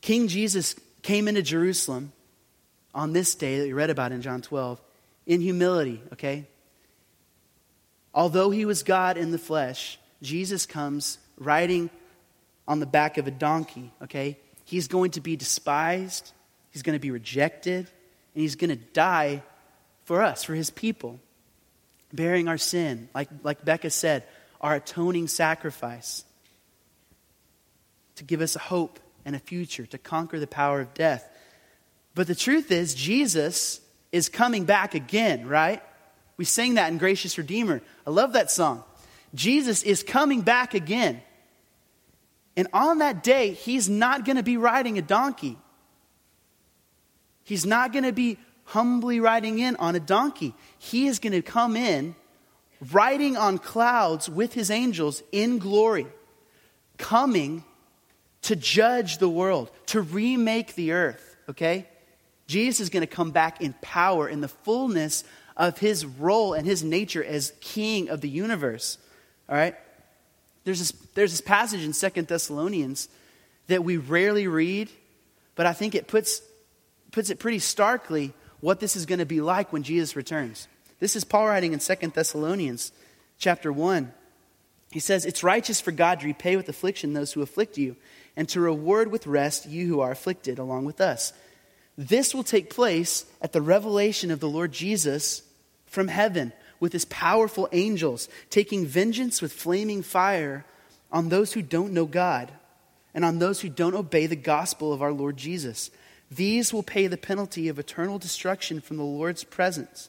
King 0.00 0.26
Jesus 0.26 0.74
came 1.02 1.28
into 1.28 1.42
Jerusalem 1.42 2.12
on 2.94 3.12
this 3.12 3.34
day 3.34 3.58
that 3.58 3.64
we 3.64 3.72
read 3.72 3.90
about 3.90 4.12
in 4.12 4.22
John 4.22 4.42
12 4.42 4.80
in 5.26 5.40
humility, 5.40 6.02
okay? 6.12 6.46
Although 8.14 8.50
he 8.50 8.64
was 8.64 8.82
God 8.82 9.16
in 9.16 9.30
the 9.30 9.38
flesh, 9.38 9.98
Jesus 10.22 10.66
comes 10.66 11.18
riding 11.36 11.90
on 12.68 12.80
the 12.80 12.86
back 12.86 13.18
of 13.18 13.26
a 13.26 13.30
donkey, 13.30 13.92
okay? 14.02 14.38
He's 14.64 14.88
going 14.88 15.12
to 15.12 15.20
be 15.20 15.36
despised, 15.36 16.32
he's 16.70 16.82
going 16.82 16.96
to 16.96 17.00
be 17.00 17.10
rejected, 17.10 17.90
and 18.34 18.42
he's 18.42 18.56
going 18.56 18.70
to 18.70 18.76
die 18.76 19.42
for 20.04 20.22
us, 20.22 20.44
for 20.44 20.54
his 20.54 20.70
people, 20.70 21.18
bearing 22.14 22.48
our 22.48 22.58
sin, 22.58 23.08
like, 23.14 23.28
like 23.42 23.64
Becca 23.64 23.90
said, 23.90 24.24
our 24.60 24.76
atoning 24.76 25.28
sacrifice 25.28 26.24
to 28.16 28.24
give 28.24 28.40
us 28.40 28.56
a 28.56 28.60
hope 28.60 29.00
and 29.24 29.34
a 29.34 29.38
future, 29.38 29.86
to 29.86 29.98
conquer 29.98 30.38
the 30.38 30.46
power 30.46 30.80
of 30.80 30.94
death. 30.94 31.28
But 32.14 32.26
the 32.26 32.34
truth 32.34 32.70
is, 32.70 32.94
Jesus 32.94 33.80
is 34.12 34.28
coming 34.28 34.64
back 34.64 34.94
again, 34.94 35.48
right? 35.48 35.82
We 36.36 36.44
sang 36.44 36.74
that 36.74 36.90
in 36.92 36.98
Gracious 36.98 37.36
Redeemer. 37.38 37.80
I 38.06 38.10
love 38.10 38.34
that 38.34 38.50
song. 38.50 38.84
Jesus 39.34 39.82
is 39.82 40.02
coming 40.02 40.42
back 40.42 40.74
again. 40.74 41.20
And 42.56 42.68
on 42.72 42.98
that 42.98 43.24
day, 43.24 43.50
he's 43.52 43.88
not 43.88 44.24
going 44.24 44.36
to 44.36 44.42
be 44.42 44.56
riding 44.56 44.98
a 44.98 45.02
donkey. 45.02 45.58
He's 47.42 47.66
not 47.66 47.92
going 47.92 48.04
to 48.04 48.12
be 48.12 48.38
humbly 48.64 49.20
riding 49.20 49.58
in 49.58 49.76
on 49.76 49.94
a 49.94 50.00
donkey. 50.00 50.54
He 50.78 51.06
is 51.06 51.18
going 51.18 51.32
to 51.32 51.42
come 51.42 51.76
in 51.76 52.14
riding 52.92 53.36
on 53.36 53.58
clouds 53.58 54.28
with 54.28 54.54
his 54.54 54.70
angels 54.70 55.22
in 55.32 55.58
glory, 55.58 56.06
coming 56.98 57.64
to 58.42 58.56
judge 58.56 59.18
the 59.18 59.28
world, 59.28 59.70
to 59.86 60.00
remake 60.00 60.74
the 60.74 60.92
earth, 60.92 61.36
okay? 61.48 61.86
Jesus 62.46 62.80
is 62.80 62.90
going 62.90 63.00
to 63.00 63.06
come 63.06 63.30
back 63.30 63.62
in 63.62 63.74
power, 63.80 64.28
in 64.28 64.40
the 64.40 64.48
fullness 64.48 65.24
of 65.56 65.78
his 65.78 66.04
role 66.04 66.52
and 66.52 66.66
his 66.66 66.84
nature 66.84 67.24
as 67.24 67.52
king 67.60 68.10
of 68.10 68.20
the 68.20 68.28
universe. 68.28 68.98
All 69.48 69.56
right? 69.56 69.74
There's 70.64 70.78
this, 70.78 70.90
there's 71.14 71.30
this 71.30 71.40
passage 71.40 71.84
in 71.84 71.92
Second 71.92 72.28
Thessalonians 72.28 73.08
that 73.68 73.84
we 73.84 73.96
rarely 73.96 74.46
read, 74.46 74.90
but 75.54 75.64
I 75.64 75.72
think 75.72 75.94
it 75.94 76.06
puts, 76.06 76.42
puts 77.12 77.30
it 77.30 77.38
pretty 77.38 77.60
starkly 77.60 78.34
what 78.64 78.80
this 78.80 78.96
is 78.96 79.04
going 79.04 79.18
to 79.18 79.26
be 79.26 79.42
like 79.42 79.74
when 79.74 79.82
Jesus 79.82 80.16
returns. 80.16 80.68
This 80.98 81.16
is 81.16 81.22
Paul 81.22 81.48
writing 81.48 81.74
in 81.74 81.80
Second 81.80 82.14
Thessalonians 82.14 82.92
chapter 83.36 83.70
1. 83.70 84.10
He 84.90 85.00
says, 85.00 85.26
It's 85.26 85.44
righteous 85.44 85.82
for 85.82 85.92
God 85.92 86.20
to 86.20 86.26
repay 86.26 86.56
with 86.56 86.70
affliction 86.70 87.12
those 87.12 87.34
who 87.34 87.42
afflict 87.42 87.76
you, 87.76 87.94
and 88.38 88.48
to 88.48 88.60
reward 88.60 89.12
with 89.12 89.26
rest 89.26 89.66
you 89.66 89.86
who 89.86 90.00
are 90.00 90.12
afflicted 90.12 90.58
along 90.58 90.86
with 90.86 90.98
us. 90.98 91.34
This 91.98 92.34
will 92.34 92.42
take 92.42 92.70
place 92.70 93.26
at 93.42 93.52
the 93.52 93.60
revelation 93.60 94.30
of 94.30 94.40
the 94.40 94.48
Lord 94.48 94.72
Jesus 94.72 95.42
from 95.84 96.08
heaven 96.08 96.50
with 96.80 96.94
his 96.94 97.04
powerful 97.04 97.68
angels, 97.70 98.30
taking 98.48 98.86
vengeance 98.86 99.42
with 99.42 99.52
flaming 99.52 100.00
fire 100.00 100.64
on 101.12 101.28
those 101.28 101.52
who 101.52 101.60
don't 101.60 101.92
know 101.92 102.06
God 102.06 102.50
and 103.12 103.26
on 103.26 103.40
those 103.40 103.60
who 103.60 103.68
don't 103.68 103.94
obey 103.94 104.26
the 104.26 104.36
gospel 104.36 104.90
of 104.90 105.02
our 105.02 105.12
Lord 105.12 105.36
Jesus. 105.36 105.90
These 106.30 106.72
will 106.72 106.82
pay 106.82 107.06
the 107.06 107.16
penalty 107.16 107.68
of 107.68 107.78
eternal 107.78 108.18
destruction 108.18 108.80
from 108.80 108.96
the 108.96 109.04
Lord's 109.04 109.44
presence 109.44 110.08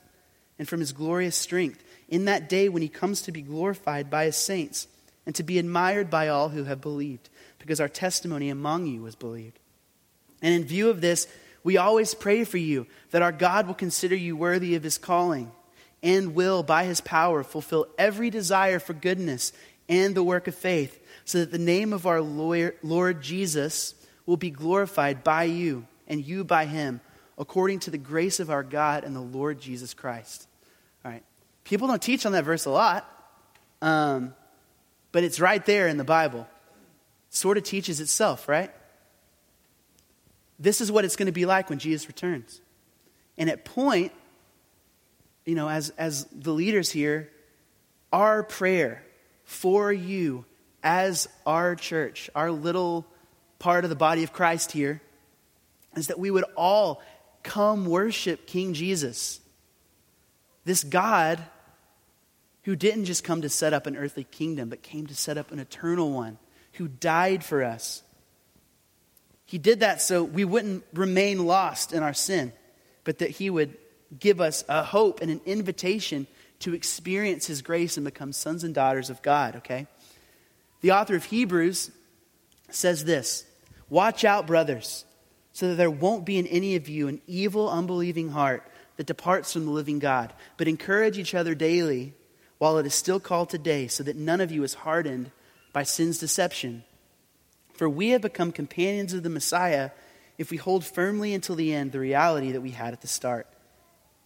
and 0.57 0.67
from 0.67 0.79
his 0.79 0.93
glorious 0.93 1.35
strength 1.35 1.83
in 2.07 2.25
that 2.25 2.49
day 2.49 2.69
when 2.69 2.81
he 2.81 2.87
comes 2.87 3.21
to 3.23 3.31
be 3.31 3.41
glorified 3.41 4.09
by 4.09 4.25
his 4.25 4.37
saints 4.37 4.87
and 5.25 5.35
to 5.35 5.43
be 5.43 5.59
admired 5.59 6.09
by 6.09 6.27
all 6.27 6.49
who 6.49 6.65
have 6.65 6.81
believed, 6.81 7.29
because 7.59 7.79
our 7.79 7.89
testimony 7.89 8.49
among 8.49 8.85
you 8.85 9.01
was 9.01 9.15
believed. 9.15 9.59
And 10.41 10.53
in 10.53 10.65
view 10.65 10.89
of 10.89 11.01
this, 11.01 11.27
we 11.63 11.77
always 11.77 12.13
pray 12.13 12.43
for 12.43 12.57
you 12.57 12.85
that 13.09 13.23
our 13.23 13.31
God 13.31 13.65
will 13.65 13.73
consider 13.73 14.15
you 14.15 14.37
worthy 14.37 14.75
of 14.75 14.83
his 14.83 14.99
calling 14.99 15.51
and 16.03 16.35
will, 16.35 16.61
by 16.61 16.83
his 16.83 17.01
power, 17.01 17.43
fulfill 17.43 17.87
every 17.97 18.29
desire 18.29 18.77
for 18.77 18.93
goodness 18.93 19.51
and 19.89 20.13
the 20.13 20.23
work 20.23 20.47
of 20.47 20.53
faith, 20.53 20.99
so 21.25 21.39
that 21.39 21.51
the 21.51 21.57
name 21.57 21.91
of 21.91 22.05
our 22.05 22.21
Lord 22.21 23.21
Jesus 23.23 23.95
will 24.27 24.37
be 24.37 24.51
glorified 24.51 25.23
by 25.23 25.45
you 25.45 25.87
and 26.07 26.25
you 26.25 26.43
by 26.43 26.65
him, 26.65 27.01
according 27.37 27.79
to 27.79 27.91
the 27.91 27.97
grace 27.97 28.39
of 28.39 28.49
our 28.49 28.63
God 28.63 29.03
and 29.03 29.15
the 29.15 29.21
Lord 29.21 29.59
Jesus 29.59 29.93
Christ. 29.93 30.47
All 31.03 31.11
right. 31.11 31.23
People 31.63 31.87
don't 31.87 32.01
teach 32.01 32.25
on 32.25 32.31
that 32.33 32.43
verse 32.43 32.65
a 32.65 32.69
lot, 32.69 33.09
um, 33.81 34.33
but 35.11 35.23
it's 35.23 35.39
right 35.39 35.65
there 35.65 35.87
in 35.87 35.97
the 35.97 36.03
Bible. 36.03 36.47
It 37.29 37.35
sort 37.35 37.57
of 37.57 37.63
teaches 37.63 37.99
itself, 37.99 38.47
right? 38.47 38.71
This 40.59 40.79
is 40.79 40.91
what 40.91 41.05
it's 41.05 41.15
going 41.15 41.25
to 41.25 41.31
be 41.31 41.45
like 41.45 41.69
when 41.69 41.79
Jesus 41.79 42.07
returns. 42.07 42.61
And 43.37 43.49
at 43.49 43.65
point, 43.65 44.11
you 45.45 45.55
know, 45.55 45.69
as, 45.69 45.89
as 45.91 46.25
the 46.31 46.51
leaders 46.51 46.91
here, 46.91 47.29
our 48.13 48.43
prayer 48.43 49.03
for 49.43 49.91
you 49.91 50.45
as 50.83 51.27
our 51.45 51.75
church, 51.75 52.29
our 52.35 52.51
little 52.51 53.05
part 53.59 53.83
of 53.83 53.89
the 53.89 53.95
body 53.95 54.23
of 54.23 54.31
Christ 54.31 54.71
here, 54.71 55.01
is 55.95 56.07
that 56.07 56.19
we 56.19 56.31
would 56.31 56.45
all 56.55 57.01
come 57.43 57.85
worship 57.85 58.47
King 58.47 58.73
Jesus. 58.73 59.39
This 60.63 60.83
God 60.83 61.41
who 62.63 62.75
didn't 62.75 63.05
just 63.05 63.23
come 63.23 63.41
to 63.41 63.49
set 63.49 63.73
up 63.73 63.85
an 63.85 63.95
earthly 63.95 64.23
kingdom, 64.23 64.69
but 64.69 64.81
came 64.81 65.05
to 65.07 65.15
set 65.15 65.37
up 65.37 65.51
an 65.51 65.59
eternal 65.59 66.11
one, 66.11 66.37
who 66.73 66.87
died 66.87 67.43
for 67.43 67.63
us 67.63 68.01
he 69.45 69.57
did 69.57 69.81
that 69.81 70.01
so 70.01 70.23
we 70.23 70.43
wouldn't 70.43 70.83
remain 70.93 71.45
lost 71.45 71.93
in 71.93 72.01
our 72.01 72.13
sin, 72.13 72.51
but 73.03 73.19
that 73.19 73.29
He 73.29 73.49
would 73.49 73.77
give 74.19 74.41
us 74.41 74.63
a 74.67 74.83
hope 74.83 75.21
and 75.21 75.29
an 75.29 75.41
invitation 75.45 76.27
to 76.59 76.73
experience 76.73 77.45
His 77.45 77.61
grace 77.61 77.95
and 77.97 78.03
become 78.03 78.33
sons 78.33 78.63
and 78.63 78.73
daughters 78.73 79.09
of 79.09 79.21
God, 79.21 79.57
okay? 79.57 79.87
The 80.81 80.91
author 80.91 81.15
of 81.15 81.25
Hebrews 81.25 81.91
says 82.69 83.05
this 83.05 83.45
Watch 83.87 84.25
out, 84.25 84.47
brothers, 84.47 85.05
so 85.55 85.69
that 85.69 85.75
there 85.75 85.89
won't 85.89 86.25
be 86.25 86.37
in 86.37 86.47
any 86.47 86.75
of 86.75 86.89
you 86.89 87.07
an 87.07 87.21
evil, 87.27 87.69
unbelieving 87.69 88.27
heart 88.27 88.69
that 88.97 89.07
departs 89.07 89.53
from 89.53 89.63
the 89.63 89.71
living 89.71 89.99
God, 89.99 90.33
but 90.57 90.67
encourage 90.67 91.17
each 91.17 91.33
other 91.33 91.55
daily 91.55 92.13
while 92.57 92.77
it 92.77 92.85
is 92.85 92.93
still 92.93 93.21
called 93.21 93.49
today, 93.49 93.87
so 93.87 94.03
that 94.03 94.17
none 94.17 94.41
of 94.41 94.51
you 94.51 94.63
is 94.63 94.73
hardened 94.73 95.31
by 95.71 95.83
sin's 95.83 96.17
deception. 96.17 96.83
For 97.73 97.87
we 97.87 98.09
have 98.09 98.21
become 98.21 98.51
companions 98.51 99.13
of 99.13 99.23
the 99.23 99.29
Messiah 99.29 99.91
if 100.37 100.51
we 100.51 100.57
hold 100.57 100.83
firmly 100.83 101.33
until 101.33 101.55
the 101.55 101.73
end 101.73 101.93
the 101.93 101.99
reality 102.01 102.51
that 102.51 102.59
we 102.59 102.71
had 102.71 102.91
at 102.91 102.99
the 102.99 103.07
start. 103.07 103.47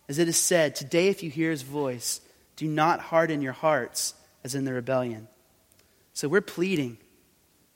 As 0.07 0.17
it 0.17 0.27
is 0.27 0.38
said, 0.38 0.75
Today, 0.75 1.09
if 1.09 1.21
you 1.21 1.30
hear 1.30 1.51
his 1.51 1.61
voice, 1.61 2.21
do 2.55 2.67
not 2.67 2.99
harden 2.99 3.43
your 3.43 3.53
hearts 3.53 4.15
as 4.43 4.55
in 4.55 4.65
the 4.65 4.73
rebellion. 4.73 5.27
So 6.13 6.27
we're 6.27 6.41
pleading. 6.41 6.97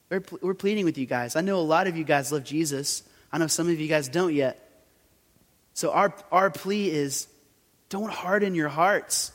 We're, 0.10 0.24
we're 0.42 0.56
pleading 0.56 0.86
with 0.86 0.98
you 0.98 1.06
guys. 1.06 1.36
I 1.36 1.42
know 1.42 1.60
a 1.60 1.62
lot 1.62 1.86
of 1.86 1.96
you 1.96 2.04
guys 2.04 2.32
love 2.32 2.44
Jesus. 2.44 3.04
I 3.34 3.40
know 3.40 3.48
some 3.48 3.68
of 3.68 3.80
you 3.80 3.88
guys 3.88 4.08
don't 4.08 4.34
yet. 4.34 4.60
So 5.74 5.92
our, 5.92 6.14
our 6.32 6.52
plea 6.52 6.92
is 6.92 7.28
don't 7.90 8.12
harden 8.12 8.54
your 8.54 8.70
hearts. 8.70 9.32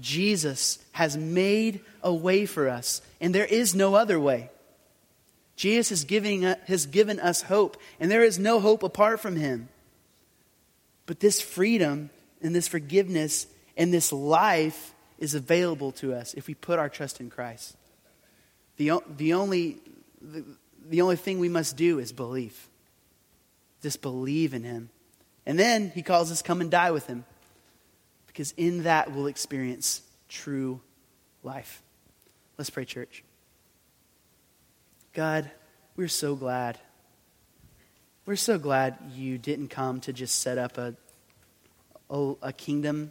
Jesus 0.00 0.78
has 0.90 1.16
made 1.16 1.80
a 2.02 2.12
way 2.12 2.46
for 2.46 2.68
us, 2.68 3.00
and 3.20 3.32
there 3.32 3.44
is 3.44 3.76
no 3.76 3.94
other 3.94 4.18
way. 4.18 4.50
Jesus 5.54 5.92
is 5.92 6.04
giving, 6.04 6.44
uh, 6.44 6.56
has 6.66 6.86
given 6.86 7.20
us 7.20 7.42
hope, 7.42 7.76
and 8.00 8.10
there 8.10 8.24
is 8.24 8.38
no 8.38 8.58
hope 8.58 8.82
apart 8.82 9.20
from 9.20 9.36
him. 9.36 9.68
But 11.06 11.20
this 11.20 11.40
freedom 11.40 12.10
and 12.42 12.54
this 12.54 12.66
forgiveness 12.66 13.46
and 13.76 13.92
this 13.92 14.12
life 14.12 14.94
is 15.18 15.34
available 15.34 15.92
to 15.92 16.14
us 16.14 16.34
if 16.34 16.48
we 16.48 16.54
put 16.54 16.78
our 16.78 16.88
trust 16.88 17.20
in 17.20 17.30
Christ. 17.30 17.76
The, 18.78 19.00
the, 19.16 19.34
only, 19.34 19.76
the, 20.22 20.44
the 20.88 21.02
only 21.02 21.16
thing 21.16 21.38
we 21.38 21.50
must 21.50 21.76
do 21.76 21.98
is 21.98 22.10
believe. 22.10 22.69
Just 23.82 24.02
believe 24.02 24.54
in 24.54 24.62
him. 24.62 24.90
And 25.46 25.58
then 25.58 25.90
he 25.94 26.02
calls 26.02 26.30
us 26.30 26.42
come 26.42 26.60
and 26.60 26.70
die 26.70 26.90
with 26.90 27.06
him. 27.06 27.24
Because 28.26 28.52
in 28.56 28.84
that 28.84 29.12
we'll 29.12 29.26
experience 29.26 30.02
true 30.28 30.80
life. 31.42 31.82
Let's 32.58 32.70
pray, 32.70 32.84
church. 32.84 33.24
God, 35.12 35.50
we're 35.96 36.08
so 36.08 36.36
glad. 36.36 36.78
We're 38.26 38.36
so 38.36 38.58
glad 38.58 38.98
you 39.14 39.38
didn't 39.38 39.68
come 39.68 40.00
to 40.02 40.12
just 40.12 40.40
set 40.40 40.58
up 40.58 40.78
a, 40.78 40.94
a, 42.08 42.34
a 42.42 42.52
kingdom 42.52 43.10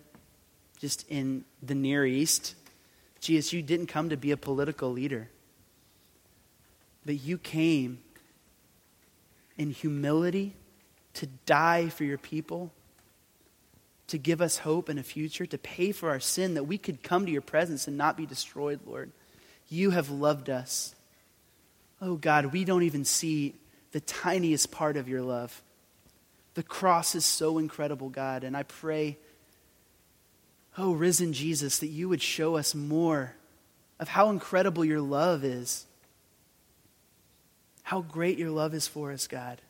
just 0.80 1.06
in 1.10 1.44
the 1.62 1.76
Near 1.76 2.06
East. 2.06 2.56
Jesus, 3.20 3.52
you 3.52 3.62
didn't 3.62 3.88
come 3.88 4.10
to 4.10 4.18
be 4.18 4.32
a 4.32 4.38
political 4.38 4.92
leader, 4.92 5.30
but 7.06 7.16
you 7.20 7.38
came 7.38 8.00
in 9.58 9.72
humility 9.72 10.56
to 11.20 11.28
die 11.46 11.90
for 11.90 12.06
your 12.06 12.18
people, 12.18 12.72
to 14.08 14.18
give 14.18 14.42
us 14.42 14.60
hope 14.60 14.88
and 14.88 14.98
a 14.98 15.04
future, 15.04 15.46
to 15.46 15.58
pay 15.58 15.92
for 15.92 16.10
our 16.10 16.22
sin, 16.22 16.54
that 16.54 16.64
we 16.64 16.78
could 16.78 17.04
come 17.04 17.26
to 17.26 17.32
your 17.32 17.42
presence 17.42 17.90
and 17.90 17.98
not 17.98 18.16
be 18.16 18.26
destroyed, 18.26 18.80
Lord. 18.86 19.12
You 19.68 19.90
have 19.90 20.10
loved 20.10 20.50
us. 20.50 20.96
Oh 22.02 22.16
God, 22.16 22.48
we 22.48 22.64
don't 22.64 22.84
even 22.84 23.04
see 23.04 23.54
the 23.92 24.00
tiniest 24.00 24.72
part 24.72 24.96
of 24.96 25.10
your 25.10 25.22
love. 25.22 25.62
The 26.54 26.64
cross 26.64 27.16
is 27.16 27.26
so 27.26 27.58
incredible, 27.58 28.08
God, 28.08 28.46
and 28.46 28.56
I 28.56 28.64
pray, 28.64 29.18
oh, 30.78 30.94
risen 30.94 31.34
Jesus, 31.34 31.80
that 31.80 31.88
you 31.88 32.08
would 32.08 32.22
show 32.22 32.56
us 32.56 32.74
more 32.74 33.36
of 34.00 34.08
how 34.08 34.30
incredible 34.30 34.86
your 34.86 35.02
love 35.02 35.44
is, 35.44 35.86
how 37.84 38.00
great 38.00 38.38
your 38.38 38.52
love 38.52 38.74
is 38.74 38.88
for 38.88 39.12
us, 39.12 39.28
God. 39.28 39.62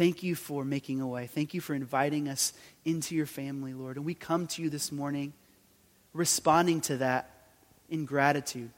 Thank 0.00 0.22
you 0.22 0.34
for 0.34 0.64
making 0.64 1.02
a 1.02 1.06
way. 1.06 1.26
Thank 1.26 1.52
you 1.52 1.60
for 1.60 1.74
inviting 1.74 2.26
us 2.26 2.54
into 2.86 3.14
your 3.14 3.26
family, 3.26 3.74
Lord. 3.74 3.98
And 3.98 4.06
we 4.06 4.14
come 4.14 4.46
to 4.46 4.62
you 4.62 4.70
this 4.70 4.90
morning 4.90 5.34
responding 6.14 6.80
to 6.80 6.96
that 6.96 7.28
in 7.90 8.06
gratitude. 8.06 8.70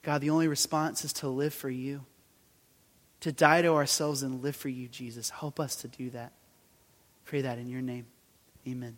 God, 0.00 0.22
the 0.22 0.30
only 0.30 0.48
response 0.48 1.04
is 1.04 1.12
to 1.12 1.28
live 1.28 1.52
for 1.52 1.68
you, 1.68 2.06
to 3.20 3.30
die 3.30 3.60
to 3.60 3.74
ourselves 3.74 4.22
and 4.22 4.42
live 4.42 4.56
for 4.56 4.70
you, 4.70 4.88
Jesus. 4.88 5.28
Help 5.28 5.60
us 5.60 5.76
to 5.76 5.88
do 5.88 6.08
that. 6.08 6.32
Pray 7.26 7.42
that 7.42 7.58
in 7.58 7.68
your 7.68 7.82
name. 7.82 8.06
Amen. 8.66 8.96